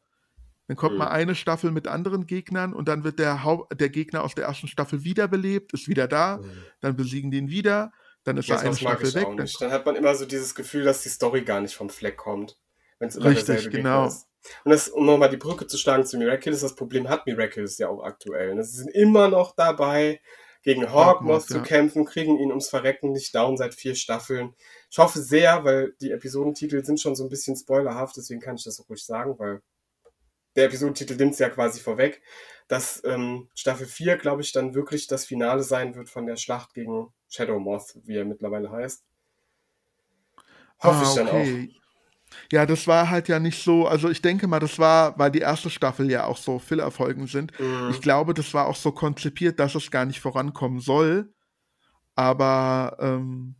[0.67, 0.99] Dann kommt Mhm.
[0.99, 3.43] mal eine Staffel mit anderen Gegnern und dann wird der,
[3.73, 6.39] der Gegner aus der ersten Staffel wiederbelebt, ist wieder da,
[6.79, 7.91] dann besiegen die ihn wieder,
[8.23, 9.27] dann ist er eine Staffel weg.
[9.35, 9.49] Dann.
[9.59, 12.57] Dann hat man immer so dieses Gefühl, dass die Story gar nicht vom Fleck kommt.
[12.99, 14.07] Wenn es immer Richtig, derselbe Gegner genau.
[14.07, 14.27] ist.
[14.63, 17.89] Und das, um nochmal die Brücke zu schlagen zu Miraculous, das Problem hat Miraculous ja
[17.89, 18.51] auch aktuell.
[18.51, 20.21] Und Sie sind immer noch dabei,
[20.63, 21.63] gegen Hawkmoth Hawkmoth, zu ja.
[21.63, 24.53] kämpfen, kriegen ihn ums Verrecken nicht down seit vier Staffeln.
[24.91, 28.65] Ich hoffe sehr, weil die Episodentitel sind schon so ein bisschen spoilerhaft, deswegen kann ich
[28.65, 29.61] das auch ruhig sagen, weil
[30.57, 32.21] der Episodentitel nimmt es ja quasi vorweg,
[32.67, 36.73] dass ähm, Staffel 4, glaube ich, dann wirklich das Finale sein wird von der Schlacht
[36.73, 39.03] gegen Shadow Moth, wie er mittlerweile heißt.
[40.83, 41.35] Hoffe ich dann auch.
[41.35, 41.67] Ah,
[42.51, 45.39] Ja, das war halt ja nicht so, also ich denke mal, das war, weil die
[45.39, 47.57] erste Staffel ja auch so Filler-Folgen sind.
[47.59, 47.89] Mhm.
[47.91, 51.33] Ich glaube, das war auch so konzipiert, dass es gar nicht vorankommen soll.
[52.15, 53.55] Aber ähm,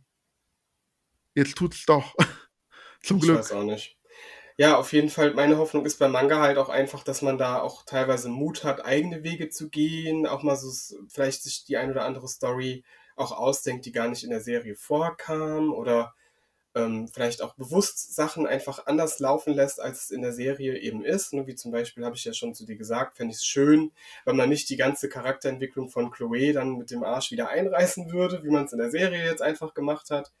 [1.34, 2.14] jetzt tut's doch.
[3.02, 3.38] Zum Ich Glück.
[3.38, 3.96] weiß auch nicht.
[4.58, 7.60] Ja, auf jeden Fall, meine Hoffnung ist beim Manga halt auch einfach, dass man da
[7.60, 10.70] auch teilweise Mut hat, eigene Wege zu gehen, auch mal so
[11.08, 12.84] vielleicht sich die ein oder andere Story
[13.16, 16.14] auch ausdenkt, die gar nicht in der Serie vorkam oder
[16.74, 21.04] ähm, vielleicht auch bewusst Sachen einfach anders laufen lässt, als es in der Serie eben
[21.04, 21.32] ist.
[21.34, 21.46] Ne?
[21.46, 23.92] Wie zum Beispiel, habe ich ja schon zu dir gesagt, fände ich es schön,
[24.24, 28.42] wenn man nicht die ganze Charakterentwicklung von Chloe dann mit dem Arsch wieder einreißen würde,
[28.44, 30.32] wie man es in der Serie jetzt einfach gemacht hat.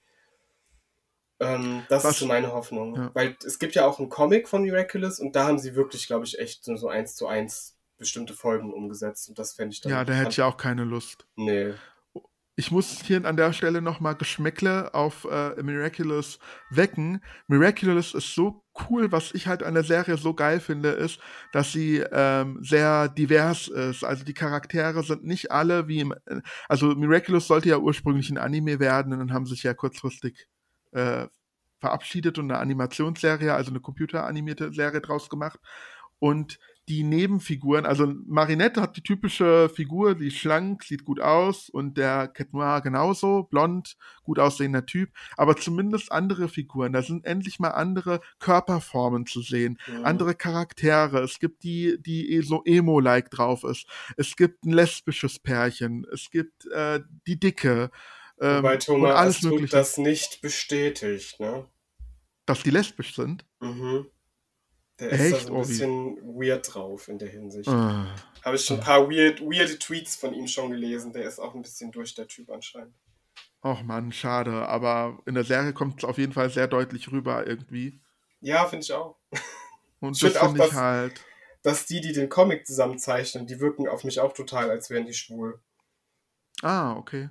[1.42, 2.96] Ähm, das Was- ist so meine Hoffnung.
[2.96, 3.10] Ja.
[3.14, 6.24] Weil es gibt ja auch einen Comic von Miraculous und da haben sie wirklich, glaube
[6.24, 9.28] ich, echt so, eins zu eins bestimmte Folgen umgesetzt.
[9.28, 9.92] Und das fände ich dann.
[9.92, 11.26] Ja, da hätte ich ja auch keine Lust.
[11.36, 11.74] Nee.
[12.54, 16.38] Ich muss hier an der Stelle nochmal Geschmäckle auf äh, Miraculous
[16.68, 17.24] wecken.
[17.46, 21.18] Miraculous ist so cool, was ich halt an der Serie so geil finde, ist,
[21.52, 24.04] dass sie ähm, sehr divers ist.
[24.04, 28.38] Also die Charaktere sind nicht alle wie im, äh, also Miraculous sollte ja ursprünglich ein
[28.38, 30.46] Anime werden und dann haben sich ja kurzfristig
[30.92, 31.26] äh,
[31.78, 35.58] verabschiedet und eine Animationsserie, also eine computeranimierte Serie draus gemacht.
[36.18, 41.68] Und die Nebenfiguren, also Marinette hat die typische Figur, die ist schlank, sieht gut aus
[41.68, 47.24] und der Cat Noir genauso, blond, gut aussehender Typ, aber zumindest andere Figuren, da sind
[47.24, 50.04] endlich mal andere Körperformen zu sehen, Mhm.
[50.04, 53.86] andere Charaktere, es gibt die, die eh so Emo-like drauf ist,
[54.16, 57.90] es gibt ein lesbisches Pärchen, es gibt äh, die Dicke,
[58.42, 61.66] ähm, Wobei Thomas alles mögliche, das nicht bestätigt, ne?
[62.46, 63.44] dass die lesbisch sind.
[63.60, 64.06] Mhm.
[64.98, 65.46] Der ist da Echt?
[65.46, 67.68] so ein Oh, bisschen weird drauf in der Hinsicht.
[67.68, 67.72] Äh.
[67.72, 71.12] Habe ich schon ein paar weird, weirde Tweets von ihm schon gelesen.
[71.12, 72.94] Der ist auch ein bisschen durch, der Typ anscheinend.
[73.64, 74.66] Och man, schade.
[74.68, 78.00] Aber in der Serie kommt es auf jeden Fall sehr deutlich rüber irgendwie.
[78.40, 79.16] Ja, finde ich auch.
[80.00, 81.24] Und Ich das find finde ich dass- halt.
[81.62, 85.14] Dass die, die den Comic zusammenzeichnen, die wirken auf mich auch total, als wären die
[85.14, 85.60] schwul.
[86.60, 87.28] Ah, okay.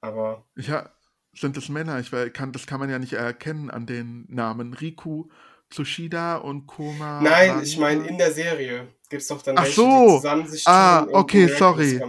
[0.00, 0.90] Aber ha
[1.34, 2.00] sind es Männer?
[2.00, 4.74] Ich kann, das kann man ja nicht erkennen an den Namen.
[4.74, 5.28] Riku,
[5.70, 7.20] Tsushida und Koma.
[7.20, 7.62] nein, Marina.
[7.62, 8.88] ich meine in der Serie.
[9.08, 10.06] gibt es doch dann Ach welche, so.
[10.06, 12.00] die zusammen sich Ah, okay, sorry.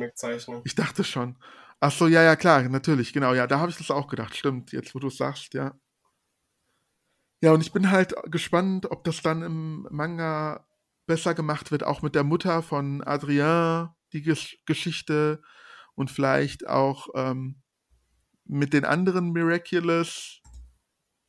[0.64, 1.36] Ich dachte schon.
[1.82, 4.74] Ach so, ja, ja, klar, natürlich, genau, ja, da habe ich das auch gedacht, stimmt,
[4.74, 5.74] jetzt wo du es sagst, ja.
[7.42, 10.66] Ja, und ich bin halt gespannt, ob das dann im Manga
[11.06, 15.42] besser gemacht wird, auch mit der Mutter von Adrien, die Gesch Geschichte
[15.96, 17.62] und vielleicht auch ähm,
[18.50, 20.42] mit den anderen Miraculous,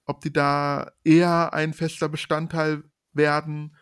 [0.06, 3.76] ob die da eher ein fester Bestandteil werden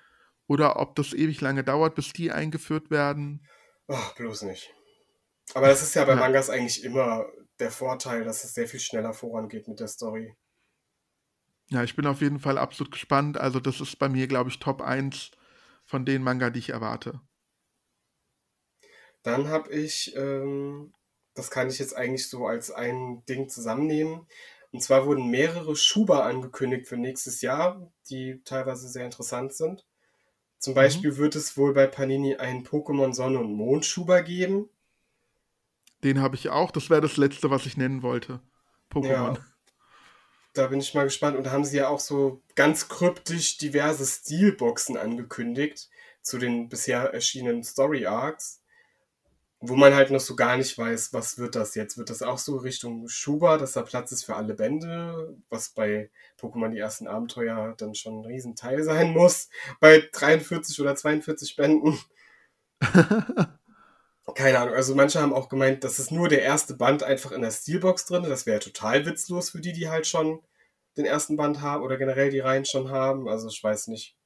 [0.47, 3.47] oder ob das ewig lange dauert, bis die eingeführt werden.
[3.89, 4.73] Ach, bloß nicht.
[5.55, 6.17] Aber das ist ja bei Ja.
[6.17, 7.27] Mangas eigentlich immer
[7.61, 10.37] der Vorteil, dass es sehr viel schneller vorangeht mit der Story.
[11.71, 13.39] Ja, ich bin auf jeden Fall absolut gespannt.
[13.39, 15.31] Also, das ist bei mir, glaube ich, Top 1
[15.87, 17.21] von den Manga, die ich erwarte.
[19.23, 20.93] Dann habe ich, ähm,
[21.39, 24.27] das kann ich jetzt eigentlich so als ein Ding zusammennehmen.
[24.73, 29.87] Und zwar wurden mehrere Schuber angekündigt für nächstes Jahr, die teilweise sehr interessant sind.
[30.59, 30.75] Zum Mhm.
[30.75, 34.69] Beispiel wird es wohl bei Panini einen Pokémon Sonne und Mond Schuber geben.
[36.03, 36.71] Den habe ich auch.
[36.73, 38.41] Das wäre das letzte, was ich nennen wollte.
[38.91, 39.37] Pokémon.
[39.37, 39.47] Ja.
[40.55, 41.37] Da bin ich mal gespannt.
[41.37, 45.89] Und da haben sie ja auch so ganz kryptisch diverse Stilboxen angekündigt
[46.23, 48.63] zu den bisher erschienenen Story Arcs,
[49.61, 51.99] wo man halt noch so gar nicht weiß, was wird das jetzt?
[51.99, 56.11] Wird das auch so Richtung Schuber, dass da Platz ist für alle Bände, was bei
[56.41, 59.49] Pokémon die ersten Abenteuer dann schon ein Riesenteil sein muss,
[59.81, 61.99] bei 43 oder 42 Bänden?
[64.35, 67.43] Keine Ahnung, also manche haben auch gemeint, das ist nur der erste Band einfach in
[67.43, 68.25] der Steelbox drin.
[68.25, 70.41] Das wäre total witzlos für die, die halt schon
[70.97, 73.29] den ersten Band haben oder generell die Reihen schon haben.
[73.29, 74.18] Also ich weiß nicht.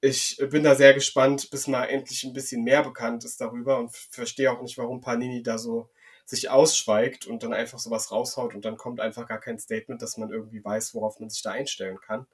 [0.00, 3.90] Ich bin da sehr gespannt, bis mal endlich ein bisschen mehr bekannt ist darüber und
[3.92, 5.90] verstehe auch nicht, warum Panini da so
[6.24, 10.18] sich ausschweigt und dann einfach sowas raushaut und dann kommt einfach gar kein Statement, dass
[10.18, 12.26] man irgendwie weiß, worauf man sich da einstellen kann.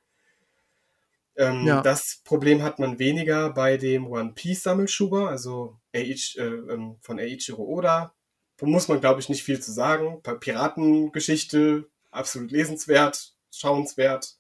[1.37, 1.81] Ähm, Ja.
[1.81, 7.19] Das Problem hat man weniger bei dem One Piece Sammelschuber, also Eiichi, äh, ähm, von
[7.19, 8.15] Eiichiro Oda.
[8.57, 10.21] Da muss man, glaube ich, nicht viel zu sagen.
[10.23, 14.37] Piratengeschichte, absolut lesenswert, schauenswert.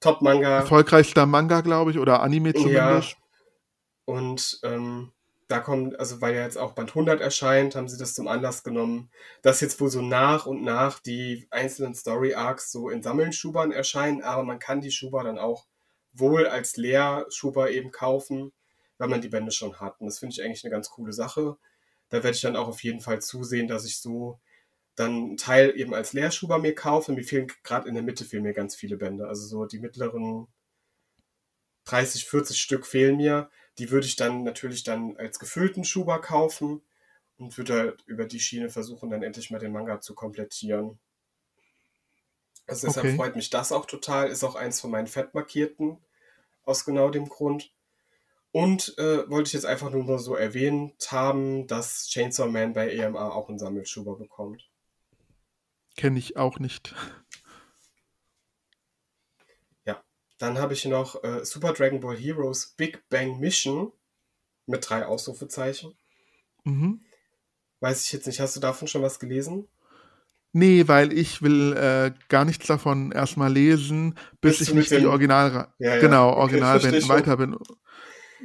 [0.00, 0.58] Top-Manga.
[0.58, 2.60] Erfolgreichster Manga, glaube ich, oder Anime Ja.
[2.60, 3.16] zumindest.
[4.04, 5.12] Und ähm,
[5.48, 8.64] da kommt, also weil ja jetzt auch Band 100 erscheint, haben sie das zum Anlass
[8.64, 9.10] genommen,
[9.42, 14.22] dass jetzt wohl so nach und nach die einzelnen Story Arcs so in Sammelschubern erscheinen,
[14.22, 15.66] aber man kann die Schuber dann auch
[16.12, 18.52] wohl als Leerschuber eben kaufen,
[18.98, 20.00] wenn man die Bände schon hat.
[20.00, 21.56] Und das finde ich eigentlich eine ganz coole Sache.
[22.08, 24.40] Da werde ich dann auch auf jeden Fall zusehen, dass ich so
[24.96, 27.12] dann einen Teil eben als Leerschuber mir kaufe.
[27.12, 29.28] Mir fehlen gerade in der Mitte fehlen mir ganz viele Bände.
[29.28, 30.48] Also so die mittleren
[31.84, 33.50] 30, 40 Stück fehlen mir.
[33.78, 36.82] Die würde ich dann natürlich dann als gefüllten Schuber kaufen
[37.38, 40.98] und würde halt über die Schiene versuchen, dann endlich mal den Manga zu komplettieren.
[42.68, 43.16] Also deshalb Okay.
[43.16, 44.28] freut mich das auch total.
[44.28, 45.98] Ist auch eins von meinen Fettmarkierten
[46.64, 47.72] aus genau dem Grund.
[48.52, 53.30] Und äh, wollte ich jetzt einfach nur so erwähnt haben, dass Chainsaw Man bei EMA
[53.30, 54.70] auch einen Sammelschuber bekommt.
[55.96, 56.94] Kenne ich auch nicht.
[60.38, 63.92] Dann habe ich noch äh, Super Dragon Ball Heroes Big Bang Mission
[64.66, 65.94] mit drei Ausrufezeichen.
[66.64, 67.00] Mhm.
[67.80, 69.66] Weiß ich jetzt nicht, hast du davon schon was gelesen?
[70.52, 75.06] Nee, weil ich will äh, gar nichts davon erstmal lesen, bis Bis ich nicht die
[75.06, 76.00] Original, Ja, ja.
[76.00, 77.56] genau, Okay, Originalbänden weiter bin.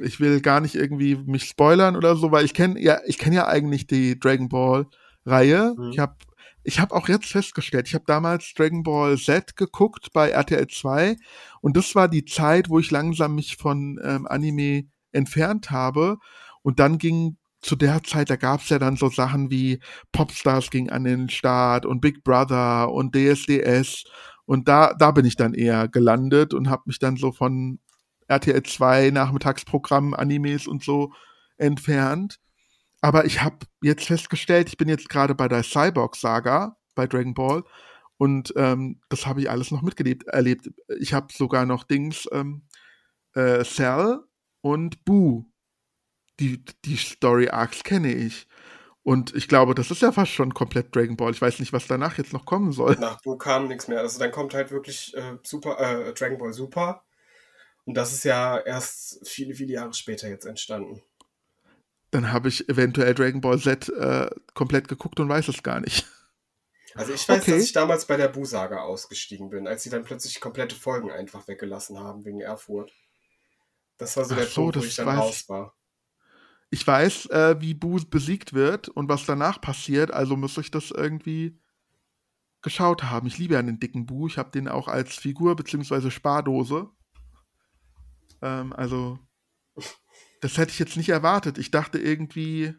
[0.00, 3.36] Ich will gar nicht irgendwie mich spoilern oder so, weil ich kenne ja, ich kenne
[3.36, 4.86] ja eigentlich die Dragon Ball
[5.24, 5.74] Reihe.
[5.76, 5.90] Mhm.
[5.90, 6.16] Ich habe
[6.64, 11.16] ich habe auch jetzt festgestellt, ich habe damals Dragon Ball Z geguckt bei RTL 2
[11.60, 16.18] und das war die Zeit, wo ich langsam mich von ähm, Anime entfernt habe
[16.62, 19.80] und dann ging zu der Zeit, da gab's ja dann so Sachen wie
[20.12, 24.04] Popstars ging an den Start und Big Brother und DSDS
[24.46, 27.78] und da da bin ich dann eher gelandet und habe mich dann so von
[28.28, 31.12] RTL 2 Nachmittagsprogramm Animes und so
[31.58, 32.38] entfernt.
[33.02, 37.34] Aber ich habe jetzt festgestellt, ich bin jetzt gerade bei der Cyborg Saga bei Dragon
[37.34, 37.64] Ball
[38.16, 40.70] und ähm, das habe ich alles noch mitgelebt erlebt.
[41.00, 42.62] Ich habe sogar noch Dings ähm,
[43.34, 44.20] äh, Cell
[44.60, 45.46] und Boo.
[46.38, 48.46] Die die Story Arcs kenne ich.
[49.02, 51.32] Und ich glaube, das ist ja fast schon komplett Dragon Ball.
[51.32, 52.96] Ich weiß nicht, was danach jetzt noch kommen soll.
[53.00, 53.98] Nach Buu kam nichts mehr.
[53.98, 57.02] Also dann kommt halt wirklich äh, Super, äh, Dragon Ball Super.
[57.84, 61.02] Und das ist ja erst viele, viele Jahre später jetzt entstanden.
[62.12, 66.06] Dann habe ich eventuell Dragon Ball Z äh, komplett geguckt und weiß es gar nicht.
[66.94, 67.52] Also ich weiß, Okay.
[67.52, 71.48] dass ich damals bei der Bu-Saga ausgestiegen bin, als sie dann plötzlich komplette Folgen einfach
[71.48, 72.92] weggelassen haben wegen Erfurt.
[73.96, 75.74] Das war so Ach der so, Punkt, wo ich dann weiß- raus war.
[76.68, 80.90] Ich weiß, äh, wie Boo besiegt wird und was danach passiert, also muss ich das
[80.90, 81.58] irgendwie
[82.62, 83.26] geschaut haben.
[83.26, 84.26] Ich liebe ja den dicken Boo.
[84.26, 86.90] Ich habe den auch als Figur beziehungsweise Spardose.
[88.42, 89.18] Ähm, also
[90.42, 91.56] Das hätte ich jetzt nicht erwartet.
[91.56, 92.74] Ich dachte irgendwie,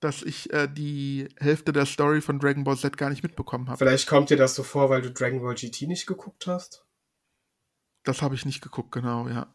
[0.00, 3.78] dass ich äh, die Hälfte der Story von Dragon Ball Z gar nicht mitbekommen habe.
[3.78, 6.84] Vielleicht kommt dir das so vor, weil du Dragon Ball GT nicht geguckt hast?
[8.02, 9.54] Das habe ich nicht geguckt, genau, ja.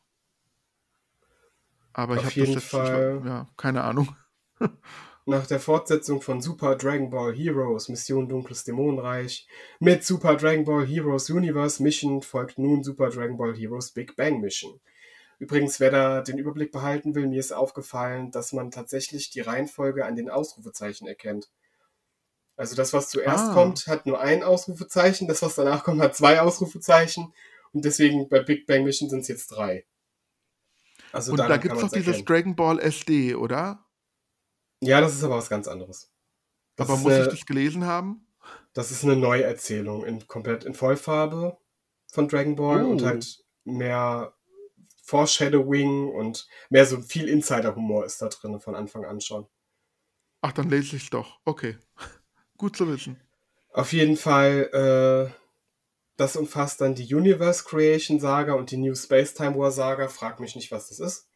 [1.93, 3.19] Aber Auf ich habe jeden das jetzt, Fall.
[3.22, 4.15] Ich, ja, keine Ahnung.
[5.27, 9.47] Nach der Fortsetzung von Super Dragon Ball Heroes Mission Dunkles Dämonenreich
[9.80, 14.41] mit Super Dragon Ball Heroes Universe Mission folgt nun Super Dragon Ball Heroes Big Bang
[14.41, 14.81] Mission.
[15.40, 20.06] Übrigens, wer da den Überblick behalten will, mir ist aufgefallen, dass man tatsächlich die Reihenfolge
[20.06, 21.49] an den Ausrufezeichen erkennt.
[22.57, 23.53] Also das, was zuerst Ah.
[23.53, 27.34] kommt, hat nur ein Ausrufezeichen, das, was danach kommt, hat zwei Ausrufezeichen
[27.72, 29.86] und deswegen bei Big Bang Mission sind es jetzt drei.
[31.14, 32.26] Also Und da gibt es doch dieses erkennen.
[32.26, 33.86] Dragon Ball SD, oder?
[34.82, 36.11] Ja, das ist aber was ganz anderes.
[36.76, 38.28] Das Aber muss eine- ich das gelesen haben?
[38.74, 41.57] Das ist eine Neuerzählung in komplett in Vollfarbe
[42.11, 42.90] von Dragon Ball Oh.
[42.90, 44.34] und halt mehr
[45.10, 49.48] Foreshadowing und mehr so viel Insider-Humor ist da drin von Anfang an schon.
[50.41, 51.40] Ach, dann lese ich es doch.
[51.45, 51.77] Okay.
[52.57, 53.19] Gut zu wissen.
[53.73, 55.34] Auf jeden Fall, äh,
[56.15, 60.10] das umfasst dann die Universe Creation Saga und die New Space Time War Saga.
[60.10, 61.27] Frag mich nicht, was das ist.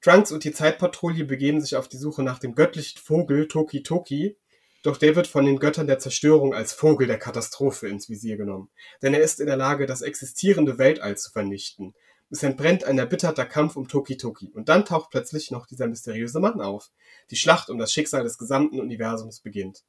[0.00, 4.36] Trunks und die Zeitpatrouille begeben sich auf die Suche nach dem göttlichen Vogel Toki Toki,
[4.82, 8.70] doch der wird von den Göttern der Zerstörung als Vogel der Katastrophe ins Visier genommen.
[9.00, 11.94] Denn er ist in der Lage, das existierende Weltall zu vernichten.
[12.30, 16.40] Es entbrennt ein erbitterter Kampf um Toki Toki und dann taucht plötzlich noch dieser mysteriöse
[16.40, 16.90] Mann auf.
[17.30, 19.84] Die Schlacht um das Schicksal des gesamten Universums beginnt.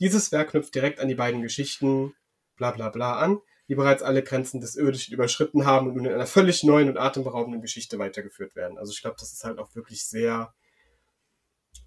[0.00, 2.14] Dieses Werk knüpft direkt an die beiden Geschichten
[2.56, 3.38] bla bla bla an,
[3.68, 6.98] die bereits alle Grenzen des Irdischen überschritten haben und nun in einer völlig neuen und
[6.98, 8.78] atemberaubenden Geschichte weitergeführt werden.
[8.78, 10.54] Also ich glaube, das ist halt auch wirklich sehr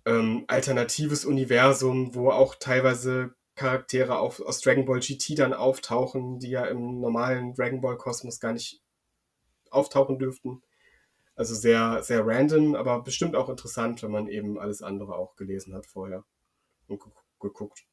[0.06, 6.50] ähm, alternatives Universum, wo auch teilweise Charaktere auf, aus Dragon Ball GT dann auftauchen, die
[6.50, 8.82] ja im normalen Dragon Ball Kosmos gar nicht
[9.72, 10.62] auftauchen dürften.
[11.36, 15.74] Also sehr, sehr random, aber bestimmt auch interessant, wenn man eben alles andere auch gelesen
[15.74, 16.26] hat vorher
[16.88, 17.86] und gu- geguckt.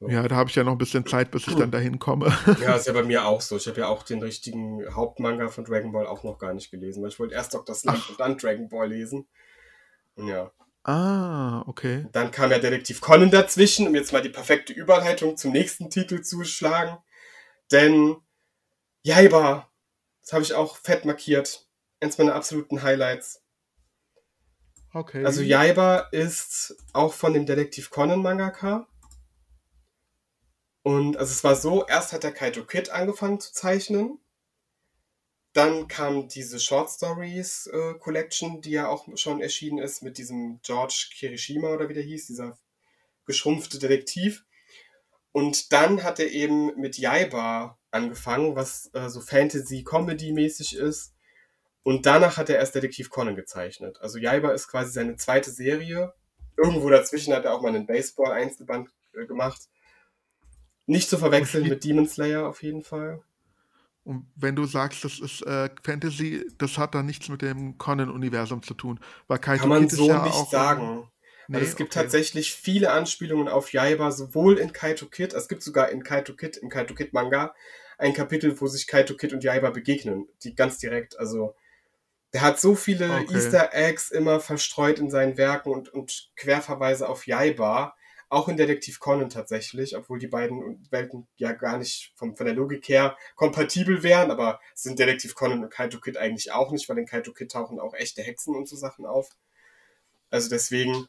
[0.00, 2.36] Ja, da habe ich ja noch ein bisschen Zeit, bis ich dann dahin komme.
[2.60, 3.56] Ja, ist ja bei mir auch so.
[3.56, 7.02] Ich habe ja auch den richtigen Hauptmanga von Dragon Ball auch noch gar nicht gelesen,
[7.02, 7.74] weil ich wollte erst Dr.
[7.76, 9.28] Slump und dann Dragon Ball lesen.
[10.16, 10.50] Und ja.
[10.82, 12.06] ah, okay.
[12.10, 16.22] Dann kam ja Detektiv Conan dazwischen, um jetzt mal die perfekte Überleitung zum nächsten Titel
[16.22, 16.98] zu schlagen.
[17.70, 18.16] Denn
[19.04, 19.70] Jaiba,
[20.22, 21.68] das habe ich auch fett markiert.
[22.00, 23.42] Eins meiner absoluten Highlights.
[24.94, 25.24] Okay.
[25.24, 28.86] Also Jaiba ist auch von dem Detektiv Conan Mangaka.
[30.82, 34.18] Und also es war so, erst hat der Kaito Kid angefangen zu zeichnen.
[35.52, 40.60] Dann kam diese Short Stories äh, Collection, die ja auch schon erschienen ist mit diesem
[40.62, 42.58] George Kirishima oder wie der hieß, dieser
[43.26, 44.44] geschrumpfte Detektiv.
[45.32, 51.14] Und dann hat er eben mit Jaiba angefangen, was äh, so Fantasy-Comedy-mäßig ist.
[51.82, 53.98] Und danach hat er erst Detektiv Conan gezeichnet.
[54.00, 56.12] Also Jaiba ist quasi seine zweite Serie.
[56.56, 59.68] Irgendwo dazwischen hat er auch mal einen Baseball-Einzelband äh, gemacht.
[60.86, 63.22] Nicht zu verwechseln mit Demon Slayer auf jeden Fall.
[64.04, 68.62] Und wenn du sagst, das ist äh, Fantasy, das hat da nichts mit dem Conan-Universum
[68.62, 69.00] zu tun.
[69.28, 71.08] Weil Kaito Kann man so ja nicht sagen.
[71.48, 72.04] Nee, also es gibt okay.
[72.04, 76.56] tatsächlich viele Anspielungen auf Jaiba, sowohl in Kaito Kid, es gibt sogar in Kaito Kid,
[76.56, 77.54] im Kaito Kid Manga,
[77.98, 80.28] ein Kapitel, wo sich Kaito Kid und Jaiba begegnen.
[80.42, 81.18] Die ganz direkt.
[81.18, 81.54] Also
[82.32, 83.34] der hat so viele Okay.
[83.34, 87.94] Easter Eggs immer verstreut in seinen Werken und, und Querverweise auf Jaiba.
[88.28, 92.54] Auch in Detektiv Conan tatsächlich, obwohl die beiden Welten ja gar nicht vom, von der
[92.54, 96.96] Logik her kompatibel wären, aber sind Detektiv Conan und Kaito Kid eigentlich auch nicht, weil
[96.96, 99.28] in Kaito Kid tauchen auch echte Hexen und so Sachen auf.
[100.30, 101.06] Also deswegen,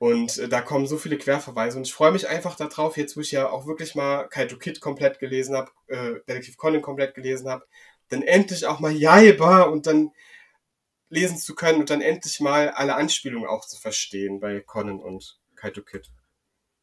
[0.00, 3.20] und äh, da kommen so viele Querverweise und ich freue mich einfach darauf, jetzt wo
[3.20, 7.50] ich ja auch wirklich mal Kaito Kid komplett gelesen habe, äh, Detektiv Conan komplett gelesen
[7.50, 7.66] habe,
[8.08, 10.12] dann endlich auch mal Jaiba und dann
[11.10, 15.38] lesen zu können und dann endlich mal alle Anspielungen auch zu verstehen bei Conan und
[15.54, 16.10] Kaito Kid.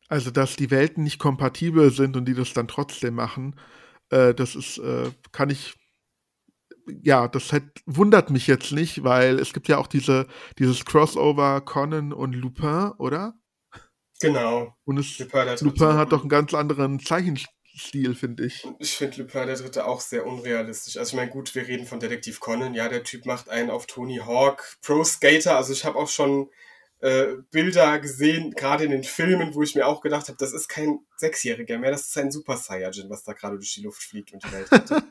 [0.08, 3.60] Also, dass die Welten nicht kompatibel sind und die das dann trotzdem machen,
[4.12, 5.74] äh, das ist, äh, kann ich,
[7.04, 10.28] ja, das hat, wundert mich jetzt nicht, weil es gibt ja auch diese,
[10.60, 13.34] dieses Crossover Conan und Lupin, oder?
[14.20, 14.76] Genau.
[14.86, 15.58] Und es, Lupin.
[15.62, 18.68] Lupin hat doch einen ganz anderen Zeichenstil, finde ich.
[18.80, 20.98] Ich finde Lupin der Dritte auch sehr unrealistisch.
[20.98, 22.74] Also ich meine, gut, wir reden von Detektiv Conan.
[22.74, 25.58] Ja, der Typ macht einen auf Tony Hawk, Pro Skater.
[25.58, 26.50] Also ich habe auch schon
[27.00, 30.68] äh, Bilder gesehen, gerade in den Filmen, wo ich mir auch gedacht habe, das ist
[30.68, 34.34] kein Sechsjähriger mehr, das ist ein Super Saiyajin, was da gerade durch die Luft fliegt
[34.34, 34.68] und die Welt.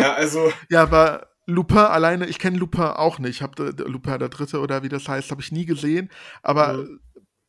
[0.00, 3.36] ja, also Ja, aber Lupin alleine, ich kenne Lupin auch nicht.
[3.36, 6.10] Ich habe Lupin der Dritte oder wie das heißt, habe ich nie gesehen.
[6.42, 7.00] Aber Mhm.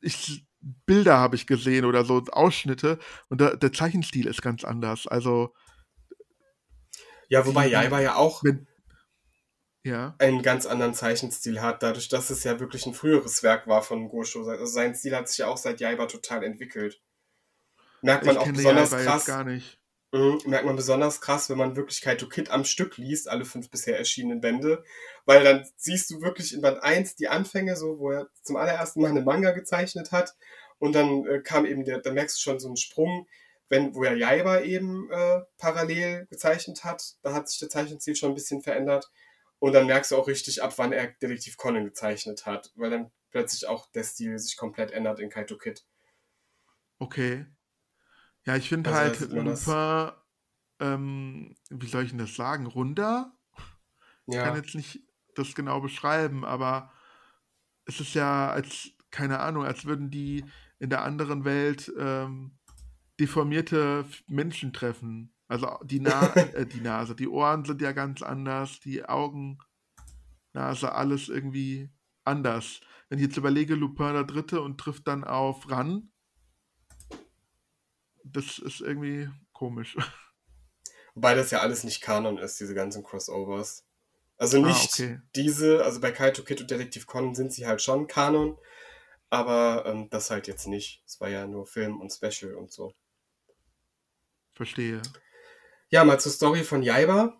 [0.01, 0.45] ich
[0.85, 2.99] Bilder habe ich gesehen oder so Ausschnitte
[3.29, 5.07] und der, der Zeichenstil ist ganz anders.
[5.07, 5.53] Also
[7.29, 8.67] ja, wobei Die- Jaiba ja auch wenn
[9.83, 10.15] Ja.
[10.19, 14.09] einen ganz anderen Zeichenstil hat, dadurch, dass es ja wirklich ein früheres Werk war von
[14.09, 14.45] Gosho.
[14.49, 17.01] Also sein Stil hat sich ja auch seit Jaiba total entwickelt.
[18.01, 19.25] Merkt man Ich auch besonders Jaiba krass.
[19.25, 19.78] gar nicht.
[20.11, 23.69] Mhm, merkt man besonders krass, wenn man wirklich Kaito Kid am Stück liest, alle fünf
[23.69, 24.83] bisher erschienenen Bände,
[25.25, 29.01] weil dann siehst du wirklich in Band 1 die Anfänge, so wo er zum allerersten
[29.01, 30.35] Mal einen Manga gezeichnet hat.
[30.79, 33.27] Und dann äh, kam eben der, da merkst du schon so einen Sprung,
[33.67, 38.31] wenn, wo er Jaiba eben äh, parallel gezeichnet hat, da hat sich der Zeichenstil schon
[38.31, 39.11] ein bisschen verändert.
[39.59, 43.11] Und dann merkst du auch richtig ab, wann er Detektiv Conan gezeichnet hat, weil dann
[43.29, 45.85] plötzlich auch der Stil sich komplett ändert in Kaito Kid.
[46.97, 47.45] Okay.
[48.45, 49.33] Ja, ich finde Also, halt.
[49.33, 50.11] Lupin,
[50.79, 52.65] ähm, wie soll ich denn das sagen?
[52.65, 53.33] Runder?
[54.27, 55.01] Ich kann Ja, jetzt nicht
[55.35, 56.91] das genau beschreiben, aber
[57.85, 60.45] es ist ja als, keine Ahnung, als würden die
[60.79, 62.57] in der anderen Welt ähm,
[63.19, 65.33] deformierte Menschen treffen.
[65.47, 69.57] Also die, Na äh, die Nase, die Ohren sind ja ganz anders, die Augen,
[70.53, 71.89] Nase, alles irgendwie
[72.23, 72.81] anders.
[73.09, 76.11] Wenn ich jetzt überlege, Lupin der Dritte und trifft dann auf Ran,
[78.23, 79.97] das ist irgendwie komisch.
[81.15, 83.85] wobei das ja alles nicht Kanon ist, diese ganzen Crossovers.
[84.37, 85.19] Also Ah, nicht okay.
[85.35, 88.57] diese, also bei Kaito Kid und Detektiv Conan sind sie halt schon Kanon,
[89.29, 91.03] aber ähm, das halt jetzt nicht.
[91.05, 92.93] Es war ja nur Film und Special und so.
[94.55, 95.01] Verstehe.
[95.89, 97.35] Ja, mal zur Story von Jaiba.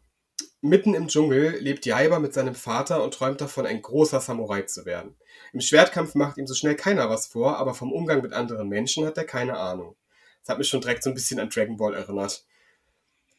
[0.62, 4.86] Mitten im Dschungel lebt Jaiba mit seinem Vater und träumt davon, ein großer Samurai zu
[4.86, 5.16] werden.
[5.54, 9.06] Im Schwertkampf macht ihm so schnell keiner was vor, aber vom Umgang mit anderen Menschen
[9.06, 9.96] hat er keine Ahnung.
[10.42, 12.46] Das hat mich schon direkt so ein bisschen an Dragon Ball erinnert.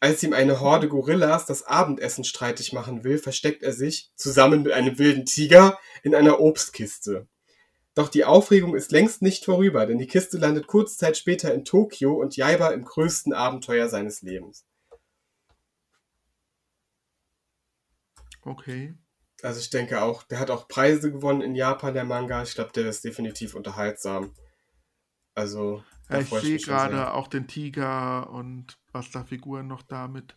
[0.01, 4.73] Als ihm eine Horde Gorillas das Abendessen streitig machen will, versteckt er sich, zusammen mit
[4.73, 7.29] einem wilden Tiger, in einer Obstkiste.
[7.95, 11.65] Doch die Aufregung ist längst nicht vorüber, denn die Kiste landet kurze Zeit später in
[11.65, 14.65] Tokio und Jaiba im größten Abenteuer seines Lebens.
[18.43, 18.95] Okay.
[19.43, 22.43] Also ich denke auch, der hat auch Preise gewonnen in Japan, der Manga.
[22.43, 24.35] Ich glaube, der ist definitiv unterhaltsam.
[25.35, 30.37] Also, da ich ich sehe gerade auch den Tiger und was da Figuren noch damit.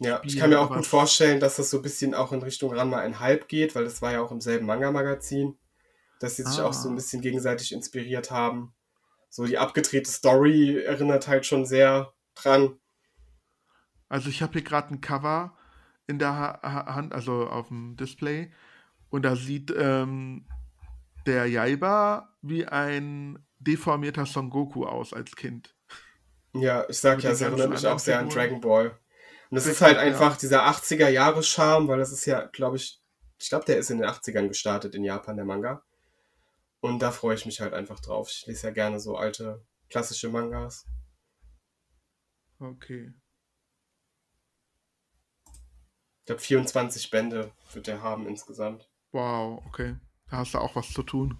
[0.00, 2.42] Ja, ich Spiel, kann mir auch gut vorstellen, dass das so ein bisschen auch in
[2.42, 5.56] Richtung Ranma ein Halb geht, weil das war ja auch im selben Manga-Magazin,
[6.18, 6.64] dass sie sich Ah.
[6.66, 8.74] auch so ein bisschen gegenseitig inspiriert haben.
[9.30, 12.78] So die abgedrehte Story erinnert halt schon sehr dran.
[14.08, 15.56] Also ich habe hier gerade ein Cover
[16.06, 18.52] in der ha Hand, also auf dem Display.
[19.10, 20.46] Und da sieht ähm,
[21.26, 25.74] der Jaiba wie ein deformierter Son Goku aus als Kind.
[26.52, 28.28] Ja, ich sag Mit ja, es erinnert mich auch sehr an.
[28.28, 28.98] Dragon Ball.
[29.50, 30.02] Und es ist halt ja.
[30.02, 33.00] einfach dieser 80er-Jahre-Charme, weil das ist ja, glaube ich,
[33.38, 35.82] ich glaube, der ist in den 80ern gestartet in Japan, der Manga.
[36.80, 38.28] Und da freue ich mich halt einfach drauf.
[38.30, 40.86] Ich lese ja gerne so alte, klassische Mangas.
[42.58, 43.12] Okay.
[46.20, 48.88] Ich glaube, 24 Bände wird der haben insgesamt.
[49.12, 49.96] Wow, okay.
[50.30, 51.38] Da hast du auch was zu tun.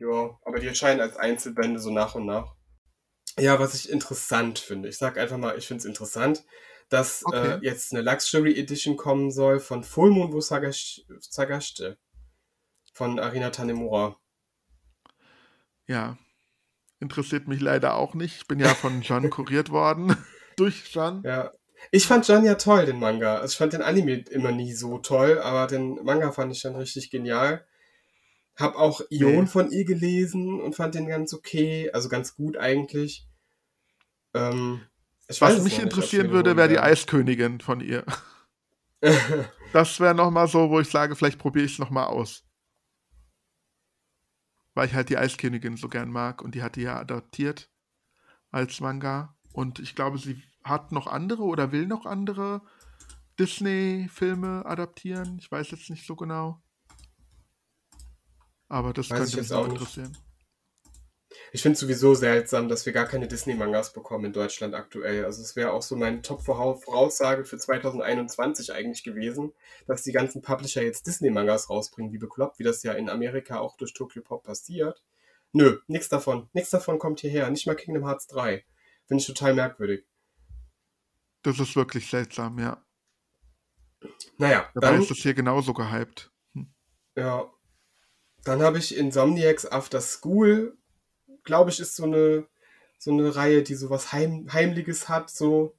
[0.00, 2.54] Ja, aber die erscheinen als Einzelbände so nach und nach.
[3.38, 6.44] Ja, was ich interessant finde, ich sag einfach mal, ich finde es interessant,
[6.88, 7.52] dass Okay.
[7.52, 11.04] äh, jetzt eine Luxury Edition kommen soll von Full Moon wo Sagash-
[12.92, 14.16] von Arina Tanemura.
[15.86, 16.18] Ja.
[16.98, 18.36] Interessiert mich leider auch nicht.
[18.38, 20.16] Ich bin ja von Jean kuriert worden.
[20.56, 21.22] Durch Jean.
[21.24, 21.52] Ja.
[21.92, 23.36] Ich fand Jan ja toll, den Manga.
[23.36, 26.76] Also ich fand den Anime immer nie so toll, aber den Manga fand ich dann
[26.76, 27.66] richtig genial.
[28.60, 29.46] Hab auch Ion Nee.
[29.46, 33.26] von ihr gelesen und fand den ganz okay, also ganz gut eigentlich.
[34.34, 34.82] Ähm,
[35.28, 38.04] Was mich nicht, interessieren mir würde, wäre die Eiskönigin von ihr.
[39.72, 42.44] Das wäre nochmal so, wo ich sage, vielleicht probiere ich es nochmal aus.
[44.74, 47.70] Weil ich halt die Eiskönigin so gern mag und die hat die ja adaptiert
[48.50, 49.36] als Manga.
[49.52, 52.62] Und ich glaube, sie hat noch andere oder will noch andere
[53.38, 55.38] Disney-Filme adaptieren.
[55.38, 56.62] Ich weiß jetzt nicht so genau.
[58.70, 60.16] Aber das Weiß ich könnte mich jetzt auch interessieren.
[61.52, 65.24] Ich finde sowieso seltsam, dass wir gar keine Disney-Mangas bekommen in Deutschland aktuell.
[65.24, 69.52] Also es wäre auch so meine Top-Voraussage für 2021 eigentlich gewesen,
[69.88, 73.76] dass die ganzen Publisher jetzt Disney-Mangas rausbringen, wie bekloppt, wie das ja in Amerika auch
[73.76, 75.02] durch Tokyo Pop passiert.
[75.52, 76.48] Nö, nichts davon.
[76.52, 77.50] Nichts davon kommt hierher.
[77.50, 78.64] Nicht mal Kingdom Hearts 3.
[79.06, 80.06] Finde ich total merkwürdig.
[81.42, 82.84] Das ist wirklich seltsam, ja.
[84.38, 86.30] Naja, Dabei dann, ist das hier genauso gehypt.
[87.16, 87.50] ja,
[88.44, 90.76] dann habe ich Insomniacs After School.
[91.44, 92.46] Glaube ich, ist so eine,
[92.98, 95.30] so eine Reihe, die sowas Heim, Heimliches hat.
[95.30, 95.76] So.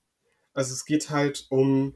[0.53, 1.95] Also es geht halt um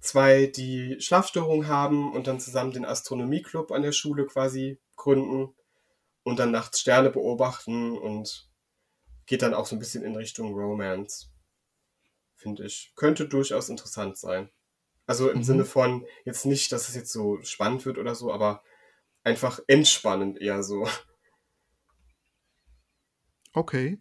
[0.00, 5.54] zwei, die Schlafstörungen haben und dann zusammen den Astronomieclub an der Schule quasi gründen
[6.22, 8.48] und dann nachts Sterne beobachten und
[9.26, 11.30] geht dann auch so ein bisschen in Richtung Romance.
[12.36, 12.92] Finde ich.
[12.94, 14.50] Könnte durchaus interessant sein.
[15.06, 15.42] Also im Mhm.
[15.42, 18.62] Sinne von jetzt nicht, dass es jetzt so spannend wird oder so, aber
[19.24, 20.88] einfach entspannend eher so.
[23.52, 23.98] Okay.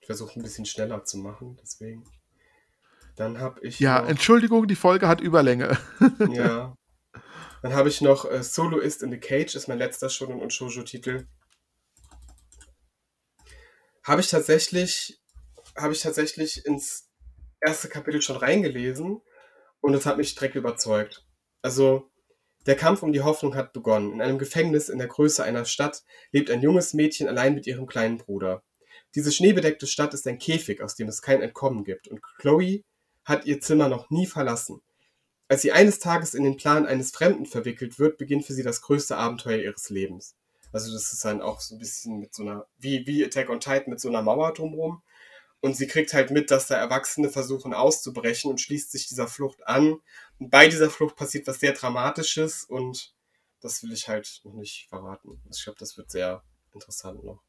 [0.00, 2.04] Ich versuche ein bisschen schneller zu machen, deswegen.
[3.16, 5.78] Dann habe ich Ja, noch, Entschuldigung, die Folge hat Überlänge.
[6.32, 6.76] ja,
[7.62, 11.26] dann habe ich noch äh, Soloist in the Cage, ist mein letzter Shonen und Shoujo-Titel.
[14.04, 15.20] Habe ich tatsächlich,
[15.76, 17.10] habe ich tatsächlich ins
[17.60, 19.20] erste Kapitel schon reingelesen
[19.80, 21.26] und es hat mich direkt überzeugt.
[21.62, 22.10] Also,
[22.66, 24.12] der Kampf um die Hoffnung hat begonnen.
[24.12, 26.02] In einem Gefängnis in der Größe einer Stadt
[26.32, 28.62] lebt ein junges Mädchen allein mit ihrem kleinen Bruder.
[29.14, 32.82] Diese schneebedeckte Stadt ist ein Käfig, aus dem es kein Entkommen gibt, und Chloe
[33.24, 34.82] hat ihr Zimmer noch nie verlassen.
[35.48, 38.82] Als sie eines Tages in den Plan eines Fremden verwickelt wird, beginnt für sie das
[38.82, 40.34] größte Abenteuer ihres Lebens.
[40.72, 43.60] Also das ist dann auch so ein bisschen mit so einer, wie, wie Attack on
[43.60, 45.02] Titan mit so einer Mauer drumherum.
[45.60, 49.66] Und sie kriegt halt mit, dass da Erwachsene versuchen auszubrechen und schließt sich dieser Flucht
[49.66, 50.00] an.
[50.38, 53.14] Und bei dieser Flucht passiert was sehr Dramatisches und
[53.60, 55.40] das will ich halt noch nicht verraten.
[55.50, 56.42] Ich glaube, das wird sehr
[56.72, 57.42] interessant noch.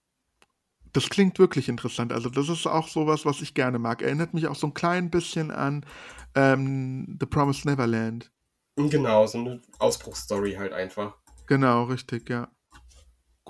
[0.94, 2.14] Das klingt wirklich interessant.
[2.14, 4.02] Also, das ist auch sowas, was ich gerne mag.
[4.02, 5.86] Erinnert mich auch so ein klein bisschen an
[6.34, 8.32] ähm, The Promised Neverland.
[8.78, 11.18] Genau, so eine Ausbruchsstory halt einfach.
[11.48, 12.50] Genau, richtig, ja.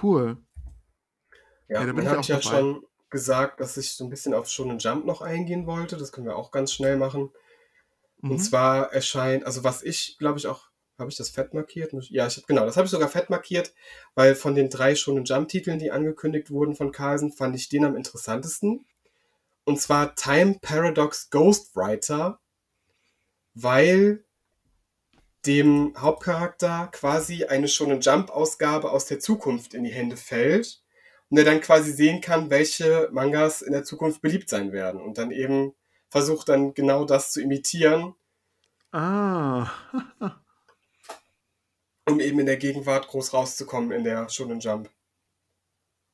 [0.01, 0.38] Cool.
[1.68, 4.47] Ja, Ja, dann ich habe ich ja schon gesagt, dass ich so ein bisschen auf
[4.47, 5.97] Shonen Jump noch eingehen wollte.
[5.97, 7.31] Das können wir auch ganz schnell machen.
[8.30, 8.40] Und Mhm.
[8.40, 10.68] zwar erscheint, also was ich, glaube ich, auch,
[10.98, 11.94] habe ich das fett markiert?
[12.10, 13.74] Ja, ich hab, genau, das habe ich sogar fett markiert,
[14.16, 17.95] weil von den drei Shonen Jump-Titeln, die angekündigt wurden von Carlsen, fand ich den am
[17.95, 18.86] interessantesten.
[19.64, 22.40] Und zwar Time Paradox Ghostwriter,
[23.54, 24.24] weil
[25.45, 30.82] dem Hauptcharakter quasi eine Shonen Jump-Ausgabe aus der Zukunft in die Hände fällt
[31.30, 35.18] und er dann quasi sehen kann, welche Mangas in der Zukunft beliebt sein werden und
[35.18, 35.74] dann eben
[36.09, 38.15] versucht dann genau das zu imitieren,
[38.91, 39.69] Ah.
[42.07, 44.89] um eben in der Gegenwart groß rauszukommen in der Shonen Jump.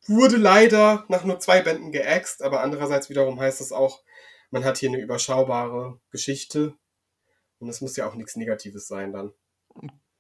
[0.08, 4.04] Wurde leider nach nur zwei Bänden geäxt, aber andererseits wiederum heißt das auch,
[4.52, 6.76] man hat hier eine überschaubare Geschichte
[7.60, 9.34] und das muss ja auch nichts Negatives sein dann.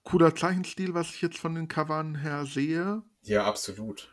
[0.03, 3.03] Cooler Zeichenstil, was ich jetzt von den Covern her sehe.
[3.21, 4.09] Ja, absolut.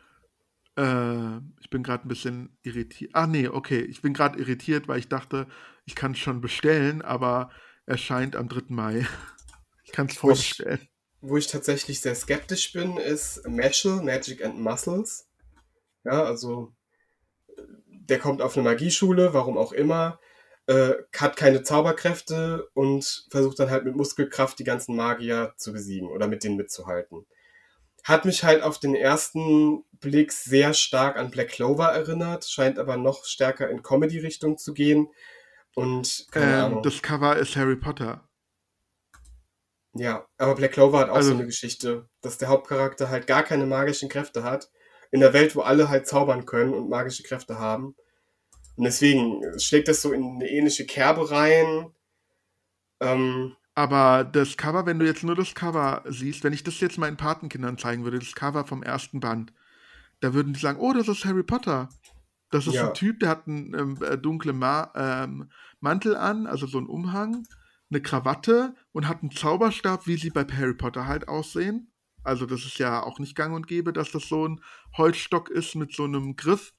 [0.77, 3.11] Äh, ich bin gerade ein bisschen irritiert.
[3.13, 3.81] Ah, nee, okay.
[3.81, 5.47] Ich bin gerade irritiert, weil ich dachte,
[5.85, 7.51] ich kann es schon bestellen, aber
[7.85, 8.63] erscheint am 3.
[8.69, 9.07] Mai.
[9.83, 10.87] Ich kann es vorbestellen.
[11.19, 15.27] Wo ich tatsächlich sehr skeptisch bin, ist Meshel, Magic and Muscles.
[16.05, 16.73] Ja, also
[18.11, 20.19] der kommt auf eine Magieschule, warum auch immer,
[20.67, 26.09] äh, hat keine Zauberkräfte und versucht dann halt mit Muskelkraft die ganzen Magier zu besiegen
[26.09, 27.25] oder mit denen mitzuhalten.
[28.03, 32.97] Hat mich halt auf den ersten Blick sehr stark an Black Clover erinnert, scheint aber
[32.97, 35.07] noch stärker in Comedy-Richtung zu gehen.
[35.75, 38.27] Und Ähm, das Cover ist Harry Potter.
[39.93, 43.43] Ja, aber Black Clover hat auch Also- so eine Geschichte, dass der Hauptcharakter halt gar
[43.43, 44.69] keine magischen Kräfte hat.
[45.11, 47.95] In der Welt, wo alle halt zaubern können und magische Kräfte haben.
[48.77, 51.93] Und deswegen schlägt das so in eine ähnliche Kerbe rein.
[53.01, 56.97] Ähm, Aber das Cover, wenn du jetzt nur das Cover siehst, wenn ich das jetzt
[56.97, 59.51] meinen Patenkindern zeigen würde, das Cover vom ersten Band,
[60.21, 61.89] da würden die sagen, oh, das ist Harry Potter.
[62.49, 62.87] Das ist Ja.
[62.87, 65.49] ein Typ, der hat einen ähm, äh, dunklen Ma ähm,
[65.79, 67.45] Mantel an, also so einen Umhang,
[67.89, 71.91] eine Krawatte und hat einen Zauberstab, wie sie bei Harry Potter halt aussehen.
[72.23, 74.61] Also das ist ja auch nicht gang und gäbe, dass das so ein
[74.97, 76.73] Holzstock ist mit so einem Griff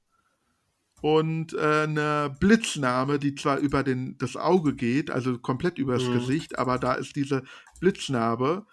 [1.00, 6.12] und äh, eine Blitznarbe, die zwar über den, das Auge geht, also komplett übers Mhm.
[6.12, 7.42] Gesicht, aber da ist diese
[7.80, 8.66] Blitznarbe.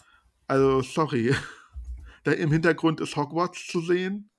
[0.47, 1.33] Also, sorry.
[2.25, 4.29] Da im Hintergrund ist Hogwarts zu sehen.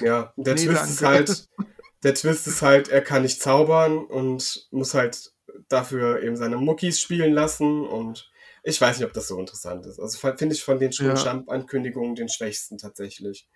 [0.00, 1.04] Ja, der Nee, Twist ist danke.
[1.04, 1.48] halt,
[2.02, 5.32] der Twist ist halt, er kann nicht zaubern und muss halt
[5.68, 8.30] dafür eben seine Muckis spielen lassen und
[8.62, 9.98] ich weiß nicht, ob das so interessant ist.
[10.00, 11.14] Also finde ich von den Ja.
[11.14, 13.48] Jump-Ankündigungen den schwächsten tatsächlich.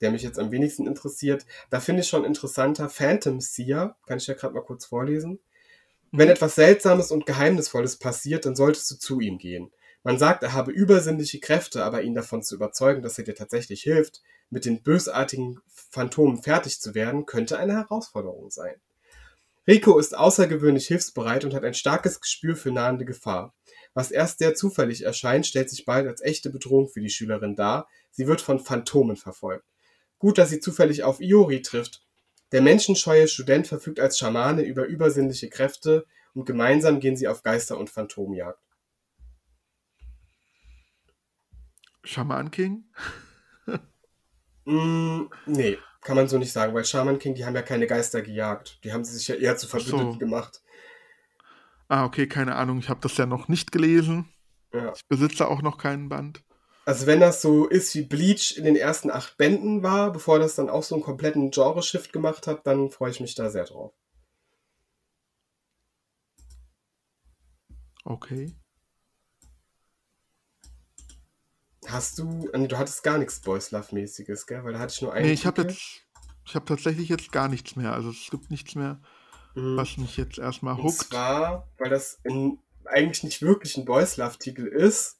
[0.00, 1.46] Der mich jetzt am wenigsten interessiert.
[1.70, 5.38] Da finde ich schon interessanter Phantom Seer, kann ich ja gerade mal kurz vorlesen.
[6.12, 6.32] Wenn Mhm.
[6.32, 9.72] etwas Seltsames und Geheimnisvolles passiert, dann solltest du zu ihm gehen.
[10.02, 13.82] Man sagt, er habe übersinnliche Kräfte, aber ihn davon zu überzeugen, dass er dir tatsächlich
[13.82, 14.22] hilft,
[14.54, 18.76] mit den bösartigen Phantomen fertig zu werden, könnte eine Herausforderung sein.
[19.66, 23.52] Rico ist außergewöhnlich hilfsbereit und hat ein starkes Gespür für nahende Gefahr.
[23.94, 27.88] Was erst sehr zufällig erscheint, stellt sich bald als echte Bedrohung für die Schülerin dar.
[28.12, 29.64] Sie wird von Phantomen verfolgt.
[30.18, 32.02] Gut, dass sie zufällig auf Iori trifft.
[32.52, 37.78] Der menschenscheue Student verfügt als Schamane über übersinnliche Kräfte und gemeinsam gehen sie auf Geister-
[37.78, 38.60] und Phantomjagd.
[42.04, 42.84] Shaman King?
[44.64, 48.22] Mm, nee, kann man so nicht sagen, weil Shaman King, die haben ja keine Geister
[48.22, 48.80] gejagt.
[48.84, 49.88] Die haben sie sich ja eher zu Ach so.
[49.88, 50.62] Verbündeten gemacht.
[51.88, 52.78] Ah, okay, keine Ahnung.
[52.78, 54.28] Ich habe das ja noch nicht gelesen.
[54.72, 54.92] Ja.
[54.94, 56.42] Ich besitze auch noch keinen Band.
[56.86, 60.54] Also wenn das so ist wie Bleach in den ersten acht Bänden war, bevor das
[60.54, 63.94] dann auch so einen kompletten Genre-Shift gemacht hat, dann freue ich mich da sehr drauf.
[68.04, 68.54] Okay.
[71.86, 74.64] Hast du, äh, du hattest gar nichts Boys Love-mäßiges, gell?
[74.64, 75.26] Weil da hatte ich nur einen.
[75.26, 75.80] Nee, ich habe jetzt,
[76.46, 77.92] ich habe tatsächlich jetzt gar nichts mehr.
[77.92, 79.00] Also es gibt nichts mehr,
[79.54, 79.76] Mhm.
[79.76, 81.08] was mich jetzt erstmal Und huckt.
[81.08, 85.18] zwar, weil das in, eigentlich nicht wirklich ein Boys Love-Titel ist.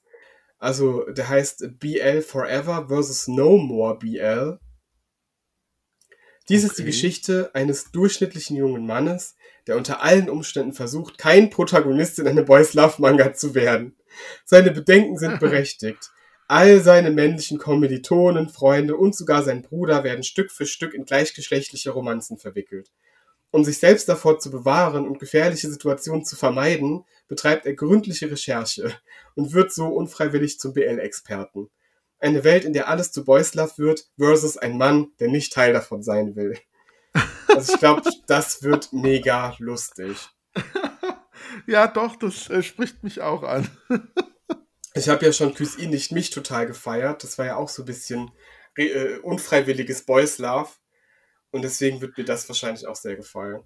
[0.57, 4.59] Also der heißt BL Forever versus No More BL.
[6.49, 6.91] Dies ist die Okay.
[6.91, 9.35] Geschichte eines durchschnittlichen jungen Mannes,
[9.67, 13.95] der unter allen Umständen versucht, kein Protagonist in einem Boys Love Manga zu werden.
[14.45, 16.11] Seine Bedenken sind berechtigt.
[16.47, 21.89] All seine männlichen Kommilitonen, Freunde und sogar sein Bruder werden Stück für Stück in gleichgeschlechtliche
[21.89, 22.91] Romanzen verwickelt.
[23.49, 28.93] Um sich selbst davor zu bewahren und gefährliche Situationen zu vermeiden, betreibt er gründliche Recherche
[29.35, 31.69] und wird so unfreiwillig zum BL-Experten.
[32.19, 35.73] Eine Welt, in der alles zu Boys Love wird, versus ein Mann, der nicht Teil
[35.73, 36.57] davon sein will.
[37.47, 40.29] Also ich glaube, das wird mega lustig.
[41.65, 43.67] Ja, doch, das äh, spricht mich auch an.
[44.95, 47.23] Ich habe ja schon Küss ihn nicht mich total gefeiert.
[47.23, 48.31] Das war ja auch so ein bisschen
[48.77, 50.69] äh, unfreiwilliges Boys Love.
[51.51, 53.63] Und deswegen wird mir das wahrscheinlich auch sehr gefallen.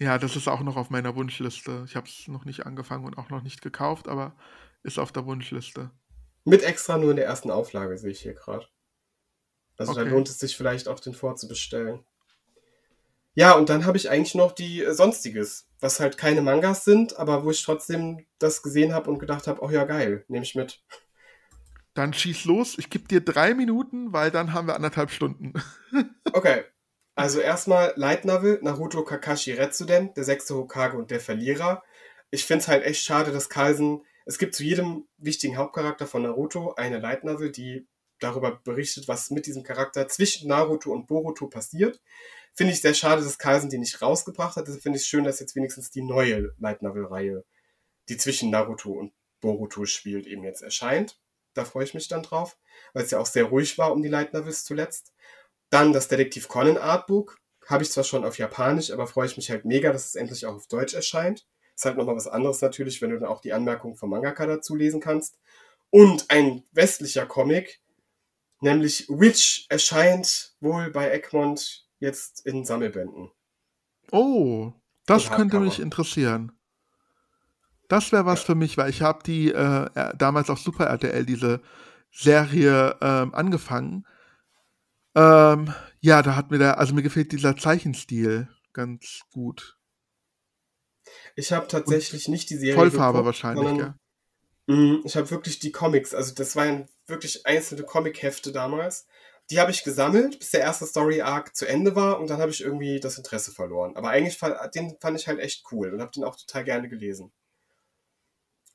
[0.00, 1.84] Ja, das ist auch noch auf meiner Wunschliste.
[1.86, 4.34] Ich habe es noch nicht angefangen und auch noch nicht gekauft, aber
[4.82, 5.90] ist auf der Wunschliste.
[6.44, 8.68] Mit extra nur in der ersten Auflage, sehe ich hier gerade.
[9.78, 10.10] Also da Okay.
[10.10, 12.04] lohnt es sich vielleicht auch, den vorzubestellen.
[13.34, 17.16] Ja, und dann habe ich eigentlich noch die äh, Sonstiges, was halt keine Mangas sind,
[17.16, 20.54] aber wo ich trotzdem das gesehen habe und gedacht habe, oh ja, geil, nehme ich
[20.54, 20.82] mit.
[21.94, 22.78] Dann schieß los.
[22.78, 25.52] Ich gebe dir drei Minuten, weil dann haben wir anderthalb Stunden.
[26.32, 26.62] Okay,
[27.16, 31.82] also erstmal Light Novel, Naruto Kakashi Retsuden, der sechste Hokage und der Verlierer.
[32.30, 36.22] Ich finde es halt echt schade, dass Carlsen, es gibt zu jedem wichtigen Hauptcharakter von
[36.22, 37.88] Naruto eine Light Novel, die
[38.20, 42.00] darüber berichtet, was mit diesem Charakter zwischen Naruto und Boruto passiert.
[42.54, 44.66] Finde ich sehr schade, dass Carlsen die nicht rausgebracht hat.
[44.66, 47.44] Deshalb finde ich es schön, dass jetzt wenigstens die neue Light Novel-Reihe,
[48.08, 51.18] die zwischen Naruto und Boruto spielt, eben jetzt erscheint.
[51.54, 52.56] Da freue ich mich dann drauf,
[52.92, 55.12] weil es ja auch sehr ruhig war um die Light Novels zuletzt.
[55.70, 57.38] Dann das Detektiv Conan Artbook.
[57.66, 60.44] Habe ich zwar schon auf Japanisch, aber freue ich mich halt mega, dass es endlich
[60.46, 61.46] auch auf Deutsch erscheint.
[61.76, 64.74] Ist halt nochmal was anderes natürlich, wenn du dann auch die Anmerkungen vom Mangaka dazu
[64.74, 65.38] lesen kannst.
[65.90, 67.80] Und ein westlicher Comic,
[68.60, 73.30] nämlich Witch, erscheint wohl bei Egmont jetzt in Sammelbänden.
[74.10, 74.72] Oh,
[75.06, 75.64] das Und könnte Hardcover.
[75.64, 76.52] mich interessieren.
[77.88, 78.46] Das wäre was Ja.
[78.46, 81.60] für mich, weil ich habe die äh, äh, damals auf Super RTL diese
[82.12, 84.06] Serie ähm, angefangen.
[85.14, 89.76] Ähm, ja, da hat mir der, also mir gefällt dieser Zeichenstil ganz gut.
[91.34, 93.96] Ich habe tatsächlich nicht die Serie Vollfarbe geguckt, wahrscheinlich, sondern
[94.68, 94.74] ja.
[94.74, 99.08] Mm, Ich habe wirklich die Comics, also das waren wirklich einzelne Comic-Hefte damals.
[99.50, 102.62] Die habe ich gesammelt, bis der erste Story-Arc zu Ende war und dann habe ich
[102.62, 103.96] irgendwie das Interesse verloren.
[103.96, 106.88] Aber eigentlich fand, den fand ich halt echt cool und habe den auch total gerne
[106.88, 107.32] gelesen.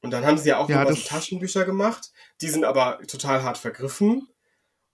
[0.01, 2.11] Und dann haben sie ja auch Ja, so das- Taschenbücher gemacht,
[2.41, 4.27] die sind aber total hart vergriffen.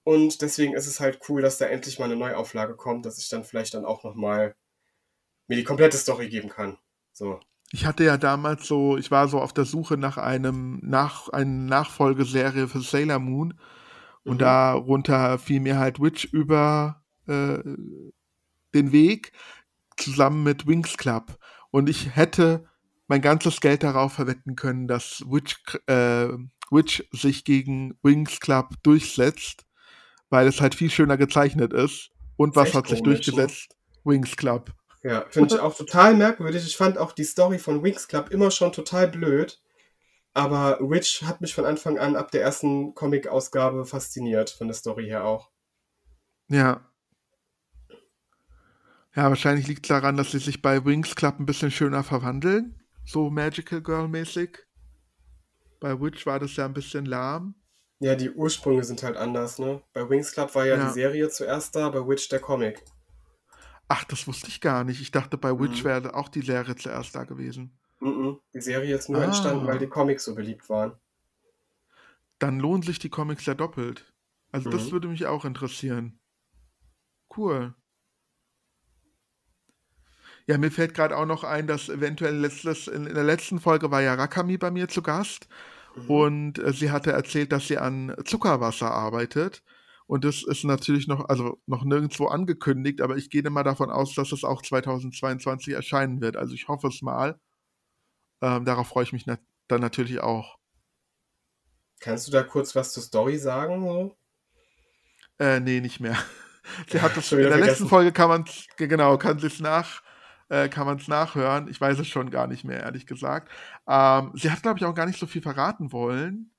[0.04, 3.30] Und deswegen ist es halt cool, dass da endlich mal eine Neuauflage kommt, dass ich
[3.30, 4.56] dann vielleicht dann auch noch mal
[5.48, 6.78] mir die komplette Story geben kann.
[7.12, 7.40] So.
[7.72, 11.46] Ich hatte ja damals so, ich war so auf der Suche nach einem nach einer
[11.46, 13.60] Nachfolgeserie für Sailor Moon
[14.24, 14.40] und Mhm.
[14.40, 17.60] darunter fiel mir halt Witch über äh,
[18.74, 19.32] den Weg
[19.98, 21.38] zusammen mit Wings Club
[21.72, 22.66] und ich hätte
[23.08, 25.58] mein ganzes Geld darauf verwetten können, dass Witch,
[25.88, 26.30] äh,
[26.70, 29.66] Witch sich gegen Wings Club durchsetzt,
[30.30, 33.34] weil es halt viel schöner gezeichnet ist und was hat sich komisch, ne?
[33.34, 33.76] durchgesetzt?
[34.04, 34.72] Wings Club.
[35.04, 36.66] Ja, finde ich auch total merkwürdig.
[36.66, 39.60] Ich fand auch die Story von Wings Club immer schon total blöd.
[40.34, 45.06] Aber Witch hat mich von Anfang an ab der ersten Comic-Ausgabe fasziniert, von der Story
[45.06, 45.50] her auch.
[46.48, 46.88] Ja.
[49.14, 52.80] Ja, wahrscheinlich liegt es daran, dass sie sich bei Wings Club ein bisschen schöner verwandeln.
[53.06, 54.60] So Magical Girl-mäßig.
[55.82, 57.56] Bei Witch war das ja ein bisschen lahm.
[58.00, 59.82] Ja, die Ursprünge sind halt anders, ne?
[59.94, 60.88] Bei Wings Club war ja, Ja.
[60.88, 62.82] die Serie zuerst da, bei Witch der Comic.
[63.90, 65.02] Ach, das wusste ich gar nicht.
[65.02, 65.88] Ich dachte, bei Witch Mhm.
[65.88, 67.78] wäre auch die Serie zuerst da gewesen.
[68.02, 68.42] Mhm.
[68.54, 69.24] Die Serie ist nur Ah.
[69.24, 71.00] entstanden, weil die Comics so beliebt waren.
[72.40, 74.14] Dann lohnen sich die Comics ja doppelt.
[74.52, 74.92] Also das Mhm.
[74.92, 76.20] würde mich auch interessieren.
[77.30, 77.74] Cool.
[80.48, 83.92] Ja, mir fällt gerade auch noch ein, dass eventuell letztes, in, in der letzten Folge
[83.92, 85.48] war ja Rakami bei mir zu Gast
[85.96, 86.08] Mhm.
[86.08, 89.64] und äh, sie hatte erzählt, dass sie an Zuckerwasser arbeitet.
[90.08, 94.16] Und das ist natürlich noch, also noch nirgendwo angekündigt, aber ich gehe mal davon aus,
[94.16, 96.38] dass es auch 2022 erscheinen wird.
[96.38, 97.40] Also ich hoffe es mal.
[98.42, 99.38] Ähm, darauf freue ich mich na
[99.68, 100.58] dann natürlich auch.
[102.00, 103.84] Kannst du da kurz was zur Story sagen?
[103.86, 104.18] So?
[105.40, 106.18] Äh, nee, nicht mehr.
[106.90, 107.88] Sie hat das Schon in der letzten vergessen.
[107.88, 108.46] Folge kann man
[108.78, 110.04] genau, kann sie es nach,
[110.50, 111.68] äh, kann man es nachhören.
[111.68, 113.52] Ich weiß es schon gar nicht mehr, ehrlich gesagt.
[113.88, 116.52] Ähm, sie hat, glaube ich, auch gar nicht so viel verraten wollen,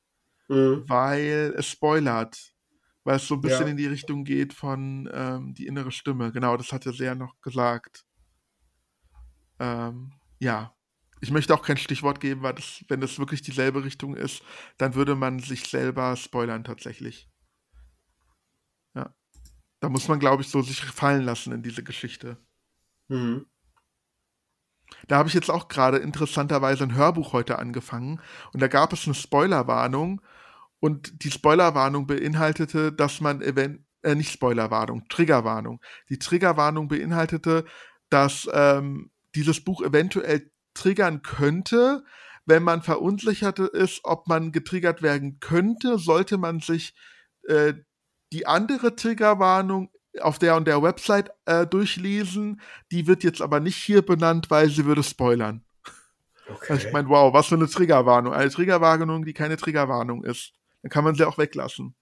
[0.49, 0.85] Mhm.
[0.89, 2.53] weil es spoilert.
[3.05, 3.71] Weil es so ein bisschen Ja.
[3.73, 6.31] in die Richtung geht von ähm, die innere Stimme.
[6.33, 8.05] Genau, das hat ja sehr noch gesagt.
[9.59, 10.75] Ähm, ja.
[11.23, 14.43] Ich möchte auch kein Stichwort geben, weil das, wenn das wirklich dieselbe Richtung ist,
[14.77, 17.31] dann würde man sich selber spoilern tatsächlich.
[18.95, 19.15] Ja.
[19.79, 22.39] Da muss man, glaube ich, so sich fallen lassen in diese Geschichte.
[23.09, 23.47] Mhm.
[25.07, 28.21] Da habe ich jetzt auch gerade interessanterweise ein Hörbuch heute angefangen
[28.53, 30.21] und da gab es eine Spoilerwarnung
[30.81, 35.81] und die Spoilerwarnung beinhaltete, dass man event äh, nicht Spoilerwarnung, Triggerwarnung.
[36.09, 37.65] Die Triggerwarnung beinhaltete,
[38.11, 42.05] dass ähm, dieses Buch eventuell triggern könnte,
[42.45, 46.95] wenn man verunsichert ist, ob man getriggert werden könnte, sollte man sich
[47.49, 47.75] äh,
[48.33, 49.91] die andere Triggerwarnung
[50.21, 52.61] auf der und der Website äh, durchlesen.
[52.91, 55.65] Die wird jetzt aber nicht hier benannt, weil sie würde spoilern.
[56.49, 56.73] Okay.
[56.73, 58.33] Also ich meine, wow, was für eine Triggerwarnung.
[58.33, 60.53] Eine Triggerwarnung, die keine Triggerwarnung ist.
[60.83, 61.95] Dann kann man sie auch weglassen.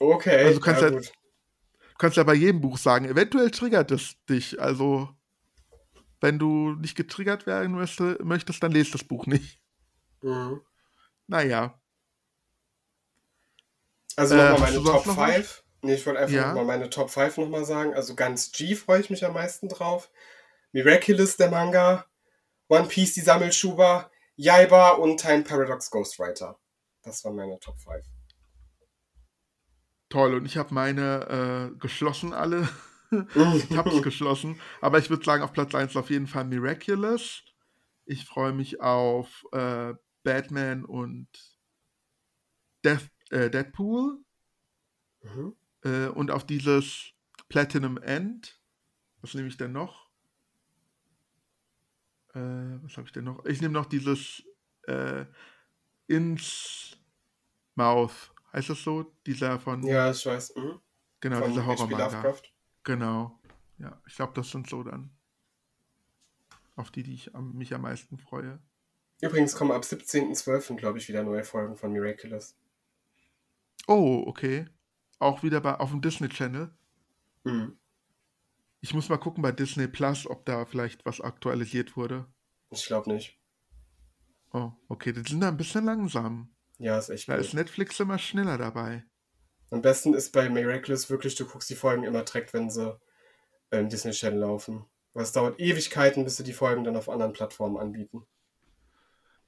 [0.00, 0.44] okay.
[0.44, 1.00] also kannst ja, ja-.
[1.00, 4.60] Du kannst ja bei jedem Buch sagen, eventuell triggert es dich.
[4.60, 5.08] Also,
[6.20, 9.60] wenn du nicht getriggert werden möchte, möchtest, dann lest das Buch nicht.
[10.22, 10.60] Mhm.
[11.26, 11.80] Naja.
[14.16, 15.34] Also Äh, nochmal hast meine Top noch was?
[15.34, 15.64] 5.
[15.82, 16.48] Nee, ich wollte einfach Ja.
[16.48, 17.94] nochmal meine Top 5 nochmal sagen.
[17.94, 20.10] Also ganz G freue ich mich am meisten drauf.
[20.72, 22.04] Miraculous, der Manga.
[22.68, 24.10] One Piece, die Sammelschuber.
[24.36, 26.58] Yaiba und Time Paradox Ghostwriter.
[27.02, 28.04] Das waren meine Top 5.
[30.08, 30.34] Toll.
[30.34, 32.68] Und ich habe meine äh, geschlossen alle.
[33.10, 34.60] ich habe es geschlossen.
[34.80, 37.42] Aber ich würde sagen, auf Platz 1 auf jeden Fall Miraculous.
[38.04, 41.28] Ich freue mich auf äh, Batman und
[42.84, 44.18] Death, äh, Deadpool.
[45.22, 45.54] Mhm.
[45.84, 47.12] Äh, und auf dieses
[47.48, 48.60] Platinum End.
[49.20, 50.08] Was nehme ich denn noch?
[52.34, 52.40] Äh,
[52.82, 53.44] was habe ich denn noch?
[53.46, 54.42] Ich nehme noch dieses
[54.86, 55.24] äh,
[56.06, 56.96] Ins
[57.74, 58.32] Mouth.
[58.52, 59.12] Heißt das so?
[59.26, 59.82] Dieser von.
[59.82, 60.54] Ja, ich weiß.
[60.56, 60.80] Mhm.
[61.20, 61.66] genau, Von dieser.
[61.66, 62.34] Horror-Manga.
[62.88, 63.38] Genau.
[63.76, 65.10] Ja, ich glaube, das sind so dann.
[66.74, 68.60] Auf die, die ich am, mich am meisten freue.
[69.20, 70.76] Übrigens kommen ab 17.12.
[70.76, 72.56] glaube ich wieder neue Folgen von Miraculous.
[73.86, 74.64] Oh, okay.
[75.18, 76.74] Auch wieder bei, auf dem Disney Channel.
[77.44, 77.76] Mhm.
[78.80, 82.26] Ich muss mal gucken bei Disney Plus, ob da vielleicht was aktualisiert wurde.
[82.70, 83.38] Ich glaube nicht.
[84.54, 86.54] Oh, okay, die sind da ein bisschen langsam.
[86.78, 87.44] Ja, ist echt Da gut.
[87.44, 89.04] ist Netflix immer schneller dabei.
[89.70, 92.98] Am besten ist bei Miraculous wirklich, du guckst die Folgen immer direkt, wenn sie
[93.70, 94.84] im Disney Channel laufen.
[95.12, 98.26] Weil es dauert Ewigkeiten, bis sie die Folgen dann auf anderen Plattformen anbieten.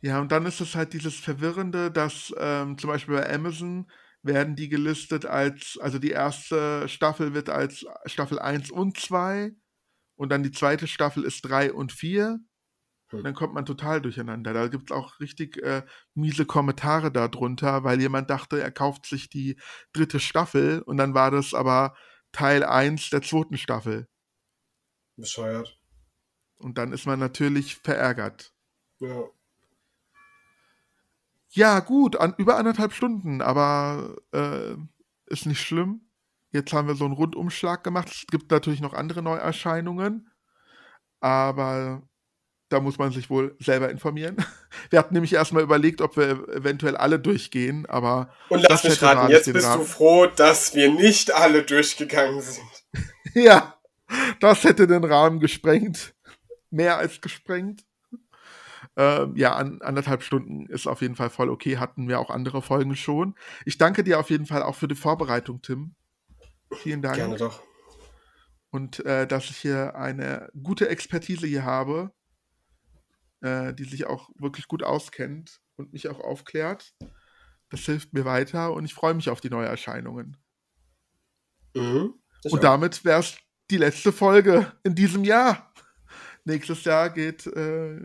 [0.02, 3.90] Ja, und dann ist es halt dieses Verwirrende, dass ähm, zum Beispiel bei Amazon
[4.22, 9.52] werden die gelistet als, also die erste Staffel wird als Staffel 1 und 2
[10.16, 12.38] und dann die zweite Staffel ist 3 und 4.
[13.10, 13.18] Hm.
[13.18, 14.52] Und dann kommt man total durcheinander.
[14.52, 15.82] Da gibt es auch richtig äh,
[16.14, 19.58] miese Kommentare darunter, weil jemand dachte, er kauft sich die
[19.92, 21.94] dritte Staffel und dann war das aber
[22.32, 24.08] Teil 1 der zweiten Staffel.
[25.16, 25.78] Bescheuert.
[26.58, 28.52] Und dann ist man natürlich verärgert.
[28.98, 29.24] Ja.
[31.52, 34.76] Ja, gut, an, über anderthalb Stunden, aber äh,
[35.26, 36.02] ist nicht schlimm.
[36.52, 38.08] Jetzt haben wir so einen Rundumschlag gemacht.
[38.08, 40.30] Es gibt natürlich noch andere Neuerscheinungen,
[41.20, 42.02] aber
[42.70, 44.36] da muss man sich wohl selber informieren.
[44.90, 49.30] Wir hatten nämlich erstmal überlegt, ob wir eventuell alle durchgehen, aber Und lass mich raten,
[49.30, 49.84] jetzt bist du Rahmen.
[49.84, 52.64] froh, dass wir nicht alle durchgegangen sind.
[53.34, 53.74] ja,
[54.38, 56.14] das hätte den Rahmen gesprengt.
[56.70, 57.84] Mehr als gesprengt.
[58.96, 61.78] Ähm, ja, an, anderthalb Stunden ist auf jeden Fall voll okay.
[61.78, 63.34] Hatten wir auch andere Folgen schon.
[63.64, 65.94] Ich danke dir auf jeden Fall auch für die Vorbereitung, Tim.
[66.72, 67.16] Vielen Dank.
[67.16, 67.60] Gerne doch.
[68.70, 72.12] Und äh, dass ich hier eine gute Expertise hier habe,
[73.42, 76.94] äh, die sich auch wirklich gut auskennt und mich auch aufklärt.
[77.70, 80.36] Das hilft mir weiter und ich freue mich auf die Neuerscheinungen.
[81.74, 82.14] Mhm.
[82.44, 82.60] Und auch.
[82.60, 83.36] damit wäre es
[83.70, 85.72] die letzte Folge in diesem Jahr.
[86.44, 88.00] Nächstes Jahr geht äh,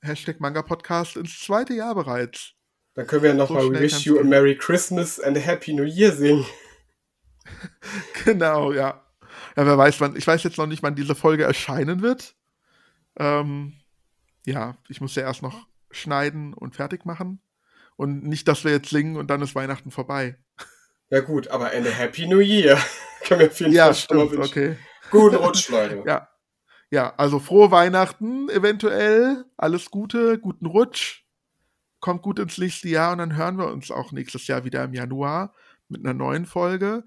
[0.00, 2.52] Hashtag Manga Podcast ins zweite Jahr bereits.
[2.94, 4.24] Dann können wir so nochmal We Wish You a.
[4.24, 6.46] Merry Christmas and a Happy New Year singen.
[8.24, 9.02] Genau, ja.
[9.56, 12.36] Ja, wer weiß, wann, ich weiß jetzt noch nicht, wann diese Folge erscheinen wird.
[13.18, 13.77] Ähm,
[14.48, 17.40] ja, ich muss ja erst noch schneiden und fertig machen.
[17.96, 20.38] Und nicht, dass wir jetzt singen und dann ist Weihnachten vorbei.
[21.10, 22.78] Ja gut, aber a Happy New Year.
[23.24, 24.76] können wir auf jeden Ja, Fall stimmt, okay.
[25.10, 26.02] Guten Rutsch, Leute.
[26.06, 26.28] Ja.
[26.90, 31.24] ja, also frohe Weihnachten eventuell, alles Gute, guten Rutsch,
[32.00, 34.94] kommt gut ins nächste Jahr und dann hören wir uns auch nächstes Jahr wieder im
[34.94, 35.54] Januar
[35.88, 37.04] mit einer neuen Folge.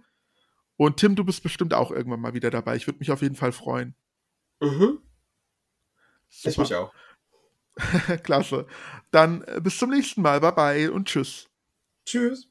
[0.77, 2.75] Und Tim, du bist bestimmt auch irgendwann mal wieder dabei.
[2.75, 3.95] Ich würde mich auf jeden Fall freuen.
[4.59, 4.99] Mhm.
[6.43, 6.91] Ich mich auch.
[8.23, 8.67] Klasse.
[9.11, 10.39] Dann äh, bis zum nächsten Mal.
[10.41, 11.49] Bye bye und tschüss.
[12.05, 12.50] Tschüss.